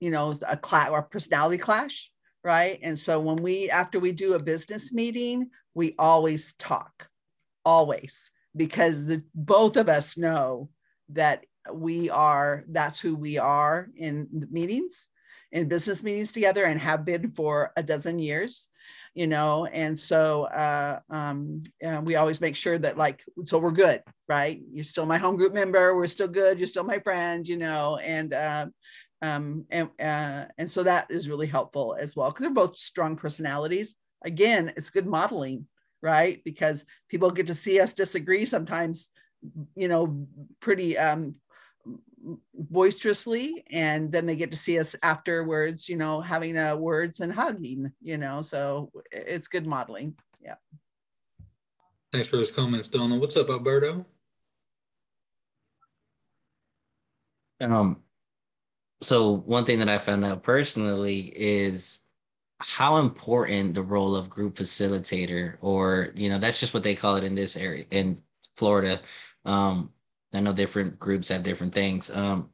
you 0.00 0.10
know, 0.10 0.38
a 0.46 0.56
class 0.56 0.90
or 0.90 1.02
personality 1.02 1.56
clash 1.56 2.12
right? 2.44 2.78
And 2.82 2.98
so 2.98 3.20
when 3.20 3.36
we, 3.36 3.70
after 3.70 4.00
we 4.00 4.12
do 4.12 4.34
a 4.34 4.42
business 4.42 4.92
meeting, 4.92 5.50
we 5.74 5.94
always 5.98 6.54
talk, 6.58 7.08
always, 7.64 8.30
because 8.56 9.06
the 9.06 9.22
both 9.34 9.76
of 9.76 9.88
us 9.88 10.16
know 10.16 10.68
that 11.10 11.44
we 11.72 12.10
are, 12.10 12.64
that's 12.68 13.00
who 13.00 13.14
we 13.14 13.38
are 13.38 13.88
in 13.96 14.28
meetings, 14.50 15.06
in 15.52 15.68
business 15.68 16.02
meetings 16.02 16.32
together, 16.32 16.64
and 16.64 16.80
have 16.80 17.04
been 17.04 17.30
for 17.30 17.72
a 17.76 17.82
dozen 17.82 18.18
years 18.18 18.68
you 19.14 19.26
know 19.26 19.66
and 19.66 19.98
so 19.98 20.44
uh, 20.44 20.98
um, 21.10 21.62
uh, 21.86 22.00
we 22.02 22.16
always 22.16 22.40
make 22.40 22.56
sure 22.56 22.78
that 22.78 22.96
like 22.96 23.22
so 23.44 23.58
we're 23.58 23.70
good 23.70 24.02
right 24.28 24.60
you're 24.72 24.84
still 24.84 25.06
my 25.06 25.18
home 25.18 25.36
group 25.36 25.52
member 25.52 25.94
we're 25.94 26.06
still 26.06 26.28
good 26.28 26.58
you're 26.58 26.66
still 26.66 26.84
my 26.84 26.98
friend 26.98 27.46
you 27.46 27.56
know 27.58 27.98
and 27.98 28.32
uh, 28.32 28.66
um, 29.22 29.64
and 29.70 29.88
uh, 30.00 30.46
and 30.58 30.70
so 30.70 30.82
that 30.82 31.06
is 31.08 31.28
really 31.28 31.46
helpful 31.46 31.96
as 31.98 32.14
well 32.14 32.30
because 32.30 32.42
they're 32.42 32.50
both 32.50 32.76
strong 32.76 33.16
personalities. 33.16 33.94
Again, 34.24 34.72
it's 34.76 34.90
good 34.90 35.06
modeling, 35.06 35.66
right? 36.02 36.42
Because 36.44 36.84
people 37.08 37.30
get 37.30 37.46
to 37.46 37.54
see 37.54 37.80
us 37.80 37.92
disagree 37.92 38.44
sometimes, 38.44 39.10
you 39.76 39.86
know, 39.86 40.26
pretty 40.60 40.98
um, 40.98 41.34
boisterously, 42.54 43.64
and 43.70 44.10
then 44.12 44.26
they 44.26 44.36
get 44.36 44.50
to 44.52 44.56
see 44.56 44.78
us 44.78 44.94
afterwards, 45.02 45.88
you 45.88 45.96
know, 45.96 46.20
having 46.20 46.56
uh, 46.56 46.76
words 46.76 47.20
and 47.20 47.32
hugging, 47.32 47.92
you 48.00 48.18
know. 48.18 48.42
So 48.42 48.90
it's 49.10 49.48
good 49.48 49.66
modeling. 49.66 50.14
Yeah. 50.40 50.54
Thanks 52.12 52.28
for 52.28 52.36
those 52.36 52.52
comments, 52.52 52.88
Donna. 52.88 53.16
What's 53.16 53.36
up, 53.36 53.50
Alberto? 53.50 54.04
Um, 57.60 58.02
so 59.00 59.32
one 59.32 59.64
thing 59.64 59.78
that 59.78 59.88
I 59.88 59.98
found 59.98 60.24
out 60.24 60.42
personally 60.42 61.32
is 61.34 62.00
how 62.58 62.98
important 62.98 63.74
the 63.74 63.82
role 63.82 64.14
of 64.14 64.30
group 64.30 64.56
facilitator, 64.56 65.56
or 65.60 66.10
you 66.14 66.28
know, 66.28 66.38
that's 66.38 66.60
just 66.60 66.74
what 66.74 66.82
they 66.82 66.94
call 66.94 67.16
it 67.16 67.24
in 67.24 67.34
this 67.34 67.56
area 67.56 67.84
in 67.90 68.18
Florida. 68.56 69.00
Um, 69.44 69.90
I 70.34 70.40
know 70.40 70.52
different 70.52 70.98
groups 70.98 71.28
have 71.28 71.42
different 71.42 71.74
things. 71.74 72.10
Um, 72.14 72.50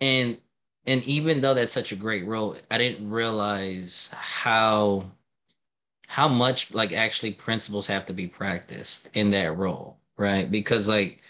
and 0.00 0.38
and 0.86 1.02
even 1.04 1.40
though 1.40 1.54
that's 1.54 1.72
such 1.72 1.92
a 1.92 1.96
great 1.96 2.26
role, 2.26 2.56
I 2.70 2.78
didn't 2.78 3.10
realize 3.10 4.12
how 4.16 5.10
how 6.08 6.28
much 6.28 6.74
like 6.74 6.92
actually 6.92 7.32
principles 7.32 7.86
have 7.86 8.06
to 8.06 8.12
be 8.12 8.26
practiced 8.26 9.08
in 9.14 9.30
that 9.30 9.56
role, 9.56 9.98
right? 10.16 10.50
Because 10.50 10.88
like 10.88 11.22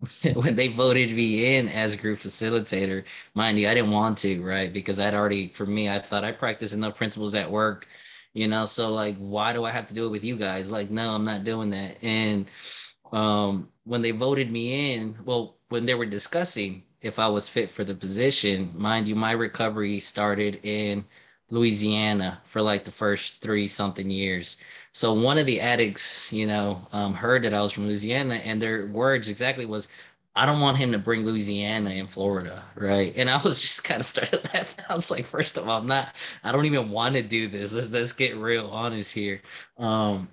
when 0.34 0.56
they 0.56 0.68
voted 0.68 1.12
me 1.12 1.56
in 1.56 1.68
as 1.68 1.96
group 1.96 2.18
facilitator, 2.18 3.04
mind 3.34 3.58
you, 3.58 3.68
I 3.68 3.74
didn't 3.74 3.90
want 3.92 4.18
to, 4.18 4.42
right? 4.44 4.72
Because 4.72 5.00
I'd 5.00 5.14
already, 5.14 5.48
for 5.48 5.66
me, 5.66 5.90
I 5.90 5.98
thought 6.00 6.24
I 6.24 6.32
practiced 6.32 6.74
enough 6.74 6.96
principles 6.96 7.34
at 7.34 7.50
work, 7.50 7.88
you 8.34 8.48
know. 8.48 8.66
So 8.66 8.92
like, 8.92 9.16
why 9.18 9.52
do 9.52 9.64
I 9.64 9.70
have 9.70 9.86
to 9.88 9.94
do 9.94 10.06
it 10.06 10.10
with 10.10 10.24
you 10.24 10.36
guys? 10.36 10.72
Like, 10.72 10.90
no, 10.90 11.14
I'm 11.14 11.24
not 11.24 11.44
doing 11.44 11.70
that. 11.70 11.98
And 12.04 12.46
um, 13.12 13.70
when 13.86 14.02
they 14.02 14.10
voted 14.10 14.50
me 14.50 14.94
in, 14.94 15.16
well, 15.24 15.56
when 15.68 15.86
they 15.86 15.94
were 15.94 16.06
discussing 16.06 16.82
if 17.00 17.18
I 17.18 17.28
was 17.28 17.48
fit 17.48 17.70
for 17.70 17.84
the 17.84 17.94
position, 17.94 18.72
mind 18.74 19.06
you, 19.08 19.14
my 19.14 19.30
recovery 19.30 20.00
started 20.00 20.60
in 20.64 21.04
Louisiana 21.50 22.40
for 22.44 22.60
like 22.60 22.84
the 22.84 22.90
first 22.90 23.40
three 23.40 23.68
something 23.68 24.10
years. 24.10 24.60
So 24.92 25.12
one 25.12 25.38
of 25.38 25.46
the 25.46 25.60
addicts, 25.60 26.32
you 26.32 26.46
know, 26.46 26.86
um, 26.92 27.14
heard 27.14 27.44
that 27.44 27.54
I 27.54 27.60
was 27.62 27.72
from 27.72 27.86
Louisiana, 27.86 28.34
and 28.36 28.60
their 28.60 28.86
words 28.86 29.28
exactly 29.28 29.66
was, 29.66 29.88
"I 30.34 30.46
don't 30.46 30.60
want 30.60 30.78
him 30.78 30.90
to 30.92 30.98
bring 30.98 31.24
Louisiana 31.24 31.90
in 31.90 32.08
Florida, 32.08 32.64
right?" 32.74 33.12
And 33.16 33.30
I 33.30 33.36
was 33.40 33.60
just 33.66 33.84
kind 33.84 34.00
of 34.00 34.06
started 34.06 34.42
laughing. 34.52 34.84
I 34.88 34.94
was 34.94 35.10
like, 35.10 35.24
first 35.26 35.56
of 35.58 35.68
all, 35.68 35.78
I'm 35.78 35.86
not. 35.86 36.12
I 36.42 36.50
don't 36.52 36.66
even 36.66 36.90
want 36.90 37.14
to 37.16 37.22
do 37.22 37.46
this. 37.46 37.72
Let's 37.72 37.92
let's 37.92 38.12
get 38.12 38.36
real 38.36 38.68
honest 38.68 39.14
here. 39.14 39.42
Um, 39.78 40.28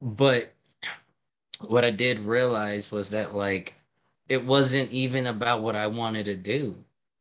but 0.00 0.54
what 1.60 1.84
I 1.84 1.90
did 1.90 2.20
realize 2.20 2.90
was 2.92 3.10
that 3.10 3.34
like 3.34 3.74
it 4.28 4.44
wasn't 4.44 4.90
even 4.92 5.26
about 5.26 5.62
what 5.62 5.76
I 5.76 5.86
wanted 5.86 6.26
to 6.26 6.36
do 6.36 6.76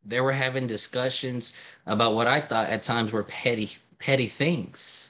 they 0.07 0.21
were 0.21 0.31
having 0.31 0.67
discussions 0.67 1.77
about 1.85 2.13
what 2.15 2.27
I 2.27 2.39
thought 2.39 2.69
at 2.69 2.81
times 2.81 3.11
were 3.11 3.23
petty 3.23 3.69
petty 3.99 4.27
things. 4.27 5.09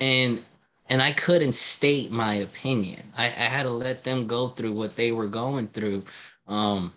And 0.00 0.42
and 0.88 1.02
I 1.02 1.12
couldn't 1.12 1.54
state 1.54 2.12
my 2.12 2.34
opinion. 2.34 3.02
I, 3.16 3.26
I 3.26 3.28
had 3.28 3.64
to 3.64 3.70
let 3.70 4.04
them 4.04 4.26
go 4.26 4.48
through 4.48 4.72
what 4.72 4.94
they 4.96 5.10
were 5.10 5.26
going 5.28 5.68
through. 5.68 6.04
Um 6.46 6.92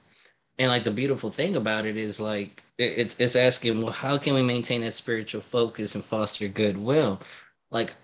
and 0.60 0.70
like 0.70 0.84
the 0.84 0.92
beautiful 0.92 1.32
thing 1.32 1.56
about 1.56 1.86
it 1.86 1.98
is 1.98 2.20
like 2.20 2.64
it's 2.78 3.20
it's 3.20 3.36
asking, 3.36 3.82
well, 3.82 3.94
how 3.94 4.18
can 4.18 4.34
we 4.34 4.44
maintain 4.44 4.82
that 4.82 4.94
spiritual 4.94 5.42
focus 5.42 5.96
and 5.96 6.04
foster 6.04 6.48
goodwill? 6.48 7.22
Like, 7.72 7.96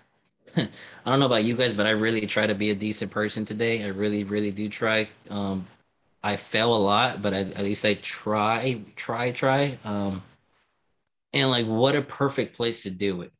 I 0.56 0.68
don't 1.04 1.20
know 1.20 1.26
about 1.26 1.44
you 1.44 1.56
guys, 1.56 1.72
but 1.72 1.86
I 1.86 1.90
really 1.90 2.26
try 2.26 2.46
to 2.46 2.54
be 2.54 2.70
a 2.70 2.74
decent 2.74 3.10
person 3.10 3.44
today. 3.44 3.84
I 3.84 3.88
really, 3.88 4.24
really 4.24 4.50
do 4.50 4.68
try. 4.68 5.08
Um, 5.30 5.66
I 6.22 6.36
fail 6.36 6.74
a 6.74 6.78
lot, 6.78 7.22
but 7.22 7.34
I, 7.34 7.38
at 7.38 7.62
least 7.62 7.84
I 7.84 7.94
try, 7.94 8.80
try, 8.96 9.30
try. 9.30 9.78
Um, 9.84 10.22
and 11.32 11.50
like, 11.50 11.66
what 11.66 11.94
a 11.94 12.02
perfect 12.02 12.56
place 12.56 12.82
to 12.84 12.90
do 12.90 13.22
it. 13.22 13.32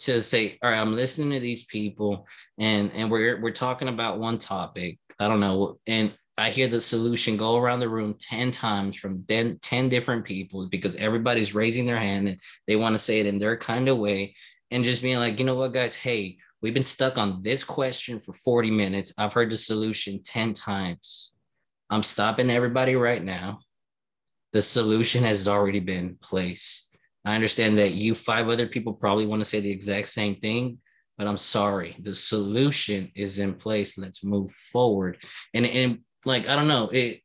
To 0.00 0.22
say, 0.22 0.58
all 0.62 0.70
right, 0.70 0.78
I'm 0.78 0.94
listening 0.94 1.30
to 1.30 1.40
these 1.40 1.64
people, 1.64 2.28
and 2.56 2.92
and 2.94 3.10
we're 3.10 3.40
we're 3.40 3.50
talking 3.50 3.88
about 3.88 4.20
one 4.20 4.38
topic. 4.38 4.98
I 5.18 5.26
don't 5.26 5.40
know, 5.40 5.80
and 5.88 6.16
I 6.38 6.50
hear 6.50 6.68
the 6.68 6.80
solution 6.80 7.36
go 7.36 7.56
around 7.56 7.80
the 7.80 7.88
room 7.88 8.14
10 8.20 8.52
times 8.52 8.96
from 8.96 9.24
10, 9.24 9.58
10 9.60 9.88
different 9.88 10.24
people 10.24 10.68
because 10.68 10.94
everybody's 10.94 11.52
raising 11.52 11.84
their 11.84 11.98
hand 11.98 12.28
and 12.28 12.40
they 12.68 12.76
want 12.76 12.94
to 12.94 12.98
say 12.98 13.18
it 13.18 13.26
in 13.26 13.38
their 13.38 13.56
kind 13.56 13.88
of 13.88 13.98
way. 13.98 14.36
And 14.70 14.84
just 14.84 15.02
being 15.02 15.18
like, 15.18 15.38
you 15.38 15.46
know 15.46 15.54
what, 15.54 15.72
guys, 15.72 15.96
hey, 15.96 16.38
we've 16.60 16.74
been 16.74 16.84
stuck 16.84 17.16
on 17.18 17.42
this 17.42 17.64
question 17.64 18.20
for 18.20 18.32
40 18.32 18.70
minutes. 18.70 19.14
I've 19.16 19.32
heard 19.32 19.50
the 19.50 19.56
solution 19.56 20.22
10 20.22 20.54
times. 20.54 21.34
I'm 21.90 22.02
stopping 22.02 22.50
everybody 22.50 22.96
right 22.96 23.22
now. 23.22 23.60
The 24.52 24.62
solution 24.62 25.24
has 25.24 25.48
already 25.48 25.80
been 25.80 26.16
placed. 26.20 26.96
I 27.24 27.34
understand 27.34 27.78
that 27.78 27.92
you 27.92 28.14
five 28.14 28.48
other 28.48 28.66
people 28.66 28.92
probably 28.92 29.26
want 29.26 29.40
to 29.40 29.44
say 29.44 29.60
the 29.60 29.70
exact 29.70 30.08
same 30.08 30.36
thing, 30.36 30.78
but 31.16 31.26
I'm 31.26 31.36
sorry. 31.36 31.96
The 32.00 32.14
solution 32.14 33.10
is 33.14 33.38
in 33.38 33.54
place. 33.54 33.98
Let's 33.98 34.24
move 34.24 34.50
forward. 34.50 35.18
And, 35.52 35.66
and 35.66 35.98
like 36.24 36.48
I 36.48 36.56
don't 36.56 36.68
know 36.68 36.88
it. 36.88 37.20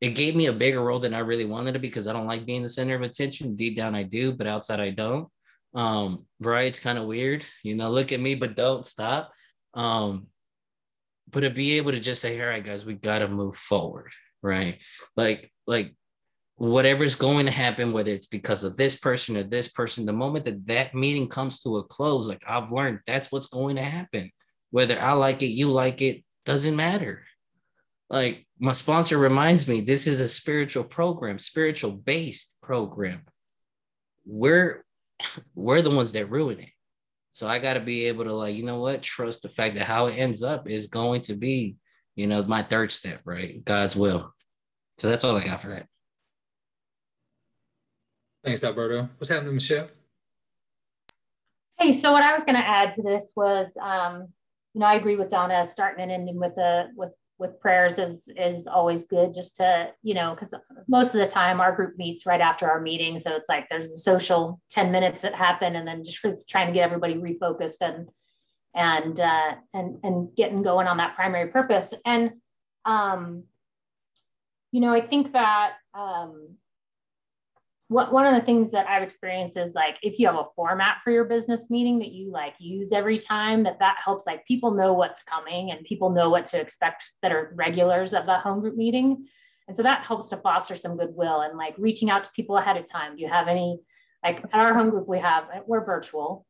It 0.00 0.14
gave 0.14 0.36
me 0.36 0.46
a 0.46 0.52
bigger 0.52 0.82
role 0.82 0.98
than 0.98 1.14
I 1.14 1.20
really 1.20 1.46
wanted 1.46 1.72
to 1.72 1.78
because 1.78 2.06
I 2.06 2.12
don't 2.12 2.26
like 2.26 2.44
being 2.44 2.62
the 2.62 2.68
center 2.68 2.94
of 2.94 3.00
attention. 3.00 3.56
Deep 3.56 3.74
down, 3.74 3.94
I 3.94 4.02
do, 4.02 4.32
but 4.32 4.46
outside, 4.46 4.80
I 4.80 4.90
don't. 4.90 5.28
Um, 5.74 6.26
right? 6.40 6.66
It's 6.66 6.82
kind 6.82 6.98
of 6.98 7.06
weird, 7.06 7.44
you 7.62 7.74
know. 7.74 7.90
Look 7.90 8.12
at 8.12 8.20
me, 8.20 8.34
but 8.34 8.56
don't 8.56 8.86
stop. 8.86 9.32
Um, 9.74 10.28
but 11.30 11.40
to 11.40 11.50
be 11.50 11.78
able 11.78 11.92
to 11.92 12.00
just 12.00 12.22
say, 12.22 12.40
"All 12.40 12.48
right, 12.48 12.64
guys, 12.64 12.86
we 12.86 12.94
got 12.94 13.20
to 13.20 13.28
move 13.28 13.56
forward," 13.56 14.12
right? 14.42 14.78
Like, 15.16 15.52
like 15.66 15.94
whatever's 16.56 17.16
going 17.16 17.46
to 17.46 17.52
happen, 17.52 17.92
whether 17.92 18.12
it's 18.12 18.28
because 18.28 18.62
of 18.62 18.76
this 18.76 18.96
person 18.98 19.36
or 19.36 19.42
this 19.42 19.68
person, 19.68 20.06
the 20.06 20.12
moment 20.12 20.44
that 20.44 20.66
that 20.66 20.94
meeting 20.94 21.28
comes 21.28 21.60
to 21.60 21.78
a 21.78 21.84
close, 21.84 22.28
like 22.28 22.42
I've 22.48 22.70
learned 22.70 23.00
that's 23.06 23.32
what's 23.32 23.48
going 23.48 23.76
to 23.76 23.82
happen. 23.82 24.30
Whether 24.70 25.00
I 25.00 25.12
like 25.12 25.42
it, 25.42 25.48
you 25.48 25.72
like 25.72 26.02
it, 26.02 26.22
doesn't 26.44 26.76
matter 26.76 27.24
like 28.10 28.46
my 28.58 28.72
sponsor 28.72 29.18
reminds 29.18 29.66
me 29.66 29.80
this 29.80 30.06
is 30.06 30.20
a 30.20 30.28
spiritual 30.28 30.84
program 30.84 31.38
spiritual 31.38 31.92
based 31.92 32.56
program 32.62 33.22
we're 34.26 34.83
we're 35.54 35.82
the 35.82 35.90
ones 35.90 36.12
that 36.12 36.30
ruin 36.30 36.60
it. 36.60 36.70
So 37.32 37.48
i 37.48 37.58
got 37.58 37.74
to 37.74 37.80
be 37.80 38.06
able 38.06 38.24
to 38.24 38.32
like 38.32 38.56
you 38.56 38.64
know 38.64 38.80
what? 38.80 39.02
Trust 39.02 39.42
the 39.42 39.48
fact 39.48 39.74
that 39.76 39.86
how 39.86 40.06
it 40.06 40.12
ends 40.12 40.42
up 40.42 40.68
is 40.68 40.86
going 40.86 41.22
to 41.22 41.34
be 41.34 41.76
you 42.14 42.26
know 42.26 42.42
my 42.44 42.62
third 42.62 42.92
step 42.92 43.20
right? 43.24 43.64
God's 43.64 43.96
will. 43.96 44.32
So 44.98 45.08
that's 45.08 45.24
all 45.24 45.36
i 45.36 45.44
got 45.44 45.60
for 45.60 45.68
that. 45.68 45.86
Thanks 48.44 48.62
alberto. 48.62 49.08
What's 49.18 49.30
happening 49.30 49.54
michelle? 49.54 49.88
Hey 51.78 51.92
so 51.92 52.12
what 52.12 52.22
i 52.22 52.32
was 52.32 52.44
going 52.44 52.56
to 52.56 52.66
add 52.66 52.92
to 52.94 53.02
this 53.02 53.32
was 53.34 53.66
um 53.82 54.28
you 54.74 54.80
know 54.80 54.86
i 54.86 54.94
agree 54.94 55.16
with 55.16 55.28
donna 55.28 55.64
starting 55.64 56.02
and 56.02 56.12
ending 56.12 56.38
with 56.38 56.56
a 56.56 56.88
with 56.96 57.10
with 57.38 57.60
prayers 57.60 57.98
is 57.98 58.28
is 58.36 58.66
always 58.66 59.04
good 59.04 59.34
just 59.34 59.56
to 59.56 59.90
you 60.02 60.14
know 60.14 60.34
because 60.34 60.54
most 60.86 61.14
of 61.14 61.20
the 61.20 61.26
time 61.26 61.60
our 61.60 61.74
group 61.74 61.96
meets 61.98 62.26
right 62.26 62.40
after 62.40 62.70
our 62.70 62.80
meeting. 62.80 63.18
So 63.18 63.34
it's 63.34 63.48
like 63.48 63.66
there's 63.68 63.90
a 63.90 63.98
social 63.98 64.60
10 64.70 64.92
minutes 64.92 65.22
that 65.22 65.34
happen 65.34 65.76
and 65.76 65.86
then 65.86 66.04
just 66.04 66.48
trying 66.48 66.68
to 66.68 66.72
get 66.72 66.84
everybody 66.84 67.14
refocused 67.14 67.80
and 67.80 68.08
and 68.74 69.20
uh, 69.20 69.54
and 69.72 69.98
and 70.02 70.34
getting 70.36 70.62
going 70.62 70.86
on 70.86 70.96
that 70.98 71.16
primary 71.16 71.48
purpose. 71.48 71.92
And 72.04 72.32
um 72.84 73.44
you 74.72 74.80
know 74.80 74.92
i 74.92 75.00
think 75.00 75.32
that 75.32 75.74
um 75.94 76.56
what, 77.94 78.12
one 78.12 78.26
of 78.26 78.34
the 78.34 78.44
things 78.44 78.72
that 78.72 78.88
I've 78.88 79.04
experienced 79.04 79.56
is 79.56 79.72
like 79.76 79.98
if 80.02 80.18
you 80.18 80.26
have 80.26 80.34
a 80.34 80.48
format 80.56 80.96
for 81.04 81.12
your 81.12 81.24
business 81.24 81.70
meeting 81.70 82.00
that 82.00 82.10
you 82.10 82.28
like 82.32 82.54
use 82.58 82.90
every 82.90 83.16
time, 83.16 83.62
that 83.62 83.78
that 83.78 83.98
helps 84.04 84.26
like 84.26 84.44
people 84.46 84.72
know 84.72 84.94
what's 84.94 85.22
coming 85.22 85.70
and 85.70 85.84
people 85.84 86.10
know 86.10 86.28
what 86.28 86.44
to 86.46 86.60
expect 86.60 87.04
that 87.22 87.30
are 87.30 87.52
regulars 87.54 88.12
of 88.12 88.26
the 88.26 88.36
home 88.36 88.58
group 88.58 88.74
meeting. 88.74 89.28
And 89.68 89.76
so 89.76 89.84
that 89.84 90.04
helps 90.04 90.28
to 90.30 90.36
foster 90.38 90.74
some 90.74 90.96
goodwill 90.96 91.42
and 91.42 91.56
like 91.56 91.76
reaching 91.78 92.10
out 92.10 92.24
to 92.24 92.32
people 92.32 92.56
ahead 92.56 92.76
of 92.76 92.90
time. 92.90 93.14
Do 93.14 93.22
you 93.22 93.28
have 93.28 93.46
any 93.46 93.78
like 94.24 94.42
at 94.52 94.58
our 94.58 94.74
home 94.74 94.90
group 94.90 95.06
we 95.06 95.20
have 95.20 95.44
uh, 95.44 95.60
we're 95.64 95.84
virtual. 95.84 96.44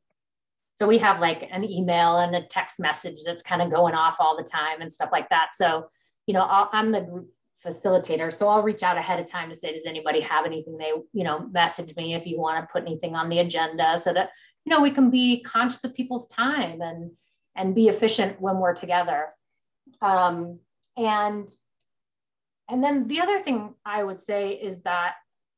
So 0.77 0.87
we 0.87 0.97
have 0.99 1.21
like 1.21 1.47
an 1.53 1.63
email 1.63 2.17
and 2.17 2.35
a 2.35 2.47
text 2.47 2.81
message 2.81 3.19
that's 3.23 3.43
kind 3.43 3.61
of 3.61 3.71
going 3.71 3.95
off 3.95 4.17
all 4.19 4.35
the 4.35 4.49
time 4.49 4.81
and 4.81 4.91
stuff 4.91 5.11
like 5.13 5.29
that. 5.29 5.51
So, 5.57 5.91
you 6.27 6.33
know, 6.33 6.43
i 6.43 6.69
am 6.73 6.91
the 6.91 7.03
group 7.03 7.34
facilitator. 7.65 8.33
So 8.33 8.49
I'll 8.49 8.63
reach 8.63 8.83
out 8.83 8.99
ahead 8.99 9.21
of 9.21 9.27
time 9.27 9.49
to 9.51 9.57
say, 9.57 9.73
does 9.73 9.87
anybody 9.87 10.21
have 10.21 10.45
anything 10.47 10.77
they, 10.77 10.93
you 11.13 11.25
know, 11.25 11.49
message 11.49 11.95
me 11.97 12.15
if 12.15 12.27
you 12.27 12.39
want 12.39 12.63
to 12.63 12.73
put 12.73 12.83
anything 12.83 13.15
on 13.15 13.29
the 13.29 13.39
agenda 13.39 13.99
so 13.99 14.13
that, 14.13 14.31
you 14.65 14.71
know, 14.71 14.81
we 14.81 14.91
can 14.91 15.11
be 15.11 15.41
conscious 15.43 15.85
of 15.85 15.95
people's 15.95 16.27
time 16.29 16.81
and, 16.81 17.11
and 17.57 17.75
be 17.75 17.89
efficient 17.89 18.41
when 18.41 18.59
we're 18.59 18.75
together. 18.75 19.29
Um, 20.03 20.59
and, 20.97 21.49
and 22.69 22.83
then 22.83 23.09
the 23.09 23.21
other 23.21 23.43
thing 23.43 23.75
I 23.85 24.03
would 24.03 24.21
say 24.21 24.51
is 24.51 24.83
that, 24.83 25.15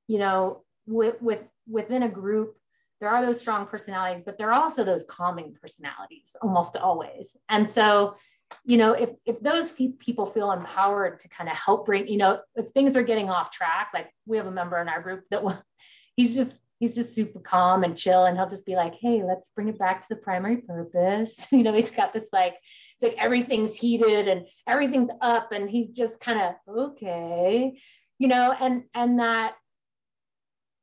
you 0.08 0.18
know, 0.18 0.62
with, 0.86 1.20
with 1.20 1.40
within 1.68 2.04
a 2.04 2.08
group, 2.08 2.56
there 3.00 3.10
are 3.10 3.24
those 3.24 3.40
strong 3.40 3.66
personalities, 3.66 4.22
but 4.24 4.38
there 4.38 4.52
are 4.52 4.62
also 4.62 4.84
those 4.84 5.04
calming 5.08 5.54
personalities 5.60 6.36
almost 6.40 6.76
always. 6.76 7.36
And 7.48 7.68
so 7.68 8.16
you 8.64 8.76
know, 8.76 8.92
if 8.92 9.10
if 9.24 9.40
those 9.40 9.72
people 9.72 10.26
feel 10.26 10.52
empowered 10.52 11.20
to 11.20 11.28
kind 11.28 11.48
of 11.48 11.56
help 11.56 11.86
bring, 11.86 12.08
you 12.08 12.16
know, 12.16 12.40
if 12.54 12.66
things 12.72 12.96
are 12.96 13.02
getting 13.02 13.30
off 13.30 13.50
track, 13.50 13.90
like 13.94 14.10
we 14.26 14.36
have 14.36 14.46
a 14.46 14.50
member 14.50 14.80
in 14.80 14.88
our 14.88 15.00
group 15.00 15.24
that 15.30 15.42
will, 15.42 15.60
he's 16.16 16.34
just 16.34 16.58
he's 16.78 16.94
just 16.94 17.14
super 17.14 17.40
calm 17.40 17.84
and 17.84 17.96
chill, 17.96 18.24
and 18.24 18.36
he'll 18.36 18.48
just 18.48 18.66
be 18.66 18.76
like, 18.76 18.94
hey, 19.00 19.22
let's 19.24 19.48
bring 19.54 19.68
it 19.68 19.78
back 19.78 20.02
to 20.02 20.08
the 20.10 20.20
primary 20.20 20.58
purpose. 20.58 21.46
You 21.52 21.62
know, 21.62 21.72
he's 21.72 21.90
got 21.90 22.12
this 22.12 22.26
like 22.32 22.54
it's 22.94 23.02
like 23.02 23.16
everything's 23.22 23.76
heated 23.76 24.28
and 24.28 24.46
everything's 24.66 25.10
up, 25.20 25.52
and 25.52 25.68
he's 25.68 25.90
just 25.90 26.20
kind 26.20 26.40
of 26.40 26.54
okay, 26.68 27.78
you 28.18 28.28
know, 28.28 28.54
and 28.58 28.84
and 28.94 29.18
that 29.20 29.54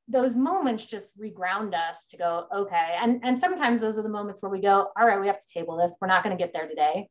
those 0.10 0.36
moments 0.36 0.86
just 0.86 1.18
reground 1.18 1.74
us 1.74 2.08
to 2.12 2.18
go 2.18 2.46
okay. 2.54 2.98
And 3.02 3.22
and 3.24 3.40
sometimes 3.40 3.82
those 3.82 3.98
are 3.98 4.04
the 4.04 4.10
moments 4.10 4.42
where 4.42 4.52
we 4.52 4.60
go 4.60 4.90
all 4.98 5.08
right 5.08 5.20
we 5.20 5.28
have 5.28 5.40
to 5.40 5.54
table 5.54 5.78
this. 5.78 5.96
We're 6.00 6.08
not 6.08 6.24
going 6.24 6.38
to 6.38 6.42
get 6.42 6.54
there 6.54 6.68
today 6.68 7.10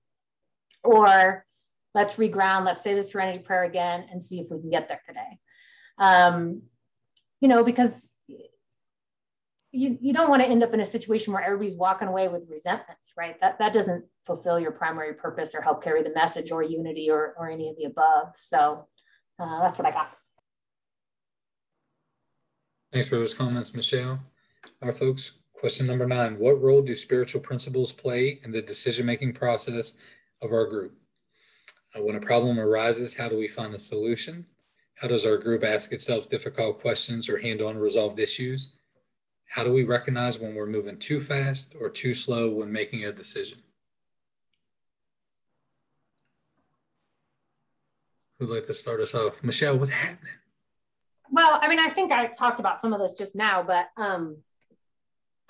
or 0.82 1.44
let's 1.94 2.14
reground, 2.14 2.64
let's 2.64 2.82
say 2.82 2.94
the 2.94 3.02
serenity 3.02 3.38
prayer 3.38 3.64
again 3.64 4.06
and 4.10 4.22
see 4.22 4.40
if 4.40 4.50
we 4.50 4.60
can 4.60 4.70
get 4.70 4.88
there 4.88 5.02
today. 5.06 5.38
Um, 5.98 6.62
you 7.40 7.48
know, 7.48 7.64
because 7.64 8.12
you, 9.72 9.98
you 10.00 10.12
don't 10.12 10.28
want 10.28 10.42
to 10.42 10.48
end 10.48 10.62
up 10.62 10.74
in 10.74 10.80
a 10.80 10.86
situation 10.86 11.32
where 11.32 11.42
everybody's 11.42 11.76
walking 11.76 12.08
away 12.08 12.28
with 12.28 12.42
resentments, 12.48 13.12
right? 13.16 13.40
That, 13.40 13.58
that 13.58 13.72
doesn't 13.72 14.04
fulfill 14.26 14.60
your 14.60 14.70
primary 14.70 15.14
purpose 15.14 15.54
or 15.54 15.62
help 15.62 15.82
carry 15.82 16.02
the 16.02 16.12
message 16.14 16.50
or 16.50 16.62
unity 16.62 17.10
or, 17.10 17.34
or 17.38 17.48
any 17.48 17.68
of 17.70 17.76
the 17.76 17.84
above. 17.84 18.34
So 18.36 18.86
uh, 19.38 19.60
that's 19.60 19.78
what 19.78 19.86
I 19.86 19.90
got. 19.90 20.12
Thanks 22.92 23.08
for 23.08 23.16
those 23.16 23.32
comments, 23.32 23.74
Michelle. 23.74 24.20
All 24.82 24.88
right, 24.88 24.96
folks. 24.96 25.38
Question 25.54 25.86
number 25.86 26.06
nine 26.06 26.38
What 26.38 26.60
role 26.60 26.82
do 26.82 26.94
spiritual 26.94 27.40
principles 27.40 27.92
play 27.92 28.40
in 28.44 28.50
the 28.50 28.60
decision 28.60 29.06
making 29.06 29.32
process 29.32 29.96
of 30.42 30.52
our 30.52 30.66
group. 30.66 30.94
Uh, 31.94 32.02
when 32.02 32.16
a 32.16 32.20
problem 32.20 32.58
arises, 32.58 33.16
how 33.16 33.28
do 33.28 33.38
we 33.38 33.48
find 33.48 33.74
a 33.74 33.78
solution? 33.78 34.44
How 34.94 35.08
does 35.08 35.26
our 35.26 35.36
group 35.36 35.64
ask 35.64 35.92
itself 35.92 36.28
difficult 36.28 36.80
questions 36.80 37.28
or 37.28 37.38
handle 37.38 37.68
unresolved 37.68 38.18
issues? 38.18 38.76
How 39.48 39.64
do 39.64 39.72
we 39.72 39.84
recognize 39.84 40.38
when 40.38 40.54
we're 40.54 40.66
moving 40.66 40.98
too 40.98 41.20
fast 41.20 41.74
or 41.80 41.90
too 41.90 42.14
slow 42.14 42.50
when 42.50 42.72
making 42.72 43.04
a 43.04 43.12
decision? 43.12 43.58
Who'd 48.38 48.50
like 48.50 48.66
to 48.66 48.74
start 48.74 49.00
us 49.00 49.14
off? 49.14 49.42
Michelle, 49.44 49.78
what's 49.78 49.90
happening? 49.90 50.32
Well, 51.30 51.58
I 51.60 51.68
mean, 51.68 51.78
I 51.78 51.90
think 51.90 52.12
I 52.12 52.26
talked 52.26 52.60
about 52.60 52.80
some 52.80 52.92
of 52.92 53.00
this 53.00 53.12
just 53.12 53.34
now, 53.34 53.62
but 53.62 53.86
um, 53.96 54.38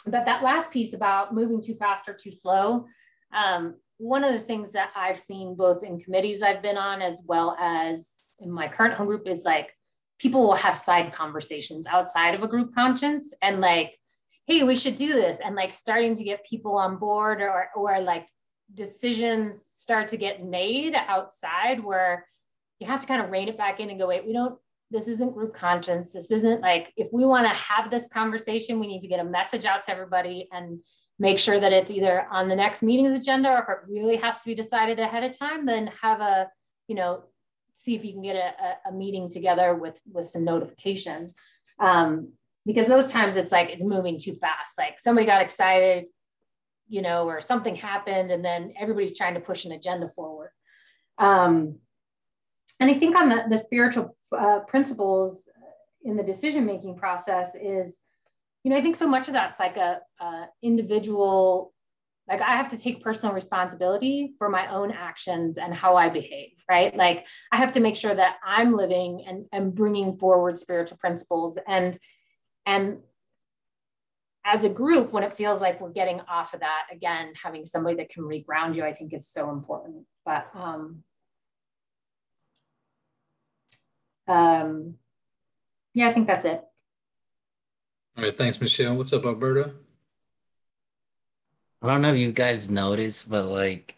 but 0.07 0.25
that 0.25 0.43
last 0.43 0.71
piece 0.71 0.93
about 0.93 1.35
moving 1.35 1.63
too 1.63 1.75
fast 1.75 2.09
or 2.09 2.15
too 2.15 2.33
slow, 2.33 2.87
um, 3.33 3.77
one 4.03 4.25
of 4.25 4.33
the 4.33 4.41
things 4.41 4.73
that 4.73 4.91
I've 4.97 5.19
seen 5.19 5.55
both 5.55 5.85
in 5.85 6.01
committees 6.01 6.43
I've 6.43 6.61
been 6.61 6.77
on 6.77 7.01
as 7.01 7.21
well 7.25 7.57
as 7.61 8.11
in 8.41 8.51
my 8.51 8.67
current 8.67 8.95
home 8.95 9.07
group 9.07 9.29
is 9.29 9.45
like 9.45 9.71
people 10.19 10.43
will 10.43 10.57
have 10.57 10.77
side 10.77 11.13
conversations 11.13 11.87
outside 11.87 12.35
of 12.35 12.43
a 12.43 12.49
group 12.49 12.75
conscience 12.75 13.33
and 13.43 13.61
like, 13.61 13.97
hey, 14.49 14.65
we 14.65 14.75
should 14.75 14.97
do 14.97 15.13
this. 15.13 15.39
And 15.39 15.55
like 15.55 15.73
starting 15.73 16.17
to 16.17 16.25
get 16.25 16.45
people 16.45 16.77
on 16.77 16.97
board 16.97 17.41
or, 17.41 17.69
or 17.77 18.01
like 18.01 18.27
decisions 18.75 19.65
start 19.73 20.09
to 20.09 20.17
get 20.17 20.45
made 20.45 20.97
outside 20.97 21.79
where 21.79 22.27
you 22.81 22.89
have 22.89 22.99
to 23.01 23.07
kind 23.07 23.23
of 23.23 23.31
rein 23.31 23.49
it 23.49 23.57
back 23.57 23.79
in 23.79 23.89
and 23.89 24.01
go, 24.01 24.09
wait, 24.09 24.27
we 24.27 24.33
don't, 24.33 24.59
this 24.91 25.07
isn't 25.07 25.33
group 25.33 25.55
conscience. 25.55 26.11
This 26.11 26.33
isn't 26.33 26.61
like, 26.61 26.93
if 26.97 27.07
we 27.13 27.25
want 27.25 27.47
to 27.47 27.55
have 27.55 27.89
this 27.89 28.09
conversation, 28.13 28.81
we 28.81 28.89
need 28.89 29.03
to 29.03 29.09
get 29.09 29.21
a 29.21 29.25
message 29.25 29.65
out 29.65 29.85
to 29.85 29.93
everybody 29.93 30.49
and 30.51 30.81
make 31.23 31.39
sure 31.39 31.61
that 31.61 31.73
it's 31.73 31.93
either 31.93 32.27
on 32.33 32.49
the 32.49 32.57
next 32.57 32.83
meeting's 32.83 33.13
agenda 33.13 33.49
or 33.49 33.63
if 33.63 33.69
it 33.69 33.93
really 33.93 34.17
has 34.17 34.41
to 34.41 34.47
be 34.47 34.57
decided 34.57 34.99
ahead 34.99 35.23
of 35.23 35.39
time, 35.39 35.65
then 35.65 35.87
have 36.03 36.21
a, 36.21 36.51
you 36.89 36.97
know, 36.97 37.23
see 37.77 37.95
if 37.95 38.05
you 38.05 38.13
can 38.13 38.23
get 38.23 38.35
a, 38.35 38.89
a 38.89 38.93
meeting 38.93 39.31
together 39.31 39.73
with, 39.73 40.01
with 40.13 40.29
some 40.29 40.45
notification. 40.45 41.33
Um, 41.79 42.33
because 42.67 42.89
those 42.89 43.07
times 43.07 43.37
it's 43.37 43.53
like 43.53 43.71
it's 43.71 43.85
moving 43.85 44.19
too 44.19 44.35
fast. 44.35 44.77
Like 44.77 44.99
somebody 44.99 45.25
got 45.25 45.43
excited, 45.43 46.07
you 46.89 47.03
know, 47.03 47.29
or 47.29 47.41
something 47.41 47.77
happened, 47.77 48.33
and 48.33 48.45
then 48.45 48.75
everybody's 48.77 49.17
trying 49.17 49.35
to 49.35 49.41
push 49.41 49.65
an 49.65 49.71
agenda 49.71 50.09
forward. 50.09 50.51
Um, 51.19 51.79
and 52.81 52.91
I 52.91 52.95
think 52.99 53.17
on 53.17 53.29
the, 53.29 53.45
the 53.49 53.59
spiritual 53.59 54.17
uh, 54.37 54.61
principles 54.67 55.49
in 56.03 56.17
the 56.17 56.25
decision 56.25 56.67
making 56.67 56.97
process 56.97 57.55
is, 57.55 58.01
you 58.63 58.71
know, 58.71 58.77
I 58.77 58.83
think 58.83 58.97
so 58.97 59.07
much 59.07 59.29
of 59.29 59.35
that's 59.35 59.59
like 59.59 59.77
a, 59.77 60.01
a 60.21 60.47
individual 60.63 61.73
like 62.29 62.41
i 62.41 62.53
have 62.53 62.69
to 62.69 62.79
take 62.79 63.03
personal 63.03 63.35
responsibility 63.35 64.33
for 64.39 64.49
my 64.49 64.73
own 64.73 64.93
actions 64.93 65.59
and 65.59 65.75
how 65.75 65.97
i 65.97 66.09
behave 66.09 66.51
right? 66.71 66.97
Like 66.97 67.27
i 67.51 67.57
have 67.57 67.73
to 67.73 67.81
make 67.81 67.97
sure 67.97 68.15
that 68.15 68.37
i'm 68.47 68.75
living 68.75 69.25
and, 69.27 69.47
and 69.53 69.75
bringing 69.75 70.17
forward 70.19 70.59
spiritual 70.59 70.99
principles. 70.99 71.59
And 71.67 71.99
and 72.65 72.99
as 74.45 74.63
a 74.65 74.69
group 74.69 75.13
when 75.13 75.25
it 75.25 75.37
feels 75.37 75.61
like 75.61 75.81
we're 75.81 75.91
getting 75.91 76.21
off 76.29 76.55
of 76.55 76.61
that 76.61 76.83
again 76.93 77.33
having 77.41 77.67
somebody 77.67 77.97
that 77.97 78.11
can 78.11 78.23
reground 78.23 78.77
you 78.77 78.85
i 78.85 78.93
think 78.95 79.13
is 79.13 79.29
so 79.29 79.51
important. 79.51 80.05
But 80.25 80.47
um 80.55 81.03
um, 84.29 84.95
yeah, 85.95 86.09
I 86.09 86.13
think 86.13 86.27
that's 86.27 86.45
it. 86.45 86.63
All 88.17 88.25
right, 88.25 88.37
thanks, 88.37 88.61
Michelle. 88.61 88.95
What's 88.95 89.15
up, 89.15 89.25
Alberto? 89.25 89.73
I 91.81 91.87
don't 91.87 92.03
know 92.03 92.13
if 92.13 92.19
you 92.19 92.31
guys 92.31 92.69
noticed, 92.69 93.31
but 93.31 93.47
like 93.47 93.97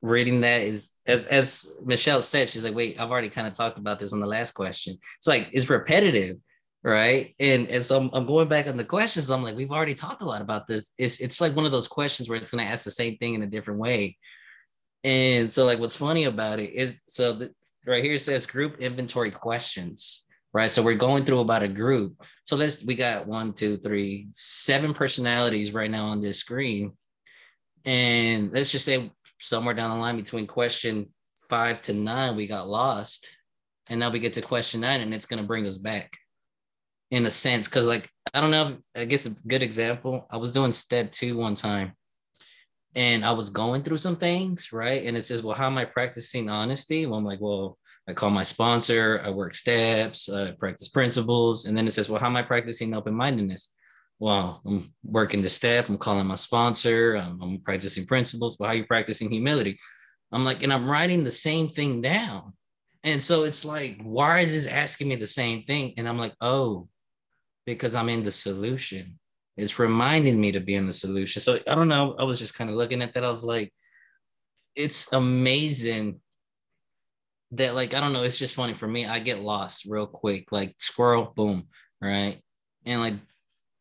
reading 0.00 0.40
that 0.40 0.62
is 0.62 0.92
as 1.06 1.26
as 1.26 1.76
Michelle 1.84 2.22
said, 2.22 2.48
she's 2.48 2.64
like, 2.64 2.74
wait, 2.74 2.98
I've 2.98 3.10
already 3.10 3.28
kind 3.28 3.46
of 3.46 3.52
talked 3.52 3.76
about 3.76 4.00
this 4.00 4.14
on 4.14 4.20
the 4.20 4.26
last 4.26 4.52
question. 4.52 4.96
It's 5.18 5.26
like 5.26 5.50
it's 5.52 5.68
repetitive, 5.68 6.38
right? 6.82 7.34
And 7.38 7.68
and 7.68 7.82
so 7.82 8.00
I'm, 8.00 8.10
I'm 8.14 8.26
going 8.26 8.48
back 8.48 8.68
on 8.68 8.78
the 8.78 8.84
questions. 8.84 9.30
I'm 9.30 9.42
like, 9.42 9.54
we've 9.54 9.70
already 9.70 9.94
talked 9.94 10.22
a 10.22 10.26
lot 10.26 10.40
about 10.40 10.66
this. 10.66 10.92
It's 10.96 11.20
it's 11.20 11.38
like 11.38 11.54
one 11.54 11.66
of 11.66 11.72
those 11.72 11.88
questions 11.88 12.30
where 12.30 12.38
it's 12.38 12.50
gonna 12.50 12.62
ask 12.62 12.84
the 12.84 12.90
same 12.90 13.18
thing 13.18 13.34
in 13.34 13.42
a 13.42 13.46
different 13.46 13.80
way. 13.80 14.16
And 15.04 15.52
so 15.52 15.66
like 15.66 15.78
what's 15.78 15.96
funny 15.96 16.24
about 16.24 16.58
it 16.58 16.70
is 16.70 17.02
so 17.06 17.34
the, 17.34 17.50
right 17.86 18.02
here 18.02 18.14
it 18.14 18.20
says 18.20 18.46
group 18.46 18.78
inventory 18.78 19.30
questions 19.30 20.25
right? 20.56 20.70
So 20.70 20.82
we're 20.82 20.94
going 20.94 21.26
through 21.26 21.40
about 21.40 21.62
a 21.62 21.68
group. 21.68 22.24
So 22.44 22.56
let's 22.56 22.82
we 22.82 22.94
got 22.94 23.26
one 23.26 23.52
two 23.52 23.76
three 23.76 24.28
seven 24.32 24.94
personalities 24.94 25.74
right 25.74 25.90
now 25.90 26.06
on 26.06 26.18
this 26.18 26.38
screen. 26.38 26.92
And 27.84 28.50
let's 28.54 28.72
just 28.72 28.86
say 28.86 29.12
somewhere 29.38 29.74
down 29.74 29.90
the 29.90 29.96
line 30.02 30.16
between 30.16 30.46
question 30.46 31.10
five 31.50 31.82
to 31.82 31.92
nine 31.92 32.36
we 32.36 32.46
got 32.46 32.70
lost. 32.70 33.36
And 33.90 34.00
now 34.00 34.08
we 34.08 34.18
get 34.18 34.32
to 34.32 34.40
question 34.40 34.80
nine 34.80 35.02
and 35.02 35.12
it's 35.12 35.26
going 35.26 35.42
to 35.42 35.46
bring 35.46 35.66
us 35.66 35.76
back 35.76 36.16
in 37.10 37.26
a 37.26 37.30
sense. 37.30 37.68
Because 37.68 37.86
like 37.86 38.08
i 38.32 38.40
don't 38.40 38.50
know 38.50 38.78
i 38.96 39.04
guess 39.04 39.26
a 39.26 39.46
good 39.46 39.62
example 39.62 40.26
i 40.32 40.36
was 40.36 40.50
doing 40.50 40.72
step 40.72 41.12
two 41.12 41.36
one 41.36 41.54
time 41.54 41.92
and 42.96 43.26
I 43.26 43.32
was 43.32 43.50
going 43.50 43.82
through 43.82 43.98
some 43.98 44.16
things, 44.16 44.72
right? 44.72 45.04
And 45.04 45.18
it 45.18 45.24
says, 45.26 45.42
well, 45.42 45.54
how 45.54 45.66
am 45.66 45.76
I 45.76 45.84
practicing 45.84 46.48
honesty? 46.48 47.04
Well, 47.04 47.18
I'm 47.18 47.26
like, 47.26 47.42
well, 47.42 47.76
I 48.08 48.12
call 48.12 48.30
my 48.30 48.42
sponsor, 48.42 49.20
I 49.24 49.30
work 49.30 49.54
steps, 49.54 50.28
I 50.28 50.52
practice 50.52 50.88
principles. 50.88 51.64
And 51.64 51.76
then 51.76 51.86
it 51.86 51.92
says, 51.92 52.08
well, 52.08 52.20
how 52.20 52.26
am 52.26 52.36
I 52.36 52.42
practicing 52.42 52.94
open 52.94 53.14
mindedness? 53.14 53.74
Well, 54.18 54.62
I'm 54.66 54.94
working 55.04 55.42
the 55.42 55.48
step, 55.48 55.88
I'm 55.88 55.98
calling 55.98 56.26
my 56.26 56.36
sponsor, 56.36 57.16
I'm, 57.16 57.40
I'm 57.42 57.60
practicing 57.60 58.06
principles. 58.06 58.56
Well, 58.58 58.68
how 58.68 58.74
are 58.74 58.78
you 58.78 58.86
practicing 58.86 59.30
humility? 59.30 59.78
I'm 60.32 60.44
like, 60.44 60.62
and 60.62 60.72
I'm 60.72 60.88
writing 60.88 61.24
the 61.24 61.30
same 61.30 61.68
thing 61.68 62.00
down. 62.00 62.52
And 63.04 63.22
so 63.22 63.44
it's 63.44 63.64
like, 63.64 64.00
why 64.02 64.40
is 64.40 64.52
this 64.52 64.66
asking 64.66 65.08
me 65.08 65.16
the 65.16 65.26
same 65.26 65.62
thing? 65.64 65.94
And 65.96 66.08
I'm 66.08 66.18
like, 66.18 66.34
oh, 66.40 66.88
because 67.66 67.94
I'm 67.94 68.08
in 68.08 68.22
the 68.22 68.32
solution 68.32 69.18
it's 69.56 69.78
reminding 69.78 70.38
me 70.38 70.52
to 70.52 70.60
be 70.60 70.74
in 70.74 70.86
the 70.86 70.92
solution. 70.92 71.40
So 71.40 71.58
I 71.66 71.74
don't 71.74 71.88
know. 71.88 72.14
I 72.18 72.24
was 72.24 72.38
just 72.38 72.56
kind 72.56 72.68
of 72.68 72.76
looking 72.76 73.02
at 73.02 73.14
that. 73.14 73.24
I 73.24 73.28
was 73.28 73.44
like, 73.44 73.72
it's 74.74 75.12
amazing 75.12 76.20
that 77.52 77.74
like 77.74 77.94
I 77.94 78.00
don't 78.00 78.12
know. 78.12 78.22
It's 78.22 78.38
just 78.38 78.54
funny 78.54 78.74
for 78.74 78.88
me. 78.88 79.06
I 79.06 79.18
get 79.18 79.42
lost 79.42 79.86
real 79.88 80.06
quick. 80.06 80.52
Like 80.52 80.74
squirrel, 80.78 81.32
boom, 81.36 81.68
right? 82.00 82.40
And 82.84 83.00
like 83.00 83.14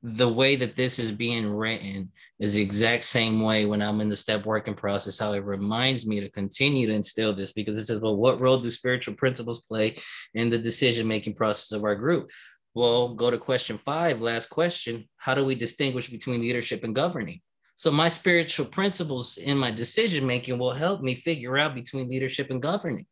the 0.07 0.31
way 0.31 0.55
that 0.55 0.75
this 0.75 0.99
is 0.99 1.11
being 1.11 1.49
written 1.49 2.11
is 2.37 2.53
the 2.53 2.61
exact 2.61 3.03
same 3.03 3.41
way 3.41 3.65
when 3.65 3.81
I'm 3.81 4.01
in 4.01 4.09
the 4.09 4.15
step 4.15 4.45
working 4.45 4.75
process, 4.75 5.17
how 5.17 5.33
it 5.33 5.43
reminds 5.43 6.05
me 6.05 6.19
to 6.19 6.29
continue 6.29 6.85
to 6.85 6.93
instill 6.93 7.33
this 7.33 7.53
because 7.53 7.79
it 7.79 7.85
says, 7.85 8.01
well, 8.01 8.15
what 8.15 8.39
role 8.39 8.59
do 8.59 8.69
spiritual 8.69 9.15
principles 9.15 9.63
play 9.63 9.95
in 10.35 10.51
the 10.51 10.59
decision 10.59 11.07
making 11.07 11.33
process 11.33 11.71
of 11.71 11.83
our 11.83 11.95
group? 11.95 12.29
Well, 12.75 13.15
go 13.15 13.31
to 13.31 13.39
question 13.39 13.79
five, 13.79 14.21
last 14.21 14.51
question. 14.51 15.09
How 15.17 15.33
do 15.33 15.43
we 15.43 15.55
distinguish 15.55 16.09
between 16.09 16.41
leadership 16.41 16.83
and 16.83 16.93
governing? 16.93 17.41
So, 17.75 17.89
my 17.89 18.07
spiritual 18.07 18.67
principles 18.67 19.37
in 19.37 19.57
my 19.57 19.71
decision 19.71 20.27
making 20.27 20.59
will 20.59 20.73
help 20.73 21.01
me 21.01 21.15
figure 21.15 21.57
out 21.57 21.73
between 21.73 22.09
leadership 22.09 22.51
and 22.51 22.61
governing. 22.61 23.07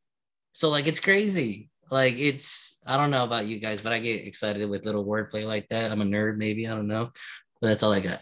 So, 0.54 0.70
like, 0.70 0.88
it's 0.88 1.00
crazy. 1.00 1.70
Like, 1.92 2.16
it's, 2.18 2.80
I 2.86 2.96
don't 2.96 3.12
know 3.12 3.24
about 3.24 3.48
you 3.48 3.60
guys, 3.60 3.82
but 3.82 3.92
I 3.92 4.00
get 4.00 4.26
excited 4.26 4.68
with 4.70 4.86
little 4.86 5.06
wordplay 5.06 5.46
like 5.46 5.68
that. 5.70 5.92
I'm 5.92 6.02
a 6.02 6.06
nerd, 6.06 6.38
maybe. 6.38 6.68
I 6.68 6.74
don't 6.74 6.88
know. 6.88 7.12
But 7.60 7.68
that's 7.68 7.84
all 7.84 7.94
I 7.94 8.00
got. 8.00 8.20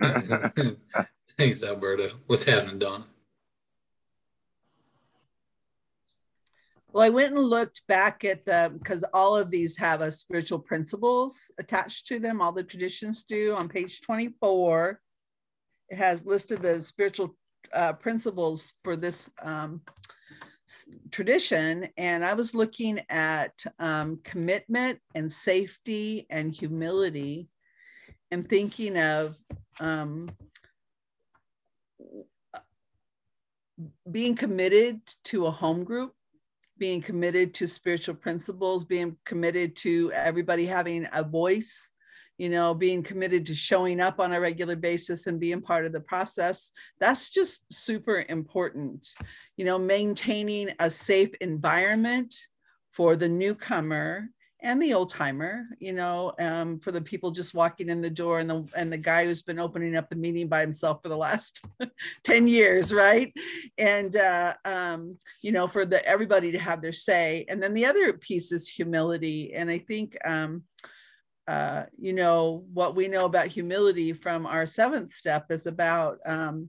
Thanks, 1.38 1.64
Alberto. 1.64 2.10
What's 2.26 2.46
happening, 2.46 2.78
Don? 2.78 3.04
Well, 6.92 7.04
I 7.04 7.08
went 7.08 7.34
and 7.34 7.44
looked 7.44 7.82
back 7.86 8.24
at 8.24 8.44
the 8.44 8.72
because 8.72 9.04
all 9.14 9.36
of 9.36 9.50
these 9.50 9.76
have 9.76 10.00
a 10.00 10.10
spiritual 10.10 10.58
principles 10.58 11.50
attached 11.58 12.06
to 12.08 12.18
them. 12.18 12.40
All 12.40 12.52
the 12.52 12.64
traditions 12.64 13.22
do. 13.22 13.54
On 13.54 13.68
page 13.68 14.00
24, 14.00 15.00
it 15.88 15.96
has 15.96 16.26
listed 16.26 16.62
the 16.62 16.80
spiritual 16.82 17.36
uh, 17.72 17.92
principles 17.92 18.72
for 18.82 18.96
this 18.96 19.30
um, 19.42 19.82
tradition. 21.10 21.88
And 21.96 22.24
I 22.24 22.34
was 22.34 22.54
looking 22.54 23.00
at 23.08 23.52
um, 23.78 24.20
commitment 24.24 24.98
and 25.14 25.32
safety 25.32 26.26
and 26.30 26.52
humility 26.52 27.48
and 28.30 28.48
thinking 28.48 28.98
of 28.98 29.36
um, 29.80 30.30
being 34.10 34.34
committed 34.34 35.00
to 35.24 35.46
a 35.46 35.50
home 35.50 35.84
group 35.84 36.14
being 36.80 37.02
committed 37.02 37.54
to 37.54 37.68
spiritual 37.68 38.14
principles, 38.16 38.84
being 38.84 39.16
committed 39.24 39.76
to 39.76 40.10
everybody 40.12 40.66
having 40.66 41.06
a 41.12 41.22
voice, 41.22 41.92
you 42.40 42.48
know, 42.48 42.72
being 42.72 43.02
committed 43.02 43.44
to 43.44 43.54
showing 43.54 44.00
up 44.00 44.18
on 44.18 44.32
a 44.32 44.40
regular 44.40 44.74
basis 44.74 45.26
and 45.26 45.38
being 45.38 45.60
part 45.60 45.84
of 45.84 45.92
the 45.92 46.00
process. 46.00 46.70
That's 46.98 47.28
just 47.28 47.70
super 47.70 48.24
important. 48.30 49.06
You 49.58 49.66
know, 49.66 49.78
maintaining 49.78 50.70
a 50.78 50.88
safe 50.88 51.34
environment 51.42 52.34
for 52.92 53.14
the 53.14 53.28
newcomer 53.28 54.30
and 54.62 54.80
the 54.80 54.94
old 54.94 55.10
timer, 55.10 55.66
you 55.80 55.92
know, 55.92 56.32
um, 56.38 56.80
for 56.80 56.92
the 56.92 57.02
people 57.02 57.30
just 57.30 57.52
walking 57.52 57.90
in 57.90 58.00
the 58.00 58.08
door 58.08 58.40
and 58.40 58.48
the 58.48 58.66
and 58.74 58.90
the 58.90 58.96
guy 58.96 59.26
who's 59.26 59.42
been 59.42 59.58
opening 59.58 59.94
up 59.94 60.08
the 60.08 60.16
meeting 60.16 60.48
by 60.48 60.62
himself 60.62 61.02
for 61.02 61.10
the 61.10 61.16
last 61.16 61.62
10 62.24 62.48
years, 62.48 62.90
right? 62.90 63.34
And 63.76 64.16
uh, 64.16 64.54
um, 64.64 65.18
you 65.42 65.52
know, 65.52 65.68
for 65.68 65.84
the 65.84 66.02
everybody 66.06 66.52
to 66.52 66.58
have 66.58 66.80
their 66.80 66.94
say. 66.94 67.44
And 67.50 67.62
then 67.62 67.74
the 67.74 67.84
other 67.84 68.14
piece 68.14 68.50
is 68.50 68.66
humility. 68.66 69.52
And 69.52 69.68
I 69.68 69.76
think 69.76 70.16
um, 70.24 70.62
uh, 71.48 71.84
you 71.98 72.12
know, 72.12 72.64
what 72.72 72.94
we 72.94 73.08
know 73.08 73.24
about 73.24 73.48
humility 73.48 74.12
from 74.12 74.46
our 74.46 74.66
seventh 74.66 75.12
step 75.12 75.50
is 75.50 75.66
about 75.66 76.18
um, 76.26 76.68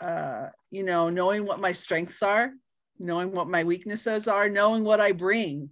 uh, 0.00 0.48
you 0.70 0.82
know, 0.82 1.10
knowing 1.10 1.44
what 1.44 1.60
my 1.60 1.72
strengths 1.72 2.22
are, 2.22 2.52
knowing 2.98 3.32
what 3.32 3.48
my 3.48 3.64
weaknesses 3.64 4.28
are, 4.28 4.48
knowing 4.48 4.84
what 4.84 5.00
I 5.00 5.12
bring 5.12 5.70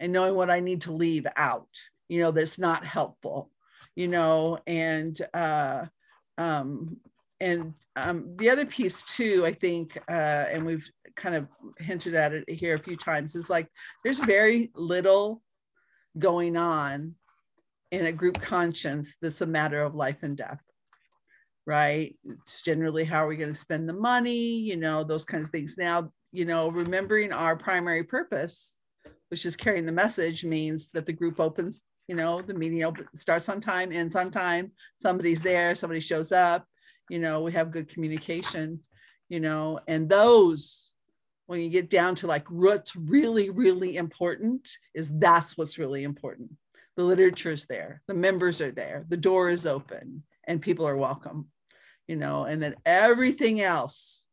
and 0.00 0.12
knowing 0.12 0.34
what 0.34 0.50
I 0.50 0.60
need 0.60 0.82
to 0.82 0.92
leave 0.92 1.26
out, 1.36 1.68
you 2.08 2.20
know, 2.20 2.30
that's 2.30 2.58
not 2.58 2.84
helpful, 2.84 3.50
you 3.94 4.08
know, 4.08 4.58
and, 4.66 5.20
uh, 5.34 5.86
um, 6.38 6.96
and 7.40 7.74
um, 7.96 8.34
the 8.38 8.48
other 8.48 8.64
piece 8.64 9.02
too, 9.02 9.44
I 9.44 9.52
think, 9.52 9.98
uh, 10.08 10.46
and 10.50 10.64
we've 10.64 10.88
kind 11.16 11.34
of 11.34 11.48
hinted 11.78 12.14
at 12.14 12.32
it 12.32 12.48
here 12.48 12.74
a 12.74 12.82
few 12.82 12.96
times, 12.96 13.34
is 13.34 13.50
like 13.50 13.68
there's 14.04 14.20
very 14.20 14.70
little 14.74 15.42
going 16.18 16.56
on 16.56 17.14
in 17.96 18.06
a 18.06 18.12
group 18.12 18.40
conscience 18.40 19.16
that's 19.20 19.40
a 19.40 19.46
matter 19.46 19.82
of 19.82 19.94
life 19.94 20.22
and 20.22 20.36
death 20.36 20.60
right 21.66 22.16
it's 22.24 22.62
generally 22.62 23.04
how 23.04 23.24
are 23.24 23.28
we 23.28 23.36
going 23.36 23.52
to 23.52 23.58
spend 23.58 23.88
the 23.88 23.92
money 23.92 24.56
you 24.58 24.76
know 24.76 25.02
those 25.02 25.24
kinds 25.24 25.46
of 25.46 25.50
things 25.50 25.76
now 25.76 26.10
you 26.32 26.44
know 26.44 26.68
remembering 26.68 27.32
our 27.32 27.56
primary 27.56 28.04
purpose 28.04 28.76
which 29.28 29.46
is 29.46 29.56
carrying 29.56 29.86
the 29.86 29.92
message, 29.92 30.44
means 30.44 30.90
that 30.92 31.06
the 31.06 31.12
group 31.12 31.40
opens, 31.40 31.84
you 32.08 32.14
know, 32.14 32.40
the 32.40 32.54
meeting 32.54 32.84
open, 32.84 33.06
starts 33.14 33.48
on 33.48 33.60
time, 33.60 33.92
ends 33.92 34.14
on 34.14 34.30
time. 34.30 34.72
Somebody's 35.00 35.42
there, 35.42 35.74
somebody 35.74 36.00
shows 36.00 36.32
up, 36.32 36.64
you 37.10 37.18
know, 37.18 37.42
we 37.42 37.52
have 37.52 37.70
good 37.70 37.88
communication, 37.88 38.80
you 39.28 39.40
know, 39.40 39.80
and 39.88 40.08
those 40.08 40.92
when 41.46 41.60
you 41.60 41.68
get 41.68 41.90
down 41.90 42.14
to 42.16 42.26
like 42.26 42.50
what's 42.50 42.96
really, 42.96 43.50
really 43.50 43.96
important 43.96 44.68
is 44.94 45.16
that's 45.18 45.56
what's 45.56 45.78
really 45.78 46.02
important. 46.02 46.50
The 46.96 47.04
literature 47.04 47.52
is 47.52 47.66
there, 47.66 48.00
the 48.08 48.14
members 48.14 48.62
are 48.62 48.72
there, 48.72 49.04
the 49.08 49.18
door 49.18 49.50
is 49.50 49.66
open, 49.66 50.22
and 50.48 50.62
people 50.62 50.88
are 50.88 50.96
welcome, 50.96 51.48
you 52.08 52.16
know, 52.16 52.44
and 52.44 52.62
then 52.62 52.74
everything 52.86 53.60
else, 53.60 54.24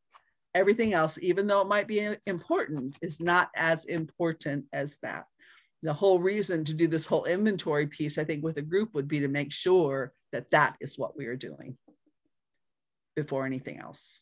everything 0.55 0.93
else, 0.93 1.19
even 1.21 1.45
though 1.45 1.59
it 1.59 1.67
might 1.67 1.87
be 1.87 2.15
important, 2.25 2.95
is 3.01 3.19
not 3.19 3.49
as 3.55 3.83
important 3.85 4.65
as 4.71 4.97
that. 5.01 5.25
The 5.81 5.93
whole 5.93 6.19
reason 6.19 6.63
to 6.63 6.73
do 6.73 6.87
this 6.87 7.05
whole 7.05 7.25
inventory 7.25 7.87
piece, 7.87 8.17
I 8.17 8.23
think, 8.23 8.41
with 8.41 8.57
a 8.57 8.61
group 8.61 8.93
would 8.93 9.09
be 9.09 9.19
to 9.19 9.27
make 9.27 9.51
sure 9.51 10.13
that 10.31 10.49
that 10.51 10.77
is 10.79 10.97
what 10.97 11.17
we 11.17 11.25
are 11.25 11.35
doing 11.35 11.77
before 13.17 13.45
anything 13.45 13.79
else. 13.79 14.21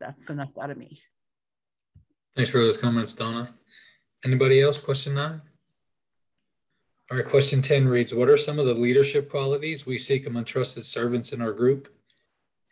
That's 0.00 0.30
enough 0.30 0.56
out 0.58 0.70
of 0.70 0.78
me. 0.78 1.02
Thanks 2.34 2.50
for 2.50 2.58
those 2.58 2.78
comments, 2.78 3.12
Donna. 3.12 3.52
Anybody 4.24 4.62
else? 4.62 4.82
Question 4.82 5.14
nine? 5.14 5.42
All 7.10 7.16
right, 7.16 7.26
question 7.26 7.62
10 7.62 7.88
reads 7.88 8.12
What 8.12 8.28
are 8.28 8.36
some 8.36 8.58
of 8.58 8.66
the 8.66 8.74
leadership 8.74 9.30
qualities 9.30 9.86
we 9.86 9.96
seek 9.96 10.26
among 10.26 10.44
trusted 10.44 10.84
servants 10.84 11.32
in 11.32 11.40
our 11.40 11.52
group? 11.52 11.88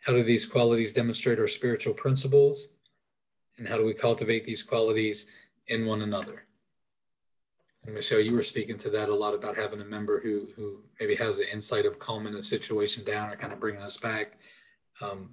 How 0.05 0.13
do 0.13 0.23
these 0.23 0.45
qualities 0.45 0.93
demonstrate 0.93 1.39
our 1.39 1.47
spiritual 1.47 1.95
principles? 1.95 2.75
And 3.57 3.67
how 3.67 3.77
do 3.77 3.85
we 3.85 3.95
cultivate 3.95 4.45
these 4.45 4.61
qualities 4.61 5.31
in 5.69 5.87
one 5.87 6.03
another? 6.03 6.43
And 7.85 7.95
Michelle, 7.95 8.19
you 8.19 8.33
were 8.33 8.43
speaking 8.43 8.77
to 8.77 8.91
that 8.91 9.09
a 9.09 9.15
lot 9.15 9.33
about 9.33 9.55
having 9.55 9.81
a 9.81 9.85
member 9.85 10.19
who, 10.19 10.49
who 10.55 10.83
maybe 10.99 11.15
has 11.15 11.37
the 11.37 11.51
insight 11.51 11.87
of 11.87 11.97
calming 11.97 12.33
the 12.33 12.43
situation 12.43 13.03
down 13.03 13.31
or 13.31 13.37
kind 13.37 13.51
of 13.51 13.59
bringing 13.59 13.81
us 13.81 13.97
back. 13.97 14.37
Um, 15.01 15.31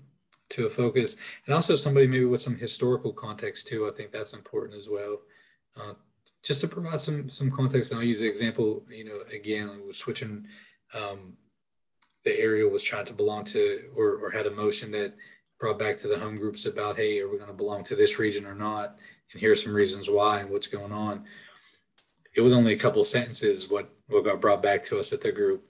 to 0.51 0.67
a 0.67 0.71
focus 0.71 1.17
and 1.47 1.55
also 1.55 1.75
somebody 1.75 2.07
maybe 2.07 2.27
with 2.27 2.43
some 2.43 2.55
historical 2.55 3.15
context 3.15 3.67
too 3.67 3.89
i 3.89 3.91
think 3.91 4.13
that's 4.13 4.35
important 4.35 4.77
as 4.77 4.91
well 4.91 5.23
uh, 5.81 5.95
just 6.45 6.61
to 6.61 6.69
provide 6.69 7.01
some 7.01 7.29
some 7.29 7.51
context 7.51 7.91
and 7.91 7.99
i'll 7.99 8.07
use 8.07 8.21
the 8.21 8.27
example 8.27 8.85
you 8.89 9.05
know 9.05 9.21
again 9.33 9.81
was 9.87 9.97
switching 9.97 10.47
um, 10.95 11.35
the 12.25 12.39
area 12.39 12.69
was 12.69 12.83
trying 12.83 13.05
to 13.05 13.13
belong 13.13 13.45
to 13.45 13.91
or, 13.95 14.17
or 14.17 14.31
had 14.31 14.47
a 14.47 14.51
motion 14.51 14.91
that 14.93 15.15
brought 15.61 15.79
back 15.79 15.99
to 15.99 16.09
the 16.09 16.19
home 16.19 16.37
groups 16.37 16.67
about 16.67 16.97
hey 16.97 17.21
are 17.21 17.29
we 17.29 17.37
going 17.37 17.49
to 17.49 17.57
belong 17.57 17.85
to 17.85 17.97
this 17.97 18.19
region 18.19 18.47
or 18.47 18.55
not? 18.55 18.97
And 19.33 19.41
here's 19.41 19.63
some 19.63 19.75
reasons 19.75 20.11
why 20.11 20.41
and 20.41 20.51
what's 20.51 20.67
going 20.67 20.93
on. 20.93 21.25
It 22.35 22.41
was 22.41 22.53
only 22.53 22.73
a 22.73 22.79
couple 22.79 23.05
sentences 23.05 23.71
what 23.71 23.91
what 24.09 24.25
got 24.25 24.41
brought 24.41 24.63
back 24.63 24.83
to 24.85 24.99
us 24.99 25.13
at 25.13 25.21
the 25.21 25.33
group. 25.33 25.65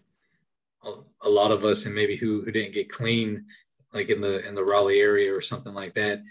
A, 0.84 0.94
a 1.22 1.28
lot 1.28 1.50
of 1.50 1.64
us 1.64 1.86
and 1.86 1.94
maybe 1.94 2.16
who, 2.16 2.42
who 2.42 2.50
didn't 2.50 2.74
get 2.74 2.90
clean 2.90 3.46
like 3.92 4.10
in 4.10 4.20
the 4.20 4.46
in 4.46 4.54
the 4.54 4.64
Raleigh 4.64 5.00
area 5.00 5.34
or 5.34 5.40
something 5.40 5.74
like 5.74 5.94
that 5.94 6.22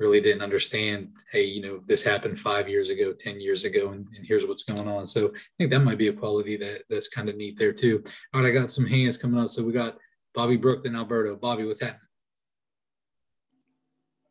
really 0.00 0.20
didn't 0.20 0.42
understand 0.42 1.10
hey 1.30 1.44
you 1.44 1.60
know 1.60 1.80
this 1.86 2.02
happened 2.02 2.38
five 2.38 2.68
years 2.68 2.88
ago 2.88 3.12
ten 3.12 3.38
years 3.40 3.64
ago 3.64 3.90
and, 3.90 4.06
and, 4.16 4.26
here's 4.26 4.46
what's 4.46 4.64
going 4.64 4.88
on. 4.88 5.06
So 5.06 5.28
i 5.28 5.38
think 5.58 5.70
that 5.70 5.80
might 5.80 5.98
be 5.98 6.08
a 6.08 6.12
quality 6.12 6.56
that 6.56 6.82
that's 6.88 7.08
kind 7.08 7.28
of 7.28 7.36
neat 7.36 7.58
there 7.58 7.72
too. 7.72 8.02
All 8.34 8.40
right 8.40 8.48
i 8.48 8.52
got 8.52 8.70
some 8.70 8.86
hands 8.86 9.16
coming 9.16 9.38
up. 9.38 9.50
So 9.50 9.62
we 9.62 9.72
got 9.72 9.98
bobby 10.34 10.56
brooke 10.56 10.86
and 10.86 10.96
alberto. 10.96 11.36
Bobby 11.36 11.64
what's 11.64 11.80
happening? 11.80 12.00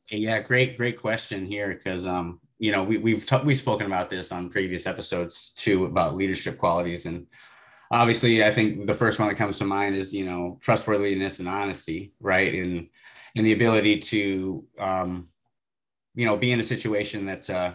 Yeah 0.09 0.41
great 0.41 0.75
great 0.75 0.99
question 0.99 1.45
here 1.45 1.69
because 1.69 2.05
um 2.05 2.41
you 2.57 2.71
know 2.71 2.83
we, 2.83 2.97
we've 2.97 3.25
we've 3.45 3.57
spoken 3.57 3.85
about 3.85 4.09
this 4.09 4.31
on 4.31 4.49
previous 4.49 4.87
episodes 4.87 5.51
too 5.55 5.85
about 5.85 6.15
leadership 6.15 6.57
qualities. 6.57 7.05
And 7.05 7.27
obviously 7.91 8.43
i 8.43 8.51
think 8.51 8.85
the 8.85 8.93
first 8.93 9.17
one 9.17 9.27
that 9.27 9.33
comes 9.33 9.57
to 9.57 9.65
mind 9.65 9.95
is 9.95 10.13
you 10.13 10.23
know 10.23 10.59
trustworthiness 10.61 11.39
and 11.39 11.47
honesty 11.47 12.13
right? 12.19 12.53
And 12.53 12.89
and 13.35 13.45
the 13.45 13.53
ability 13.53 13.99
to 13.99 14.63
um, 14.79 15.27
you 16.19 16.25
know 16.25 16.35
be 16.35 16.51
in 16.51 16.59
a 16.59 16.71
situation 16.73 17.25
that 17.25 17.49
uh, 17.49 17.71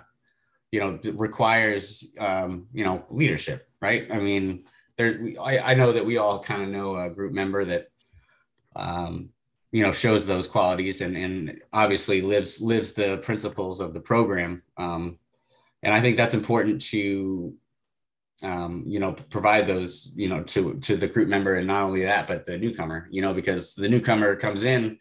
you 0.71 0.81
know 0.81 0.99
requires 1.15 1.85
um, 2.19 2.67
you 2.75 2.85
know 2.85 3.07
leadership 3.09 3.69
right? 3.81 4.07
I 4.11 4.19
mean 4.19 4.65
there 4.97 5.13
I, 5.41 5.59
I 5.59 5.75
know 5.75 5.93
that 5.93 6.05
we 6.05 6.19
all 6.19 6.39
kind 6.39 6.63
of 6.63 6.69
know 6.69 6.97
a 6.97 7.09
group 7.09 7.33
member 7.33 7.65
that 7.65 7.89
um, 8.77 9.31
you 9.73 9.83
know 9.83 9.93
shows 9.93 10.27
those 10.27 10.47
qualities 10.47 11.01
and 11.01 11.17
and 11.17 11.61
obviously 11.73 12.21
lives 12.21 12.61
lives 12.61 12.93
the 12.93 13.17
principles 13.19 13.81
of 13.81 13.95
the 13.95 14.01
program 14.01 14.63
um, 14.77 15.19
and 15.83 15.95
i 15.95 16.01
think 16.01 16.17
that's 16.17 16.35
important 16.35 16.81
to 16.81 17.55
um, 18.43 18.83
you 18.85 18.99
know, 18.99 19.13
provide 19.31 19.67
those, 19.67 20.13
you 20.17 20.29
know, 20.29 20.43
to 20.43 20.75
to 20.81 20.97
the 20.97 21.07
group 21.07 21.29
member, 21.29 21.55
and 21.55 21.69
not 21.69 21.85
only 21.85 22.03
that, 22.03 22.27
but 22.27 22.45
the 22.45 22.59
newcomer, 22.59 23.09
you 23.11 23.23
know, 23.23 23.33
because 23.33 23.75
the 23.75 23.89
newcomer 23.89 24.35
comes 24.37 24.65
in, 24.65 24.99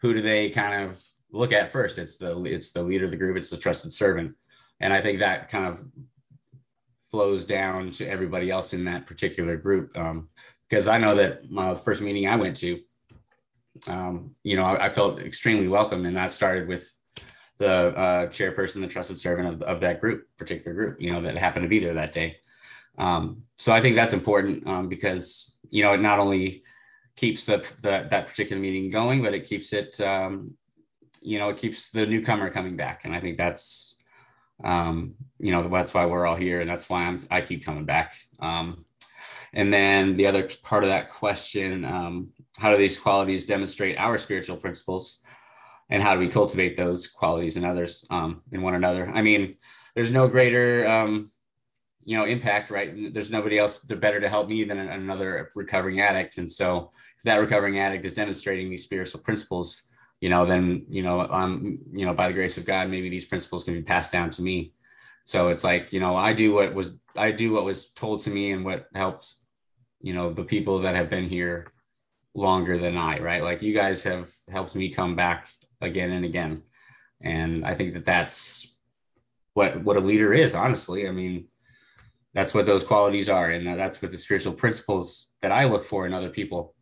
who 0.00 0.14
do 0.14 0.22
they 0.22 0.48
kind 0.48 0.84
of 0.84 1.02
look 1.30 1.52
at 1.52 1.70
first? 1.70 1.98
It's 1.98 2.18
the 2.18 2.42
it's 2.44 2.72
the 2.72 2.82
leader 2.82 3.04
of 3.04 3.10
the 3.10 3.16
group, 3.16 3.36
it's 3.36 3.50
the 3.50 3.56
trusted 3.56 3.92
servant, 3.92 4.34
and 4.80 4.92
I 4.92 5.00
think 5.00 5.18
that 5.18 5.48
kind 5.48 5.66
of 5.66 5.84
flows 7.10 7.44
down 7.44 7.90
to 7.92 8.06
everybody 8.06 8.50
else 8.50 8.72
in 8.72 8.84
that 8.84 9.06
particular 9.06 9.56
group. 9.56 9.96
Um, 9.96 10.28
because 10.68 10.88
I 10.88 10.98
know 10.98 11.14
that 11.14 11.50
my 11.50 11.74
first 11.74 12.02
meeting 12.02 12.28
I 12.28 12.36
went 12.36 12.58
to, 12.58 12.80
um, 13.88 14.34
you 14.44 14.56
know, 14.56 14.64
I, 14.64 14.86
I 14.86 14.88
felt 14.90 15.18
extremely 15.18 15.66
welcome, 15.66 16.04
and 16.04 16.16
that 16.16 16.32
started 16.32 16.68
with 16.68 16.90
the 17.58 17.68
uh, 17.68 18.26
chairperson, 18.26 18.80
the 18.80 18.86
trusted 18.86 19.18
servant 19.18 19.48
of, 19.48 19.62
of 19.62 19.80
that 19.80 20.00
group, 20.00 20.26
particular 20.38 20.74
group, 20.74 21.00
you 21.00 21.12
know, 21.12 21.20
that 21.20 21.36
happened 21.36 21.64
to 21.64 21.68
be 21.68 21.78
there 21.78 21.94
that 21.94 22.12
day. 22.12 22.36
Um, 22.98 23.42
so 23.56 23.72
I 23.72 23.80
think 23.80 23.96
that's 23.96 24.12
important 24.12 24.66
um, 24.66 24.88
because, 24.88 25.58
you 25.70 25.82
know, 25.82 25.92
it 25.92 26.00
not 26.00 26.18
only 26.18 26.62
keeps 27.16 27.44
the, 27.44 27.58
the, 27.82 28.06
that 28.10 28.26
particular 28.28 28.60
meeting 28.60 28.90
going, 28.90 29.22
but 29.22 29.34
it 29.34 29.44
keeps 29.44 29.72
it, 29.72 30.00
um, 30.00 30.54
you 31.22 31.38
know, 31.38 31.48
it 31.48 31.56
keeps 31.56 31.90
the 31.90 32.06
newcomer 32.06 32.50
coming 32.50 32.76
back. 32.76 33.04
And 33.04 33.14
I 33.14 33.20
think 33.20 33.36
that's, 33.36 33.96
um, 34.64 35.14
you 35.38 35.52
know, 35.52 35.68
that's 35.68 35.94
why 35.94 36.06
we're 36.06 36.26
all 36.26 36.36
here. 36.36 36.60
And 36.60 36.68
that's 36.68 36.88
why 36.88 37.04
I'm, 37.04 37.26
I 37.30 37.40
keep 37.40 37.64
coming 37.64 37.84
back. 37.84 38.14
Um, 38.40 38.84
and 39.52 39.72
then 39.72 40.16
the 40.16 40.26
other 40.26 40.48
part 40.62 40.84
of 40.84 40.90
that 40.90 41.08
question, 41.10 41.84
um, 41.84 42.32
how 42.58 42.70
do 42.70 42.76
these 42.76 42.98
qualities 42.98 43.46
demonstrate 43.46 43.98
our 43.98 44.18
spiritual 44.18 44.56
principles? 44.56 45.22
and 45.90 46.02
how 46.02 46.14
do 46.14 46.20
we 46.20 46.28
cultivate 46.28 46.76
those 46.76 47.06
qualities 47.08 47.56
in 47.56 47.64
others 47.64 48.04
um, 48.10 48.42
in 48.52 48.62
one 48.62 48.74
another 48.74 49.10
i 49.14 49.22
mean 49.22 49.56
there's 49.94 50.10
no 50.10 50.28
greater 50.28 50.86
um, 50.86 51.30
you 52.04 52.16
know 52.16 52.24
impact 52.24 52.70
right 52.70 53.12
there's 53.12 53.30
nobody 53.30 53.58
else 53.58 53.78
they're 53.80 53.96
better 53.96 54.20
to 54.20 54.28
help 54.28 54.48
me 54.48 54.64
than 54.64 54.78
another 54.78 55.50
recovering 55.54 56.00
addict 56.00 56.38
and 56.38 56.50
so 56.50 56.90
if 57.16 57.24
that 57.24 57.40
recovering 57.40 57.78
addict 57.78 58.04
is 58.04 58.14
demonstrating 58.14 58.70
these 58.70 58.84
spiritual 58.84 59.20
principles 59.20 59.87
you 60.20 60.28
know 60.28 60.44
then 60.44 60.84
you 60.88 61.02
know 61.02 61.20
i'm 61.30 61.78
you 61.92 62.04
know 62.06 62.14
by 62.14 62.28
the 62.28 62.34
grace 62.34 62.58
of 62.58 62.64
god 62.64 62.88
maybe 62.88 63.08
these 63.08 63.24
principles 63.24 63.64
can 63.64 63.74
be 63.74 63.82
passed 63.82 64.12
down 64.12 64.30
to 64.30 64.42
me 64.42 64.72
so 65.24 65.48
it's 65.48 65.64
like 65.64 65.92
you 65.92 66.00
know 66.00 66.16
i 66.16 66.32
do 66.32 66.54
what 66.54 66.74
was 66.74 66.90
i 67.16 67.30
do 67.30 67.52
what 67.52 67.64
was 67.64 67.90
told 67.90 68.20
to 68.20 68.30
me 68.30 68.52
and 68.52 68.64
what 68.64 68.86
helped 68.94 69.34
you 70.00 70.12
know 70.12 70.30
the 70.30 70.44
people 70.44 70.78
that 70.78 70.96
have 70.96 71.08
been 71.08 71.24
here 71.24 71.72
longer 72.34 72.78
than 72.78 72.96
i 72.96 73.18
right 73.18 73.42
like 73.42 73.62
you 73.62 73.74
guys 73.74 74.02
have 74.02 74.32
helped 74.48 74.74
me 74.74 74.88
come 74.88 75.14
back 75.16 75.48
again 75.80 76.10
and 76.10 76.24
again. 76.24 76.62
And 77.20 77.64
I 77.64 77.74
think 77.74 77.94
that 77.94 78.04
that's 78.04 78.74
what 79.54 79.82
what 79.82 79.96
a 79.96 80.00
leader 80.00 80.32
is. 80.32 80.54
Honestly, 80.54 81.08
I 81.08 81.10
mean, 81.10 81.48
that's 82.34 82.54
what 82.54 82.66
those 82.66 82.84
qualities 82.84 83.28
are, 83.28 83.50
and 83.50 83.66
that's 83.66 84.00
what 84.00 84.10
the 84.10 84.16
spiritual 84.16 84.52
principles 84.52 85.28
that 85.42 85.52
I 85.52 85.64
look 85.64 85.84
for 85.84 86.06
in 86.06 86.14
other 86.14 86.30
people. 86.30 86.74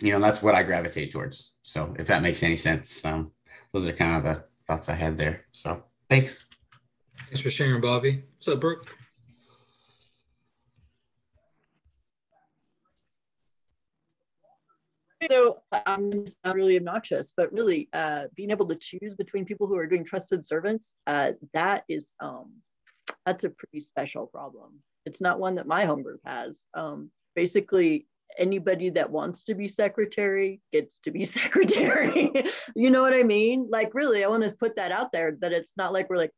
You 0.00 0.12
know, 0.12 0.20
that's 0.20 0.42
what 0.42 0.54
I 0.54 0.62
gravitate 0.62 1.10
towards. 1.12 1.54
So, 1.62 1.94
if 1.98 2.06
that 2.06 2.22
makes 2.22 2.42
any 2.42 2.56
sense, 2.56 3.04
um, 3.04 3.32
those 3.72 3.86
are 3.86 3.92
kind 3.92 4.16
of 4.16 4.22
the 4.22 4.44
thoughts 4.66 4.88
I 4.88 4.94
had 4.94 5.16
there. 5.16 5.44
So, 5.52 5.84
thanks. 6.08 6.46
Thanks 7.24 7.40
for 7.40 7.50
sharing, 7.50 7.80
Bobby. 7.80 8.22
What's 8.36 8.48
up, 8.48 8.60
Brooke? 8.60 8.86
So 15.26 15.62
I'm 15.72 16.12
um, 16.12 16.24
not 16.44 16.54
really 16.54 16.76
obnoxious, 16.76 17.32
but 17.36 17.52
really 17.52 17.88
uh, 17.92 18.24
being 18.36 18.50
able 18.50 18.66
to 18.68 18.76
choose 18.76 19.14
between 19.14 19.44
people 19.44 19.66
who 19.66 19.76
are 19.76 19.86
doing 19.86 20.04
trusted 20.04 20.46
servants, 20.46 20.94
uh, 21.06 21.32
that 21.54 21.82
is 21.88 22.14
um, 22.20 22.52
that's 23.26 23.44
a 23.44 23.50
pretty 23.50 23.80
special 23.80 24.26
problem. 24.26 24.78
It's 25.06 25.20
not 25.20 25.40
one 25.40 25.56
that 25.56 25.66
my 25.66 25.84
home 25.84 26.02
group 26.02 26.20
has. 26.24 26.66
Um, 26.74 27.10
basically, 27.34 28.06
anybody 28.38 28.90
that 28.90 29.10
wants 29.10 29.44
to 29.44 29.54
be 29.54 29.68
secretary 29.68 30.60
gets 30.72 30.98
to 31.00 31.10
be 31.10 31.24
secretary. 31.40 32.32
you 32.74 32.90
know 32.90 33.02
what 33.02 33.14
I 33.14 33.22
mean? 33.22 33.68
Like, 33.70 33.94
really, 33.94 34.24
I 34.24 34.28
want 34.28 34.44
to 34.44 34.54
put 34.56 34.76
that 34.76 34.92
out 34.92 35.12
there 35.12 35.36
that 35.40 35.52
it's 35.52 35.76
not 35.76 35.92
like 35.92 36.10
we're 36.10 36.16
like, 36.16 36.32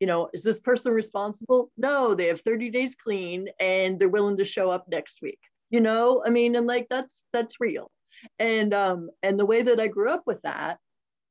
you 0.00 0.06
know, 0.06 0.30
is 0.32 0.42
this 0.42 0.60
person 0.60 0.92
responsible? 0.92 1.70
No, 1.76 2.14
they 2.14 2.26
have 2.28 2.40
30 2.40 2.70
days 2.70 2.94
clean 2.94 3.48
and 3.60 3.98
they're 3.98 4.08
willing 4.08 4.38
to 4.38 4.44
show 4.44 4.70
up 4.70 4.86
next 4.88 5.20
week 5.22 5.38
you 5.72 5.80
know 5.80 6.20
i 6.26 6.30
mean 6.30 6.56
and 6.56 6.66
like 6.66 6.88
that's 6.90 7.22
that's 7.32 7.60
real 7.60 7.92
and 8.40 8.74
um 8.74 9.08
and 9.22 9.38
the 9.38 9.46
way 9.46 9.62
that 9.62 9.78
i 9.78 9.86
grew 9.86 10.10
up 10.10 10.24
with 10.26 10.42
that 10.42 10.78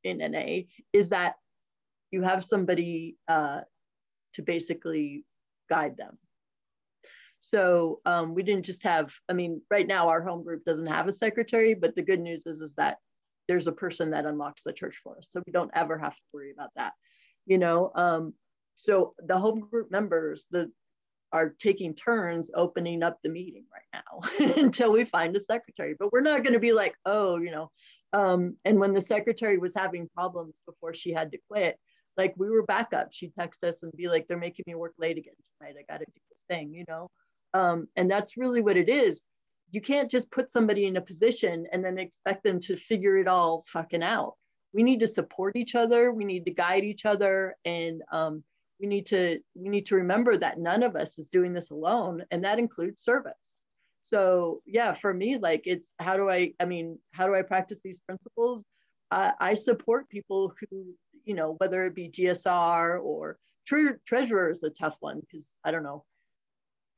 in 0.05 0.17
na 0.19 0.61
is 0.93 1.09
that 1.09 1.35
you 2.11 2.21
have 2.21 2.43
somebody 2.43 3.17
uh 3.27 3.59
to 4.33 4.41
basically 4.41 5.23
guide 5.69 5.97
them. 5.97 6.17
So 7.39 8.01
um, 8.05 8.35
we 8.35 8.43
didn't 8.43 8.65
just 8.65 8.83
have, 8.83 9.11
I 9.29 9.33
mean, 9.33 9.61
right 9.71 9.87
now 9.87 10.09
our 10.09 10.21
home 10.21 10.43
group 10.43 10.65
doesn't 10.65 10.87
have 10.87 11.07
a 11.07 11.13
secretary, 11.13 11.73
but 11.73 11.95
the 11.95 12.01
good 12.01 12.19
news 12.19 12.45
is, 12.45 12.61
is 12.61 12.75
that 12.75 12.97
there's 13.47 13.67
a 13.67 13.71
person 13.71 14.11
that 14.11 14.25
unlocks 14.25 14.63
the 14.63 14.73
church 14.73 14.99
for 15.03 15.17
us. 15.17 15.27
So 15.31 15.41
we 15.45 15.53
don't 15.53 15.71
ever 15.73 15.97
have 15.97 16.13
to 16.13 16.21
worry 16.33 16.51
about 16.51 16.69
that, 16.75 16.93
you 17.45 17.57
know? 17.57 17.91
Um, 17.95 18.33
so 18.75 19.13
the 19.25 19.37
home 19.37 19.61
group 19.71 19.89
members, 19.91 20.45
the 20.51 20.71
are 21.31 21.49
taking 21.59 21.93
turns 21.93 22.49
opening 22.55 23.03
up 23.03 23.19
the 23.23 23.29
meeting 23.29 23.65
right 23.73 24.03
now 24.03 24.55
until 24.61 24.91
we 24.91 25.05
find 25.05 25.35
a 25.35 25.41
secretary. 25.41 25.95
But 25.97 26.11
we're 26.11 26.21
not 26.21 26.43
going 26.43 26.53
to 26.53 26.59
be 26.59 26.73
like, 26.73 26.95
oh, 27.05 27.39
you 27.39 27.51
know. 27.51 27.71
Um, 28.13 28.55
and 28.65 28.79
when 28.79 28.93
the 28.93 29.01
secretary 29.01 29.57
was 29.57 29.75
having 29.75 30.09
problems 30.15 30.63
before 30.65 30.93
she 30.93 31.11
had 31.11 31.31
to 31.31 31.37
quit, 31.49 31.77
like 32.17 32.33
we 32.37 32.49
were 32.49 32.63
backup. 32.63 33.09
She'd 33.11 33.33
text 33.35 33.63
us 33.63 33.83
and 33.83 33.91
be 33.95 34.09
like, 34.09 34.27
they're 34.27 34.37
making 34.37 34.65
me 34.67 34.75
work 34.75 34.93
late 34.97 35.17
again 35.17 35.35
tonight. 35.59 35.75
I 35.79 35.91
got 35.91 35.99
to 35.99 36.05
do 36.05 36.19
this 36.31 36.43
thing, 36.49 36.73
you 36.73 36.85
know. 36.87 37.09
Um, 37.53 37.87
and 37.95 38.09
that's 38.09 38.37
really 38.37 38.61
what 38.61 38.77
it 38.77 38.89
is. 38.89 39.23
You 39.71 39.81
can't 39.81 40.09
just 40.09 40.31
put 40.31 40.51
somebody 40.51 40.85
in 40.85 40.97
a 40.97 41.01
position 41.01 41.65
and 41.71 41.83
then 41.83 41.97
expect 41.97 42.43
them 42.43 42.59
to 42.61 42.75
figure 42.75 43.17
it 43.17 43.27
all 43.27 43.63
fucking 43.67 44.03
out. 44.03 44.35
We 44.73 44.83
need 44.83 44.99
to 45.01 45.07
support 45.07 45.55
each 45.55 45.75
other. 45.75 46.11
We 46.11 46.25
need 46.25 46.45
to 46.45 46.53
guide 46.53 46.83
each 46.83 47.05
other. 47.05 47.55
And 47.65 48.01
um, 48.11 48.43
we 48.79 48.87
need 48.87 49.05
to 49.07 49.39
we 49.55 49.69
need 49.69 49.85
to 49.87 49.95
remember 49.95 50.37
that 50.37 50.59
none 50.59 50.83
of 50.83 50.95
us 50.95 51.19
is 51.19 51.29
doing 51.29 51.53
this 51.53 51.69
alone 51.69 52.23
and 52.31 52.43
that 52.43 52.59
includes 52.59 53.01
service 53.01 53.63
so 54.03 54.61
yeah 54.65 54.93
for 54.93 55.13
me 55.13 55.37
like 55.37 55.63
it's 55.65 55.93
how 55.99 56.15
do 56.15 56.29
i 56.29 56.53
i 56.59 56.65
mean 56.65 56.97
how 57.11 57.27
do 57.27 57.35
i 57.35 57.41
practice 57.41 57.79
these 57.83 57.99
principles 57.99 58.63
uh, 59.11 59.31
i 59.39 59.53
support 59.53 60.09
people 60.09 60.53
who 60.59 60.85
you 61.25 61.35
know 61.35 61.55
whether 61.57 61.85
it 61.85 61.95
be 61.95 62.09
gsr 62.09 63.03
or 63.03 63.37
tre- 63.67 63.97
treasurer 64.05 64.49
is 64.49 64.63
a 64.63 64.69
tough 64.69 64.97
one 65.01 65.19
because 65.19 65.57
i 65.63 65.71
don't 65.71 65.83
know 65.83 66.03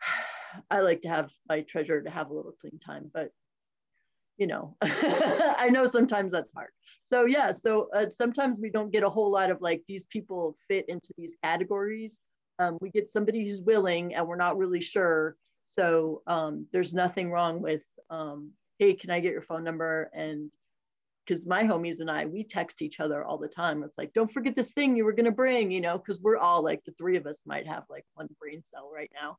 i 0.69 0.79
like 0.79 1.01
to 1.01 1.09
have 1.09 1.31
my 1.49 1.61
treasure 1.61 2.01
to 2.01 2.09
have 2.09 2.29
a 2.29 2.33
little 2.33 2.53
clean 2.59 2.79
time 2.79 3.09
but 3.13 3.31
you 4.37 4.47
know 4.47 4.75
i 4.81 5.69
know 5.71 5.85
sometimes 5.85 6.31
that's 6.31 6.51
hard. 6.55 6.69
So 7.05 7.25
yeah 7.25 7.51
so 7.51 7.89
uh, 7.93 8.09
sometimes 8.09 8.59
we 8.59 8.71
don't 8.71 8.91
get 8.91 9.03
a 9.03 9.09
whole 9.09 9.31
lot 9.31 9.51
of 9.51 9.61
like 9.61 9.83
these 9.87 10.05
people 10.05 10.57
fit 10.67 10.85
into 10.89 11.09
these 11.17 11.35
categories. 11.43 12.19
Um, 12.57 12.77
we 12.81 12.89
get 12.89 13.11
somebody 13.11 13.43
who's 13.43 13.61
willing 13.61 14.15
and 14.15 14.27
we're 14.27 14.35
not 14.35 14.57
really 14.57 14.81
sure. 14.81 15.35
So 15.67 16.21
um, 16.27 16.67
there's 16.73 16.93
nothing 16.93 17.31
wrong 17.31 17.61
with 17.61 17.83
um, 18.09 18.51
hey 18.79 18.95
can 18.95 19.11
i 19.11 19.19
get 19.19 19.31
your 19.31 19.41
phone 19.41 19.63
number? 19.63 20.09
And 20.13 20.49
because 21.23 21.45
my 21.45 21.63
homies 21.63 21.99
and 21.99 22.09
i 22.09 22.25
we 22.25 22.43
text 22.43 22.81
each 22.81 22.99
other 22.99 23.23
all 23.23 23.37
the 23.37 23.47
time. 23.47 23.83
It's 23.83 23.97
like 23.99 24.11
don't 24.13 24.31
forget 24.31 24.55
this 24.55 24.73
thing 24.73 24.95
you 24.95 25.05
were 25.05 25.13
going 25.13 25.25
to 25.25 25.31
bring 25.43 25.69
you 25.69 25.81
know 25.81 25.99
because 25.99 26.19
we're 26.21 26.37
all 26.37 26.63
like 26.63 26.83
the 26.83 26.93
three 26.93 27.17
of 27.17 27.27
us 27.27 27.41
might 27.45 27.67
have 27.67 27.83
like 27.89 28.05
one 28.15 28.27
brain 28.39 28.63
cell 28.63 28.89
right 28.91 29.11
now 29.13 29.37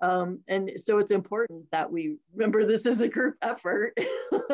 um, 0.00 0.40
and 0.48 0.72
so 0.76 0.98
it's 0.98 1.10
important 1.10 1.70
that 1.72 1.90
we 1.90 2.16
remember 2.34 2.64
this 2.64 2.86
is 2.86 3.00
a 3.00 3.08
group 3.08 3.36
effort. 3.42 3.96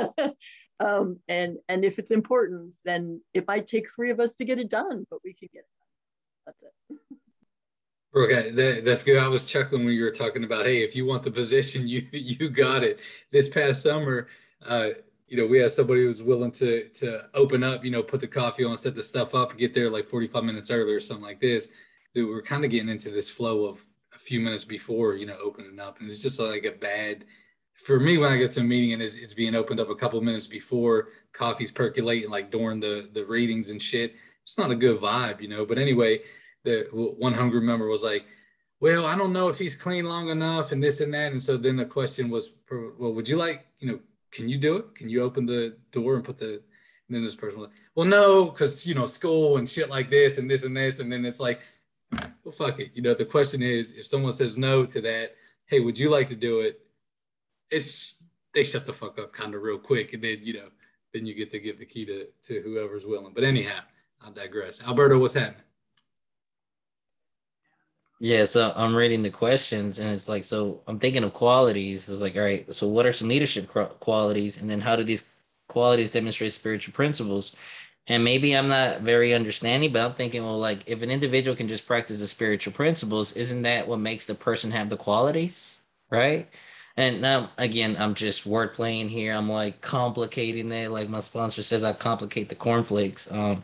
um, 0.81 1.19
and, 1.29 1.57
and 1.69 1.85
if 1.85 1.99
it's 1.99 2.11
important, 2.11 2.73
then 2.85 3.21
it 3.33 3.47
might 3.47 3.67
take 3.67 3.91
three 3.91 4.11
of 4.11 4.19
us 4.19 4.35
to 4.37 4.45
get 4.45 4.59
it 4.59 4.69
done, 4.69 5.07
but 5.11 5.21
we 5.25 5.35
can 5.35 5.49
get 5.53 5.61
it 5.61 5.67
done. 5.79 6.47
That's 6.47 6.63
it. 6.63 6.73
Okay, 8.17 8.51
that, 8.51 8.85
that's 8.85 9.03
good. 9.03 9.23
I 9.23 9.29
was 9.29 9.49
chuckling 9.49 9.85
when 9.85 9.95
you 9.95 10.03
were 10.03 10.11
talking 10.11 10.45
about, 10.45 10.65
hey, 10.65 10.83
if 10.83 10.97
you 10.97 11.05
want 11.05 11.23
the 11.23 11.31
position, 11.31 11.87
you 11.89 12.07
you 12.13 12.49
got 12.49 12.83
it. 12.83 12.99
This 13.31 13.49
past 13.49 13.83
summer, 13.83 14.29
uh, 14.67 14.91
you 15.29 15.37
know, 15.37 15.47
we 15.47 15.59
had 15.59 15.71
somebody 15.71 16.03
who 16.03 16.09
was 16.09 16.23
willing 16.23 16.53
to 16.53 16.89
to 16.89 17.27
open 17.35 17.63
up, 17.63 17.85
you 17.85 17.91
know, 17.91 18.03
put 18.03 18.21
the 18.21 18.27
coffee 18.27 18.65
on, 18.65 18.77
set 18.77 18.95
the 18.95 19.03
stuff 19.03 19.35
up, 19.35 19.51
and 19.51 19.59
get 19.59 19.75
there 19.75 19.91
like 19.91 20.09
45 20.09 20.45
minutes 20.45 20.71
early 20.71 20.95
or 20.95 21.01
something 21.01 21.25
like 21.25 21.41
this. 21.41 21.73
Dude, 22.15 22.31
we're 22.31 22.43
kind 22.43 22.65
of 22.65 22.71
getting 22.71 22.89
into 22.89 23.11
this 23.11 23.29
flow 23.29 23.67
of 23.67 23.85
few 24.27 24.41
minutes 24.41 24.64
before, 24.64 25.14
you 25.14 25.27
know, 25.27 25.39
opening 25.43 25.79
up. 25.79 26.01
And 26.01 26.09
it's 26.09 26.22
just 26.22 26.41
like 26.41 26.64
a 26.64 26.72
bad, 26.72 27.24
for 27.74 28.01
me, 28.01 28.18
when 28.18 28.33
I 28.33 28.37
get 28.37 28.53
to 28.53 28.61
a 28.61 28.64
meeting 28.64 28.93
and 28.93 29.03
it's, 29.03 29.14
it's 29.14 29.35
being 29.35 29.55
opened 29.55 29.81
up 29.81 29.91
a 29.91 29.95
couple 29.95 30.20
minutes 30.20 30.47
before 30.47 31.09
coffee's 31.33 31.70
percolating, 31.70 32.31
like 32.31 32.51
during 32.51 32.81
the, 32.81 33.09
the 33.12 33.24
readings 33.24 33.70
and 33.70 33.81
shit, 33.81 34.14
it's 34.43 34.59
not 34.59 34.70
a 34.70 34.74
good 34.74 35.01
vibe, 35.01 35.41
you 35.41 35.49
know? 35.49 35.64
But 35.64 35.79
anyway, 35.79 36.22
the 36.64 36.89
one 36.93 37.35
hungry 37.35 37.61
member 37.61 37.87
was 37.87 38.03
like, 38.03 38.24
well, 38.81 39.07
I 39.07 39.16
don't 39.16 39.33
know 39.33 39.49
if 39.49 39.59
he's 39.59 39.81
clean 39.81 40.05
long 40.05 40.29
enough 40.29 40.72
and 40.72 40.83
this 40.83 41.01
and 41.01 41.14
that. 41.14 41.33
And 41.33 41.43
so 41.43 41.57
then 41.57 41.77
the 41.77 41.87
question 41.87 42.29
was, 42.29 42.53
well, 42.70 43.12
would 43.12 43.29
you 43.29 43.37
like, 43.37 43.66
you 43.79 43.89
know, 43.89 44.01
can 44.33 44.49
you 44.49 44.59
do 44.59 44.77
it? 44.77 44.95
Can 44.95 45.09
you 45.09 45.22
open 45.22 45.47
the 45.47 45.77
door 45.93 46.16
and 46.16 46.24
put 46.24 46.39
the, 46.39 46.55
and 47.09 47.14
then 47.14 47.22
this 47.22 47.37
person 47.37 47.61
was 47.61 47.68
like, 47.68 47.77
well, 47.95 48.07
no, 48.07 48.47
because, 48.47 48.87
you 48.87 48.95
know, 48.95 49.07
school 49.07 49.59
and 49.59 49.68
shit 49.68 49.89
like 49.89 50.11
this 50.11 50.39
and 50.39 50.51
this 50.51 50.64
and 50.64 50.77
this. 50.77 50.99
And 50.99 51.11
then 51.11 51.24
it's 51.24 51.41
like, 51.41 51.61
well, 52.13 52.53
fuck 52.57 52.81
it. 52.81 52.91
You 52.95 53.03
know, 53.03 53.15
the 53.15 53.25
question 53.25 53.63
is, 53.63 53.97
if 53.99 54.07
someone 54.07 54.33
says 54.33 54.57
no 54.57 54.87
to 54.87 55.01
that, 55.03 55.35
hey, 55.67 55.81
would 55.81 55.99
you 55.99 56.11
like 56.11 56.29
to 56.29 56.37
do 56.37 56.61
it? 56.61 56.81
It's 57.71 58.23
they 58.55 58.63
shut 58.63 58.87
the 58.87 58.93
fuck 58.93 59.19
up 59.19 59.33
kind 59.33 59.55
of 59.55 59.63
real 59.63 59.79
quick, 59.79 60.13
and 60.13 60.23
then 60.23 60.39
you 60.43 60.55
know, 60.55 60.69
then 61.13 61.27
you 61.27 61.35
get 61.35 61.51
to 61.51 61.59
give 61.59 61.79
the 61.79 61.87
key 61.87 62.05
to 62.07 62.27
to 62.45 62.63
whoever's 62.63 63.07
willing. 63.07 63.33
But 63.35 63.45
anyhow, 63.45 63.81
I 64.25 64.31
digress. 64.31 64.83
Alberto, 64.83 65.19
what's 65.19 65.35
happening? 65.35 65.63
Yeah, 68.19 68.45
so 68.45 68.73
I'm 68.77 68.97
reading 68.97 69.23
the 69.23 69.31
questions, 69.31 69.99
and 69.99 70.11
it's 70.11 70.29
like, 70.29 70.43
so 70.43 70.81
I'm 70.87 70.99
thinking 70.99 71.23
of 71.23 71.35
qualities. 71.35 72.09
It's 72.09 72.23
like, 72.23 72.35
all 72.35 72.43
right, 72.43 72.73
so 72.75 72.89
what 72.89 73.05
are 73.05 73.13
some 73.13 73.29
leadership 73.29 73.69
qualities, 73.69 74.61
and 74.63 74.71
then 74.71 74.81
how 74.81 74.97
do 74.97 75.05
these 75.05 75.29
qualities 75.69 76.11
demonstrate 76.11 76.53
spiritual 76.53 76.95
principles? 76.95 77.55
And 78.09 78.23
maybe 78.23 78.57
I'm 78.57 78.69
not 78.69 79.01
very 79.01 79.35
understanding, 79.35 79.93
but 79.93 80.03
I'm 80.03 80.15
thinking, 80.15 80.45
well, 80.45 80.59
like 80.59 80.85
if 80.87 81.03
an 81.03 81.11
individual 81.11 81.57
can 81.57 81.69
just 81.69 81.87
practice 81.87 82.21
the 82.21 82.27
spiritual 82.27 82.73
principles, 82.73 83.33
isn't 83.33 83.63
that 83.63 83.89
what 83.89 83.99
makes 83.99 84.27
the 84.27 84.35
person 84.35 84.71
have 84.71 84.91
the 84.91 84.97
qualities, 84.97 85.83
right? 86.11 86.49
And 86.97 87.21
now 87.21 87.49
again, 87.59 87.97
I'm 87.99 88.15
just 88.15 88.47
word 88.47 88.73
playing 88.73 89.09
here. 89.09 89.33
I'm 89.35 89.51
like 89.51 89.81
complicating 89.81 90.71
it, 90.71 90.91
like 90.91 91.09
my 91.09 91.21
sponsor 91.21 91.63
says, 91.63 91.83
I 91.83 91.93
complicate 91.93 92.49
the 92.49 92.55
cornflakes. 92.55 93.31
Um, 93.31 93.63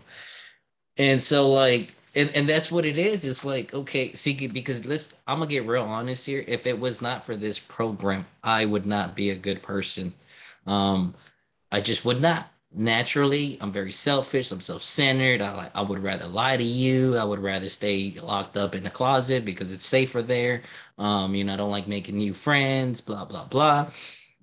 and 0.99 1.23
so 1.23 1.51
like, 1.51 1.95
and, 2.15 2.29
and 2.35 2.49
that's 2.49 2.71
what 2.71 2.85
it 2.85 2.99
is. 2.99 3.25
It's 3.25 3.45
like, 3.45 3.73
okay, 3.73 4.13
see, 4.13 4.49
because 4.49 4.85
let's, 4.87 5.17
I'm 5.27 5.39
gonna 5.39 5.51
get 5.51 5.67
real 5.67 5.85
honest 5.85 6.27
here. 6.27 6.45
If 6.47 6.67
it 6.67 6.79
was 6.79 7.01
not 7.01 7.25
for 7.25 7.37
this 7.37 7.59
program, 7.59 8.27
I 8.43 8.67
would 8.67 8.87
not 8.87 9.15
be 9.15 9.31
a 9.31 9.37
good 9.37 9.63
person. 9.63 10.13
Um, 10.67 11.15
I 11.71 11.81
just 11.81 12.05
would 12.05 12.21
not 12.21 12.52
naturally. 12.75 13.59
I'm 13.61 13.73
very 13.73 13.93
selfish. 13.93 14.51
I'm 14.53 14.61
self-centered. 14.61 15.43
I, 15.43 15.71
I 15.75 15.83
would 15.83 16.03
rather 16.03 16.27
lie 16.27 16.57
to 16.57 16.63
you. 16.65 17.17
I 17.17 17.25
would 17.25 17.41
rather 17.41 17.69
stay 17.69 18.15
locked 18.23 18.57
up 18.57 18.75
in 18.75 18.85
the 18.85 18.91
closet 18.91 19.45
because 19.45 19.73
it's 19.73 19.85
safer 19.85 20.23
there. 20.23 20.63
Um 20.99 21.35
you 21.35 21.45
know 21.45 21.55
i 21.55 21.57
don't 21.57 21.71
like 21.71 21.89
making 21.89 22.17
new 22.17 22.33
friends 22.33 23.01
blah 23.01 23.25
blah 23.25 23.45
blah. 23.47 23.91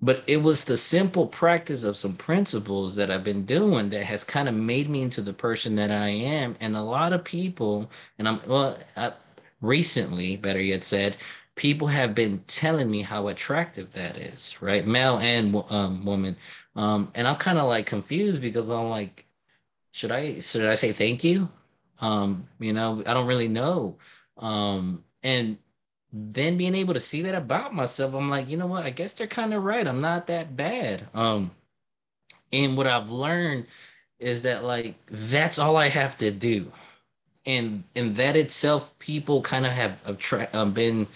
But 0.02 0.24
it 0.26 0.38
was 0.42 0.64
the 0.64 0.76
simple 0.78 1.26
practice 1.26 1.84
of 1.84 1.96
some 1.96 2.14
principles 2.16 2.96
that 2.96 3.10
i've 3.10 3.24
been 3.24 3.44
doing 3.44 3.90
that 3.90 4.04
has 4.04 4.24
kind 4.24 4.48
of 4.48 4.54
made 4.54 4.88
me 4.88 5.02
into 5.02 5.20
the 5.22 5.32
person 5.32 5.74
that 5.76 5.90
i 5.90 6.08
am. 6.08 6.56
And 6.60 6.76
a 6.76 6.82
lot 6.82 7.12
of 7.12 7.24
people 7.24 7.90
and 8.18 8.28
i'm 8.28 8.40
well 8.46 8.78
I, 8.96 9.12
recently 9.60 10.36
better 10.36 10.60
yet 10.60 10.82
said 10.84 11.16
people 11.60 11.88
have 11.88 12.14
been 12.14 12.42
telling 12.46 12.90
me 12.90 13.02
how 13.02 13.28
attractive 13.28 13.92
that 13.92 14.16
is 14.16 14.60
right 14.62 14.86
male 14.86 15.18
and 15.18 15.54
um, 15.70 16.04
woman 16.04 16.34
um, 16.76 17.10
and 17.14 17.26
I'm 17.26 17.36
kind 17.36 17.58
of 17.58 17.68
like 17.68 17.86
confused 17.86 18.40
because 18.40 18.70
I'm 18.70 18.88
like, 18.88 19.26
should 19.92 20.12
I 20.12 20.38
should 20.38 20.64
I 20.66 20.74
say 20.74 20.92
thank 20.92 21.24
you? 21.24 21.48
Um, 22.00 22.46
you 22.58 22.72
know, 22.72 23.02
I 23.06 23.14
don't 23.14 23.26
really 23.26 23.48
know. 23.48 23.96
Um, 24.38 25.04
and 25.22 25.58
then 26.12 26.56
being 26.56 26.74
able 26.74 26.94
to 26.94 27.00
see 27.00 27.22
that 27.22 27.34
about 27.34 27.74
myself, 27.74 28.14
I'm 28.14 28.28
like, 28.28 28.48
you 28.48 28.56
know 28.56 28.66
what? 28.66 28.84
I 28.84 28.90
guess 28.90 29.14
they're 29.14 29.26
kind 29.26 29.52
of 29.52 29.64
right. 29.64 29.86
I'm 29.86 30.00
not 30.00 30.28
that 30.28 30.56
bad. 30.56 31.06
Um, 31.14 31.50
and 32.52 32.76
what 32.76 32.86
I've 32.86 33.10
learned 33.10 33.66
is 34.18 34.42
that 34.42 34.64
like 34.64 34.94
that's 35.10 35.58
all 35.58 35.76
I 35.76 35.88
have 35.88 36.16
to 36.18 36.30
do, 36.30 36.72
and 37.46 37.84
and 37.96 38.16
that 38.16 38.36
itself, 38.36 38.96
people 38.98 39.42
kind 39.42 39.66
of 39.66 39.72
have 39.72 40.00
attra- 40.06 40.48
um, 40.52 40.72
been 40.72 41.08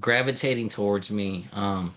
gravitating 0.00 0.68
towards 0.70 1.10
me. 1.10 1.46
Um, 1.52 1.94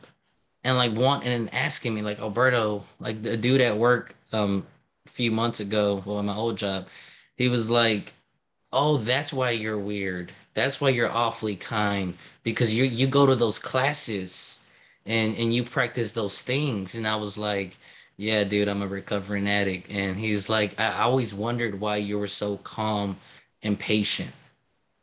and 0.63 0.77
like 0.77 0.93
wanting 0.93 1.31
and 1.33 1.53
asking 1.53 1.93
me 1.93 2.01
like 2.01 2.19
Alberto, 2.19 2.83
like 2.99 3.21
the 3.21 3.37
dude 3.37 3.61
at 3.61 3.77
work 3.77 4.15
um 4.31 4.65
a 5.05 5.09
few 5.09 5.31
months 5.31 5.59
ago, 5.59 6.01
well 6.05 6.19
in 6.19 6.25
my 6.27 6.35
old 6.35 6.57
job, 6.57 6.87
he 7.37 7.49
was 7.49 7.69
like, 7.69 8.13
Oh, 8.71 8.97
that's 8.97 9.33
why 9.33 9.51
you're 9.51 9.77
weird. 9.77 10.31
That's 10.55 10.81
why 10.81 10.89
you're 10.89 11.11
awfully 11.11 11.55
kind. 11.55 12.15
Because 12.43 12.75
you 12.75 12.85
you 12.85 13.07
go 13.07 13.25
to 13.25 13.35
those 13.35 13.59
classes 13.59 14.63
and 15.05 15.35
and 15.37 15.53
you 15.53 15.63
practice 15.63 16.11
those 16.13 16.41
things. 16.41 16.95
And 16.95 17.07
I 17.07 17.15
was 17.17 17.37
like, 17.37 17.77
Yeah, 18.17 18.43
dude, 18.43 18.67
I'm 18.69 18.81
a 18.81 18.87
recovering 18.87 19.47
addict. 19.49 19.91
And 19.91 20.17
he's 20.17 20.49
like, 20.49 20.79
I 20.79 21.01
always 21.03 21.33
wondered 21.33 21.79
why 21.79 21.97
you 21.97 22.17
were 22.19 22.27
so 22.27 22.57
calm 22.57 23.17
and 23.63 23.79
patient. 23.79 24.31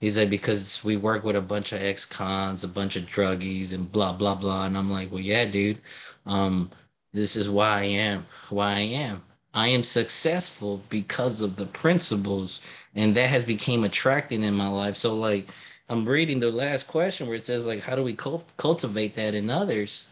He's 0.00 0.18
like, 0.18 0.30
because 0.30 0.82
we 0.82 0.96
work 0.96 1.24
with 1.24 1.36
a 1.36 1.42
bunch 1.42 1.72
of 1.72 1.82
ex-cons, 1.82 2.64
a 2.64 2.68
bunch 2.68 2.96
of 2.96 3.04
druggies 3.04 3.72
and 3.74 3.90
blah, 3.90 4.12
blah, 4.12 4.34
blah. 4.34 4.64
And 4.64 4.76
I'm 4.76 4.90
like, 4.90 5.10
well, 5.10 5.20
yeah, 5.20 5.44
dude, 5.44 5.78
um, 6.26 6.70
this 7.12 7.36
is 7.36 7.50
why 7.50 7.80
I 7.80 7.84
am 7.84 8.26
why 8.50 8.72
I 8.72 8.80
am. 8.80 9.22
I 9.52 9.68
am 9.68 9.82
successful 9.82 10.82
because 10.88 11.40
of 11.40 11.56
the 11.56 11.66
principles 11.66 12.60
and 12.94 13.14
that 13.16 13.28
has 13.28 13.44
became 13.44 13.84
attracting 13.84 14.42
in 14.44 14.54
my 14.54 14.68
life. 14.68 14.96
So 14.96 15.14
like, 15.16 15.50
I'm 15.88 16.08
reading 16.08 16.38
the 16.40 16.52
last 16.52 16.84
question 16.86 17.26
where 17.26 17.36
it 17.36 17.44
says 17.44 17.66
like, 17.66 17.82
how 17.82 17.96
do 17.96 18.02
we 18.02 18.14
cult- 18.14 18.56
cultivate 18.56 19.16
that 19.16 19.34
in 19.34 19.50
others? 19.50 20.08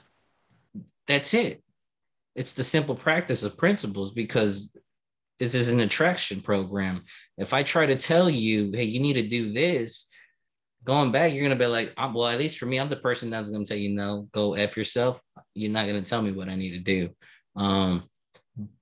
That's 1.07 1.35
it. 1.35 1.63
It's 2.35 2.53
the 2.53 2.65
simple 2.65 2.95
practice 2.95 3.43
of 3.43 3.57
principles 3.57 4.13
because 4.13 4.77
this 5.39 5.55
is 5.55 5.73
an 5.73 5.81
attraction 5.81 6.41
program. 6.41 7.05
If 7.37 7.53
I 7.53 7.63
try 7.63 7.87
to 7.87 7.97
tell 7.97 8.29
you, 8.29 8.71
hey, 8.75 8.85
you 8.85 9.01
need 9.01 9.15
to 9.15 9.29
do 9.29 9.53
this, 9.53 10.09
going 10.85 11.13
back, 11.13 11.33
you're 11.33 11.43
gonna 11.43 11.57
be 11.57 11.67
like, 11.67 11.93
well, 11.97 12.27
at 12.27 12.39
least 12.39 12.59
for 12.59 12.67
me, 12.67 12.79
I'm 12.79 12.89
the 12.89 12.97
person 12.97 13.31
that's 13.31 13.51
gonna 13.51 13.65
tell 13.65 13.77
you 13.77 13.91
no, 13.91 14.29
go 14.33 14.55
f 14.55 14.77
yourself. 14.77 15.21
You're 15.55 15.71
not 15.71 15.87
gonna 15.87 16.03
tell 16.03 16.23
me 16.23 16.33
what 16.33 16.49
I 16.49 16.55
need 16.55 16.71
to 16.71 16.79
do. 16.79 17.11
Um, 17.57 18.05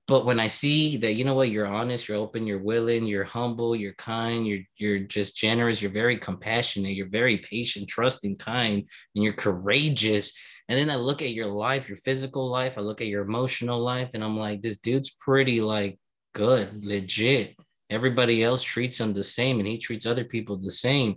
but 0.07 0.25
when 0.25 0.39
I 0.39 0.47
see 0.47 0.97
that, 0.97 1.13
you 1.13 1.25
know 1.25 1.33
what, 1.33 1.49
you're 1.49 1.67
honest, 1.67 2.07
you're 2.07 2.17
open, 2.17 2.47
you're 2.47 2.63
willing, 2.63 3.05
you're 3.05 3.25
humble, 3.25 3.75
you're 3.75 3.93
kind, 3.93 4.47
you're 4.47 4.61
you're 4.77 4.99
just 4.99 5.35
generous, 5.35 5.81
you're 5.81 5.91
very 5.91 6.17
compassionate, 6.17 6.95
you're 6.95 7.09
very 7.09 7.37
patient, 7.39 7.89
trusting, 7.89 8.37
kind, 8.37 8.87
and 9.15 9.23
you're 9.23 9.33
courageous. 9.33 10.33
And 10.69 10.79
then 10.79 10.89
I 10.89 10.95
look 10.95 11.21
at 11.21 11.33
your 11.33 11.47
life, 11.47 11.87
your 11.87 11.97
physical 11.97 12.49
life, 12.49 12.77
I 12.77 12.81
look 12.81 13.01
at 13.01 13.07
your 13.07 13.23
emotional 13.23 13.79
life, 13.79 14.11
and 14.13 14.23
I'm 14.23 14.37
like, 14.37 14.61
this 14.61 14.77
dude's 14.79 15.15
pretty 15.19 15.61
like 15.61 15.99
good, 16.37 16.85
legit. 16.85 17.55
Everybody 17.89 18.43
else 18.43 18.61
treats 18.61 18.99
him 18.99 19.11
the 19.11 19.23
same, 19.23 19.57
and 19.57 19.67
he 19.67 19.79
treats 19.79 20.05
other 20.05 20.23
people 20.23 20.55
the 20.57 20.69
same. 20.69 21.15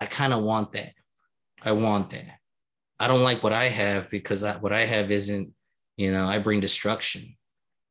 I 0.00 0.06
kind 0.06 0.32
of 0.32 0.42
want 0.42 0.72
that. 0.72 0.94
I 1.62 1.72
want 1.72 2.08
that. 2.10 2.38
I 2.98 3.06
don't 3.06 3.22
like 3.22 3.42
what 3.42 3.52
I 3.52 3.68
have 3.68 4.08
because 4.08 4.44
I, 4.44 4.54
what 4.56 4.72
I 4.72 4.86
have 4.86 5.10
isn't, 5.10 5.52
you 5.98 6.10
know, 6.10 6.26
I 6.26 6.38
bring 6.38 6.60
destruction, 6.60 7.36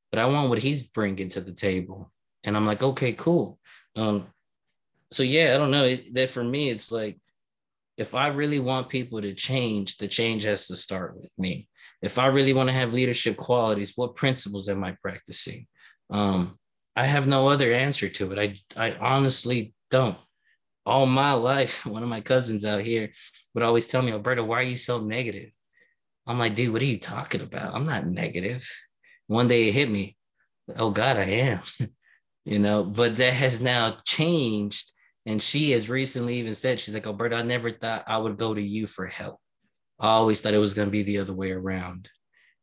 but 0.10 0.20
I 0.20 0.26
want 0.26 0.50
what 0.50 0.64
he's 0.64 0.82
bringing 0.82 1.30
to 1.30 1.42
the 1.42 1.54
table. 1.54 2.12
And 2.44 2.58
I'm 2.58 2.66
like, 2.66 2.82
okay, 2.82 3.14
cool. 3.14 3.60
Um, 3.96 4.26
so 5.12 5.22
yeah, 5.22 5.54
I 5.54 5.58
don't 5.58 5.72
know. 5.72 5.86
It, 5.86 6.14
that 6.14 6.30
for 6.30 6.44
me, 6.44 6.70
it's 6.70 6.92
like, 6.92 7.20
if 7.98 8.16
I 8.16 8.28
really 8.28 8.60
want 8.60 8.90
people 8.90 9.22
to 9.22 9.36
change, 9.36 9.98
the 9.98 10.08
change 10.08 10.46
has 10.46 10.68
to 10.68 10.76
start 10.76 11.16
with 11.16 11.32
me. 11.38 11.68
If 12.02 12.18
I 12.18 12.28
really 12.28 12.54
want 12.54 12.70
to 12.70 12.74
have 12.74 12.94
leadership 12.94 13.38
qualities, 13.38 13.94
what 13.96 14.16
principles 14.16 14.68
am 14.70 14.84
I 14.84 14.96
practicing? 15.02 15.68
Um, 16.12 16.60
I 16.96 17.06
have 17.06 17.28
no 17.28 17.48
other 17.48 17.72
answer 17.74 18.10
to 18.10 18.32
it. 18.32 18.62
I, 18.78 18.90
I 18.90 18.96
honestly 19.00 19.74
don't. 19.90 20.18
All 20.86 21.06
my 21.06 21.34
life, 21.34 21.86
one 21.86 22.04
of 22.04 22.10
my 22.10 22.22
cousins 22.22 22.66
out 22.66 22.82
here 22.82 23.12
would 23.54 23.64
always 23.64 23.88
tell 23.88 24.02
me, 24.02 24.12
Alberto, 24.12 24.44
why 24.44 24.60
are 24.60 24.64
you 24.64 24.76
so 24.76 25.00
negative? 25.00 25.52
I'm 26.28 26.38
like, 26.38 26.56
dude, 26.56 26.74
what 26.74 26.82
are 26.82 26.86
you 26.86 27.00
talking 27.00 27.42
about? 27.42 27.74
I'm 27.74 27.86
not 27.86 28.06
negative. 28.06 28.70
One 29.28 29.48
day 29.48 29.70
it 29.70 29.74
hit 29.74 29.90
me. 29.90 30.18
Oh 30.78 30.92
God, 30.92 31.18
I 31.18 31.24
am. 31.24 31.62
you 32.46 32.60
know, 32.60 32.84
but 32.84 33.18
that 33.18 33.34
has 33.34 33.62
now 33.62 33.98
changed. 34.06 34.92
And 35.26 35.42
she 35.42 35.72
has 35.72 35.90
recently 35.90 36.38
even 36.40 36.56
said, 36.56 36.80
she's 36.80 36.94
like, 36.94 37.06
Alberto, 37.06 37.38
I 37.38 37.44
never 37.44 37.72
thought 37.72 38.04
I 38.08 38.18
would 38.18 38.38
go 38.38 38.54
to 38.54 38.62
you 38.62 38.88
for 38.88 39.06
help. 39.06 39.40
I 40.00 40.10
always 40.10 40.42
thought 40.42 40.56
it 40.56 40.60
was 40.60 40.74
going 40.74 40.88
to 40.88 40.92
be 40.92 41.04
the 41.04 41.20
other 41.20 41.34
way 41.34 41.52
around. 41.52 42.10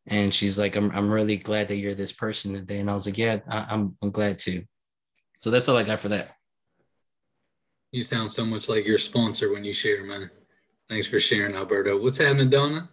And 0.09 0.33
she's 0.33 0.59
like, 0.59 0.75
I'm, 0.77 0.91
I'm 0.93 1.11
really 1.11 1.37
glad 1.37 1.69
that 1.69 1.77
you're 1.77 1.95
this 1.95 2.13
person 2.13 2.55
today. 2.55 2.81
And 2.81 2.91
I 2.91 2.95
was 2.95 3.07
like, 3.07 3.19
yeah, 3.19 3.41
I, 3.49 3.67
I'm, 3.69 3.97
I'm 4.03 4.11
glad 4.11 4.39
too 4.39 4.65
So 5.39 5.51
that's 5.51 5.69
all 5.69 5.77
I 5.77 5.83
got 5.83 6.01
for 6.01 6.09
that. 6.09 6.35
You 7.93 8.03
sound 8.03 8.31
so 8.31 8.45
much 8.45 8.69
like 8.69 8.87
your 8.87 8.99
sponsor 8.99 9.53
when 9.53 9.65
you 9.65 9.73
share, 9.73 10.05
man. 10.05 10.31
Thanks 10.89 11.07
for 11.07 11.21
sharing, 11.21 11.55
Alberto. 11.55 12.01
What's 12.01 12.19
happening, 12.19 12.51
Donna? 12.51 12.89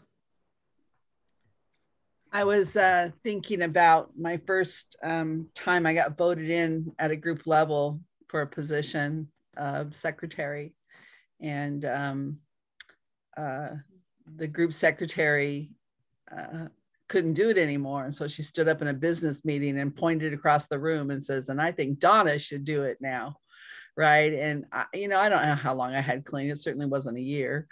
I 2.31 2.43
was 2.43 2.75
uh, 2.75 3.11
thinking 3.23 3.61
about 3.61 4.11
my 4.17 4.37
first 4.45 4.97
um, 5.01 5.47
time 5.55 5.85
I 5.85 5.93
got 5.93 6.17
voted 6.17 6.49
in 6.49 6.91
at 6.99 7.11
a 7.11 7.15
group 7.15 7.47
level 7.47 8.01
for 8.27 8.41
a 8.41 8.47
position 8.47 9.29
of 9.55 9.95
secretary. 9.95 10.73
And 11.39 11.85
um, 11.85 12.37
uh, 13.37 13.69
the 14.35 14.47
group 14.47 14.73
secretary 14.73 15.71
uh, 16.29 16.67
couldn't 17.07 17.33
do 17.33 17.49
it 17.49 17.57
anymore. 17.57 18.05
And 18.05 18.15
so 18.15 18.27
she 18.27 18.41
stood 18.41 18.67
up 18.67 18.81
in 18.81 18.87
a 18.87 18.93
business 18.93 19.45
meeting 19.45 19.77
and 19.79 19.95
pointed 19.95 20.33
across 20.33 20.67
the 20.67 20.79
room 20.79 21.11
and 21.11 21.23
says, 21.23 21.49
and 21.49 21.61
I 21.61 21.71
think 21.71 21.99
Donna 21.99 22.39
should 22.39 22.65
do 22.65 22.83
it 22.83 22.97
now. 22.99 23.37
Right. 23.97 24.33
And, 24.33 24.65
I, 24.71 24.85
you 24.93 25.07
know, 25.07 25.19
I 25.19 25.29
don't 25.29 25.45
know 25.45 25.55
how 25.55 25.73
long 25.73 25.95
I 25.95 26.01
had 26.01 26.25
clean. 26.25 26.49
It 26.49 26.59
certainly 26.59 26.87
wasn't 26.87 27.17
a 27.17 27.21
year. 27.21 27.67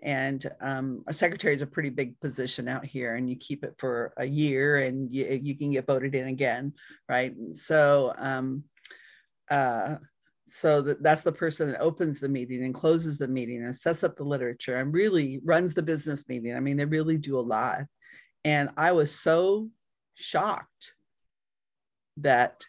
And 0.00 0.44
um, 0.60 1.04
a 1.06 1.12
secretary 1.12 1.54
is 1.54 1.62
a 1.62 1.66
pretty 1.66 1.90
big 1.90 2.18
position 2.20 2.68
out 2.68 2.84
here, 2.84 3.16
and 3.16 3.28
you 3.28 3.36
keep 3.36 3.64
it 3.64 3.74
for 3.78 4.12
a 4.16 4.24
year 4.24 4.78
and 4.78 5.12
you, 5.12 5.40
you 5.42 5.56
can 5.56 5.72
get 5.72 5.86
voted 5.86 6.14
in 6.14 6.28
again. 6.28 6.72
Right. 7.08 7.34
So, 7.54 8.14
um, 8.16 8.64
uh, 9.50 9.96
so 10.46 10.82
that, 10.82 11.02
that's 11.02 11.22
the 11.22 11.32
person 11.32 11.68
that 11.68 11.80
opens 11.80 12.20
the 12.20 12.28
meeting 12.28 12.64
and 12.64 12.74
closes 12.74 13.18
the 13.18 13.28
meeting 13.28 13.62
and 13.62 13.76
sets 13.76 14.02
up 14.02 14.16
the 14.16 14.24
literature 14.24 14.76
and 14.76 14.94
really 14.94 15.40
runs 15.44 15.74
the 15.74 15.82
business 15.82 16.28
meeting. 16.28 16.56
I 16.56 16.60
mean, 16.60 16.76
they 16.76 16.86
really 16.86 17.18
do 17.18 17.38
a 17.38 17.40
lot. 17.40 17.82
And 18.48 18.70
I 18.78 18.92
was 18.92 19.14
so 19.14 19.68
shocked 20.14 20.92
that 22.16 22.64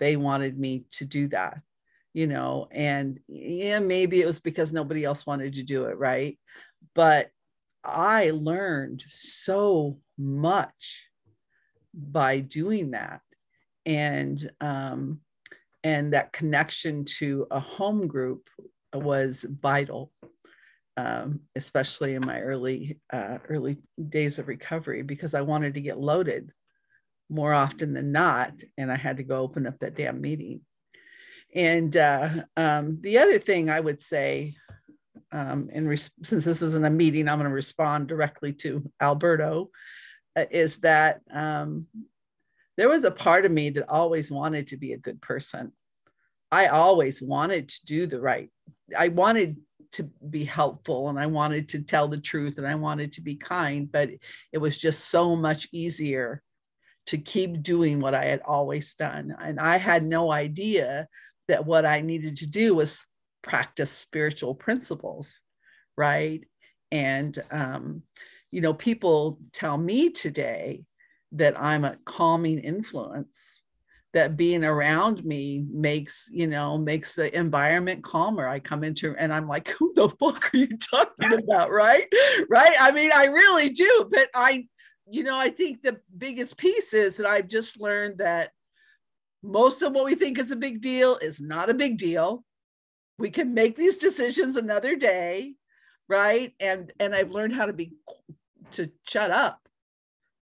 they 0.00 0.16
wanted 0.16 0.58
me 0.58 0.86
to 0.94 1.04
do 1.04 1.28
that, 1.28 1.60
you 2.12 2.26
know, 2.26 2.66
and 2.72 3.20
yeah, 3.28 3.78
maybe 3.78 4.20
it 4.20 4.26
was 4.26 4.40
because 4.40 4.72
nobody 4.72 5.04
else 5.04 5.24
wanted 5.24 5.54
to 5.54 5.62
do 5.62 5.84
it, 5.84 5.96
right? 5.98 6.36
But 6.96 7.30
I 7.84 8.30
learned 8.30 9.04
so 9.06 10.00
much 10.18 11.06
by 11.94 12.40
doing 12.40 12.90
that. 12.90 13.20
And 13.86 14.50
um, 14.60 15.20
and 15.84 16.12
that 16.12 16.32
connection 16.32 17.04
to 17.20 17.46
a 17.52 17.60
home 17.60 18.08
group 18.08 18.50
was 18.92 19.46
vital 19.48 20.10
um, 20.96 21.40
especially 21.56 22.14
in 22.14 22.24
my 22.24 22.40
early 22.40 22.98
uh, 23.12 23.38
early 23.48 23.78
days 24.08 24.38
of 24.38 24.48
recovery 24.48 25.02
because 25.02 25.34
I 25.34 25.40
wanted 25.40 25.74
to 25.74 25.80
get 25.80 25.98
loaded 25.98 26.52
more 27.28 27.52
often 27.52 27.94
than 27.94 28.12
not, 28.12 28.52
and 28.76 28.92
I 28.92 28.96
had 28.96 29.16
to 29.16 29.22
go 29.22 29.38
open 29.38 29.66
up 29.66 29.78
that 29.80 29.96
damn 29.96 30.20
meeting. 30.20 30.60
And 31.54 31.96
uh, 31.96 32.28
um, 32.56 32.98
the 33.00 33.18
other 33.18 33.38
thing 33.38 33.70
I 33.70 33.80
would 33.80 34.00
say, 34.00 34.54
um, 35.32 35.68
in 35.72 35.86
res- 35.86 36.10
since 36.22 36.44
this 36.44 36.62
isn't 36.62 36.84
a 36.84 36.90
meeting, 36.90 37.28
I'm 37.28 37.38
going 37.38 37.48
to 37.48 37.54
respond 37.54 38.08
directly 38.08 38.52
to 38.54 38.90
Alberto, 39.00 39.70
uh, 40.36 40.44
is 40.50 40.78
that 40.78 41.20
um, 41.32 41.86
there 42.76 42.88
was 42.88 43.04
a 43.04 43.10
part 43.10 43.44
of 43.44 43.52
me 43.52 43.70
that 43.70 43.88
always 43.88 44.30
wanted 44.30 44.68
to 44.68 44.76
be 44.76 44.92
a 44.92 44.98
good 44.98 45.20
person. 45.22 45.72
I 46.50 46.66
always 46.68 47.22
wanted 47.22 47.68
to 47.68 47.84
do 47.84 48.06
the 48.06 48.20
right. 48.20 48.50
I 48.96 49.08
wanted 49.08 49.56
to 49.94 50.10
be 50.30 50.44
helpful 50.44 51.08
and 51.08 51.18
I 51.18 51.26
wanted 51.26 51.68
to 51.70 51.82
tell 51.82 52.08
the 52.08 52.20
truth 52.20 52.58
and 52.58 52.66
I 52.66 52.74
wanted 52.74 53.12
to 53.14 53.20
be 53.20 53.36
kind, 53.36 53.90
but 53.90 54.10
it 54.52 54.58
was 54.58 54.78
just 54.78 55.08
so 55.08 55.34
much 55.34 55.68
easier 55.72 56.42
to 57.06 57.18
keep 57.18 57.62
doing 57.62 58.00
what 58.00 58.14
I 58.14 58.26
had 58.26 58.40
always 58.44 58.94
done. 58.94 59.34
And 59.40 59.60
I 59.60 59.76
had 59.76 60.04
no 60.04 60.30
idea 60.30 61.08
that 61.48 61.66
what 61.66 61.84
I 61.84 62.00
needed 62.00 62.38
to 62.38 62.46
do 62.46 62.74
was 62.74 63.04
practice 63.42 63.90
spiritual 63.90 64.54
principles, 64.54 65.40
right? 65.96 66.42
And, 66.90 67.42
um, 67.50 68.02
you 68.50 68.60
know, 68.60 68.72
people 68.72 69.38
tell 69.52 69.76
me 69.76 70.10
today 70.10 70.84
that 71.32 71.60
I'm 71.60 71.84
a 71.84 71.98
calming 72.06 72.58
influence 72.60 73.62
that 74.14 74.36
being 74.36 74.64
around 74.64 75.24
me 75.24 75.64
makes 75.70 76.28
you 76.30 76.46
know 76.46 76.78
makes 76.78 77.14
the 77.14 77.36
environment 77.36 78.02
calmer. 78.02 78.48
I 78.48 78.60
come 78.60 78.84
into 78.84 79.14
and 79.16 79.32
i'm 79.32 79.46
like 79.46 79.68
who 79.68 79.92
the 79.94 80.08
fuck 80.08 80.54
are 80.54 80.56
you 80.56 80.68
talking 80.78 81.32
about? 81.44 81.70
Right? 81.70 82.06
Right? 82.48 82.74
I 82.80 82.90
mean 82.92 83.10
i 83.14 83.26
really 83.26 83.68
do 83.68 84.08
but 84.10 84.28
i 84.34 84.66
you 85.10 85.22
know 85.22 85.38
i 85.38 85.50
think 85.50 85.82
the 85.82 86.00
biggest 86.16 86.56
piece 86.56 86.94
is 86.94 87.16
that 87.16 87.26
i've 87.26 87.48
just 87.48 87.78
learned 87.78 88.18
that 88.18 88.52
most 89.42 89.82
of 89.82 89.92
what 89.92 90.06
we 90.06 90.14
think 90.14 90.38
is 90.38 90.50
a 90.50 90.56
big 90.56 90.80
deal 90.80 91.16
is 91.16 91.38
not 91.38 91.68
a 91.68 91.74
big 91.74 91.98
deal. 91.98 92.42
We 93.18 93.30
can 93.30 93.52
make 93.52 93.76
these 93.76 93.98
decisions 93.98 94.56
another 94.56 94.96
day 94.96 95.56
right? 96.08 96.52
And 96.60 96.92
and 97.00 97.14
i've 97.14 97.30
learned 97.30 97.54
how 97.54 97.66
to 97.66 97.72
be 97.72 97.92
to 98.72 98.90
shut 99.06 99.30
up 99.30 99.60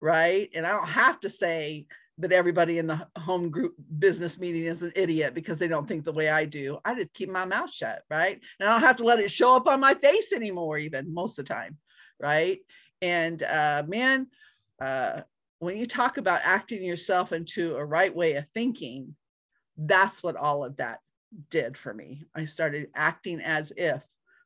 right? 0.02 0.50
And 0.54 0.66
i 0.66 0.72
don't 0.72 0.88
have 0.90 1.20
to 1.22 1.30
say 1.30 1.86
but 2.22 2.32
everybody 2.32 2.78
in 2.78 2.86
the 2.86 3.08
home 3.18 3.50
group 3.50 3.74
business 3.98 4.38
meeting 4.38 4.66
is 4.66 4.84
an 4.84 4.94
idiot 4.96 5.34
because 5.34 5.58
they 5.58 5.68
don't 5.68 5.88
think 5.88 6.06
the 6.06 6.12
way 6.12 6.30
I 6.30 6.46
do. 6.46 6.78
I 6.86 6.94
just 6.94 7.14
keep 7.16 7.30
my 7.30 7.46
mouth 7.46 7.74
shut, 7.74 8.04
right? 8.12 8.40
And 8.60 8.70
I 8.70 8.74
don't 8.74 8.82
have 8.82 8.98
to 8.98 9.04
let 9.04 9.20
it 9.20 9.32
show 9.32 9.56
up 9.56 9.68
on 9.68 9.80
my 9.80 9.96
face 9.96 10.32
anymore, 10.32 10.78
even 10.78 11.12
most 11.12 11.40
of 11.40 11.48
the 11.48 11.54
time, 11.54 11.78
right? 12.20 12.60
And 13.02 13.42
uh, 13.42 13.84
man, 13.88 14.28
uh, 14.80 15.22
when 15.58 15.78
you 15.78 15.88
talk 15.88 16.18
about 16.18 16.42
acting 16.44 16.84
yourself 16.84 17.34
into 17.34 17.76
a 17.76 17.84
right 17.84 18.16
way 18.16 18.36
of 18.36 18.46
thinking, 18.54 19.16
that's 19.76 20.22
what 20.22 20.36
all 20.36 20.64
of 20.64 20.78
that 20.78 21.00
did 21.50 21.76
for 21.76 21.92
me. 21.92 22.26
I 22.36 22.46
started 22.46 22.90
acting 22.94 23.42
as 23.42 23.74
if 23.76 24.04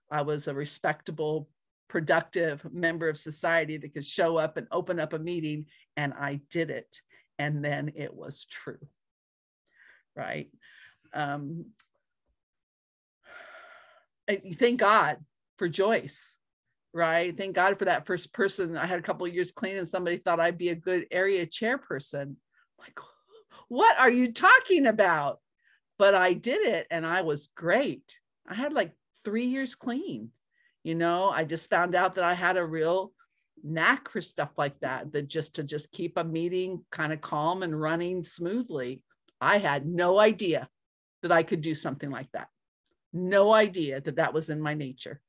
I 0.10 0.22
was 0.22 0.48
a 0.48 0.54
respectable, 0.54 1.50
productive 1.90 2.66
member 2.72 3.10
of 3.10 3.18
society 3.18 3.76
that 3.78 3.94
could 3.94 4.06
show 4.06 4.38
up 4.38 4.56
and 4.56 4.68
open 4.72 4.98
up 4.98 5.12
a 5.12 5.20
meeting, 5.20 5.66
and 5.98 6.14
I 6.14 6.40
did 6.50 6.70
it 6.70 7.02
and 7.40 7.64
then 7.64 7.92
it 7.96 8.14
was 8.14 8.46
true 8.46 8.80
right 10.16 10.50
um, 11.14 11.66
thank 14.56 14.80
God 14.80 15.18
for 15.58 15.68
Joyce, 15.68 16.34
right? 16.94 17.36
Thank 17.36 17.56
God 17.56 17.78
for 17.80 17.86
that 17.86 18.06
first 18.06 18.34
person. 18.34 18.78
I 18.78 18.86
had 18.86 19.00
a 19.00 19.04
couple 19.04 19.28
years 19.28 19.52
clean 19.52 19.78
and 19.78 19.88
somebody 19.88 20.18
thought 20.18 20.40
I'd 20.40 20.58
be 20.58 20.70
a 20.70 20.76
good 20.76 21.08
area 21.12 21.46
chairperson. 21.46 22.36
Like, 22.80 23.00
what 23.68 24.00
are 24.00 24.10
you 24.10 24.32
talking 24.32 24.88
about? 24.88 25.40
But 25.98 26.14
I 26.14 26.34
did 26.34 26.66
it 26.66 26.88
and 26.92 27.06
I 27.06 27.22
was 27.22 27.50
great. 27.56 28.20
I 28.48 28.54
had 28.54 28.74
like 28.74 28.92
three 29.24 29.46
years 29.46 29.76
clean. 29.76 30.32
You 30.84 30.96
know, 30.96 31.30
I 31.30 31.46
just 31.46 31.70
found 31.70 31.96
out 31.96 32.16
that 32.16 32.24
I 32.24 32.34
had 32.34 32.58
a 32.58 32.66
real 32.66 33.12
knack 33.66 34.10
for 34.10 34.22
stuff 34.22 34.52
like 34.58 34.80
that, 34.80 35.12
that 35.12 35.28
just 35.28 35.56
to 35.56 35.64
just 35.64 35.92
keep 35.92 36.18
a 36.18 36.24
meeting 36.24 36.86
kind 36.92 37.12
of 37.12 37.22
calm 37.22 37.64
and 37.64 37.80
running 37.80 38.24
smoothly. 38.24 39.02
I 39.42 39.58
had 39.58 39.86
no 39.86 40.20
idea 40.20 40.70
that 41.22 41.32
I 41.32 41.44
could 41.44 41.62
do 41.62 41.76
something 41.76 42.10
like 42.10 42.32
that. 42.34 42.48
No 43.12 43.52
idea 43.52 44.02
that 44.02 44.18
that 44.18 44.34
was 44.34 44.50
in 44.50 44.62
my 44.62 44.74
nature. 44.74 45.20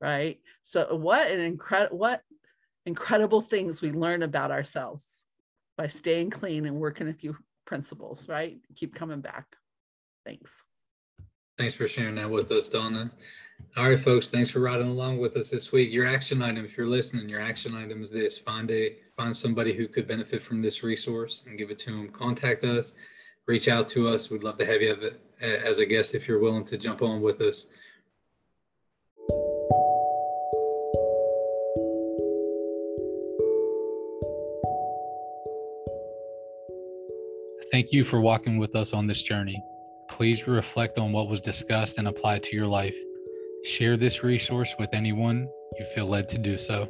Right. 0.00 0.40
So 0.62 0.96
what 0.96 1.30
an 1.30 1.40
incredible, 1.40 1.98
what 1.98 2.22
incredible 2.86 3.42
things 3.42 3.82
we 3.82 3.92
learn 3.92 4.22
about 4.22 4.50
ourselves 4.50 5.24
by 5.76 5.86
staying 5.86 6.30
clean 6.30 6.66
and 6.66 6.76
working 6.76 7.08
a 7.08 7.14
few 7.14 7.36
principles, 7.66 8.28
right? 8.28 8.58
Keep 8.76 8.94
coming 8.94 9.20
back. 9.20 9.46
Thanks. 10.24 10.64
Thanks 11.58 11.74
for 11.74 11.86
sharing 11.86 12.14
that 12.16 12.30
with 12.30 12.50
us, 12.50 12.68
Donna. 12.68 13.10
All 13.76 13.88
right, 13.88 13.98
folks, 13.98 14.28
thanks 14.28 14.50
for 14.50 14.58
riding 14.58 14.88
along 14.88 15.18
with 15.18 15.36
us 15.36 15.50
this 15.50 15.70
week. 15.70 15.92
Your 15.92 16.04
action 16.04 16.42
item, 16.42 16.64
if 16.64 16.76
you're 16.76 16.88
listening, 16.88 17.28
your 17.28 17.40
action 17.40 17.72
item 17.72 18.02
is 18.02 18.10
this 18.10 18.36
find 18.36 18.68
a 18.72 18.96
find 19.16 19.34
somebody 19.34 19.72
who 19.72 19.86
could 19.86 20.08
benefit 20.08 20.42
from 20.42 20.60
this 20.60 20.82
resource 20.82 21.44
and 21.46 21.56
give 21.56 21.70
it 21.70 21.78
to 21.78 21.92
them. 21.92 22.08
Contact 22.08 22.64
us, 22.64 22.94
reach 23.46 23.68
out 23.68 23.86
to 23.86 24.08
us. 24.08 24.28
We'd 24.28 24.42
love 24.42 24.58
to 24.58 24.66
have 24.66 24.82
you 24.82 25.12
as 25.40 25.78
a 25.78 25.86
guest 25.86 26.16
if 26.16 26.26
you're 26.26 26.40
willing 26.40 26.64
to 26.64 26.76
jump 26.76 27.00
on 27.00 27.22
with 27.22 27.40
us. 27.40 27.68
Thank 37.70 37.92
you 37.92 38.04
for 38.04 38.20
walking 38.20 38.58
with 38.58 38.74
us 38.74 38.92
on 38.92 39.06
this 39.06 39.22
journey. 39.22 39.62
Please 40.08 40.48
reflect 40.48 40.98
on 40.98 41.12
what 41.12 41.28
was 41.28 41.40
discussed 41.40 41.98
and 41.98 42.08
apply 42.08 42.40
to 42.40 42.56
your 42.56 42.66
life. 42.66 42.96
Share 43.64 43.96
this 43.96 44.22
resource 44.22 44.74
with 44.78 44.94
anyone 44.94 45.48
you 45.78 45.84
feel 45.84 46.06
led 46.06 46.28
to 46.30 46.38
do 46.38 46.56
so. 46.56 46.88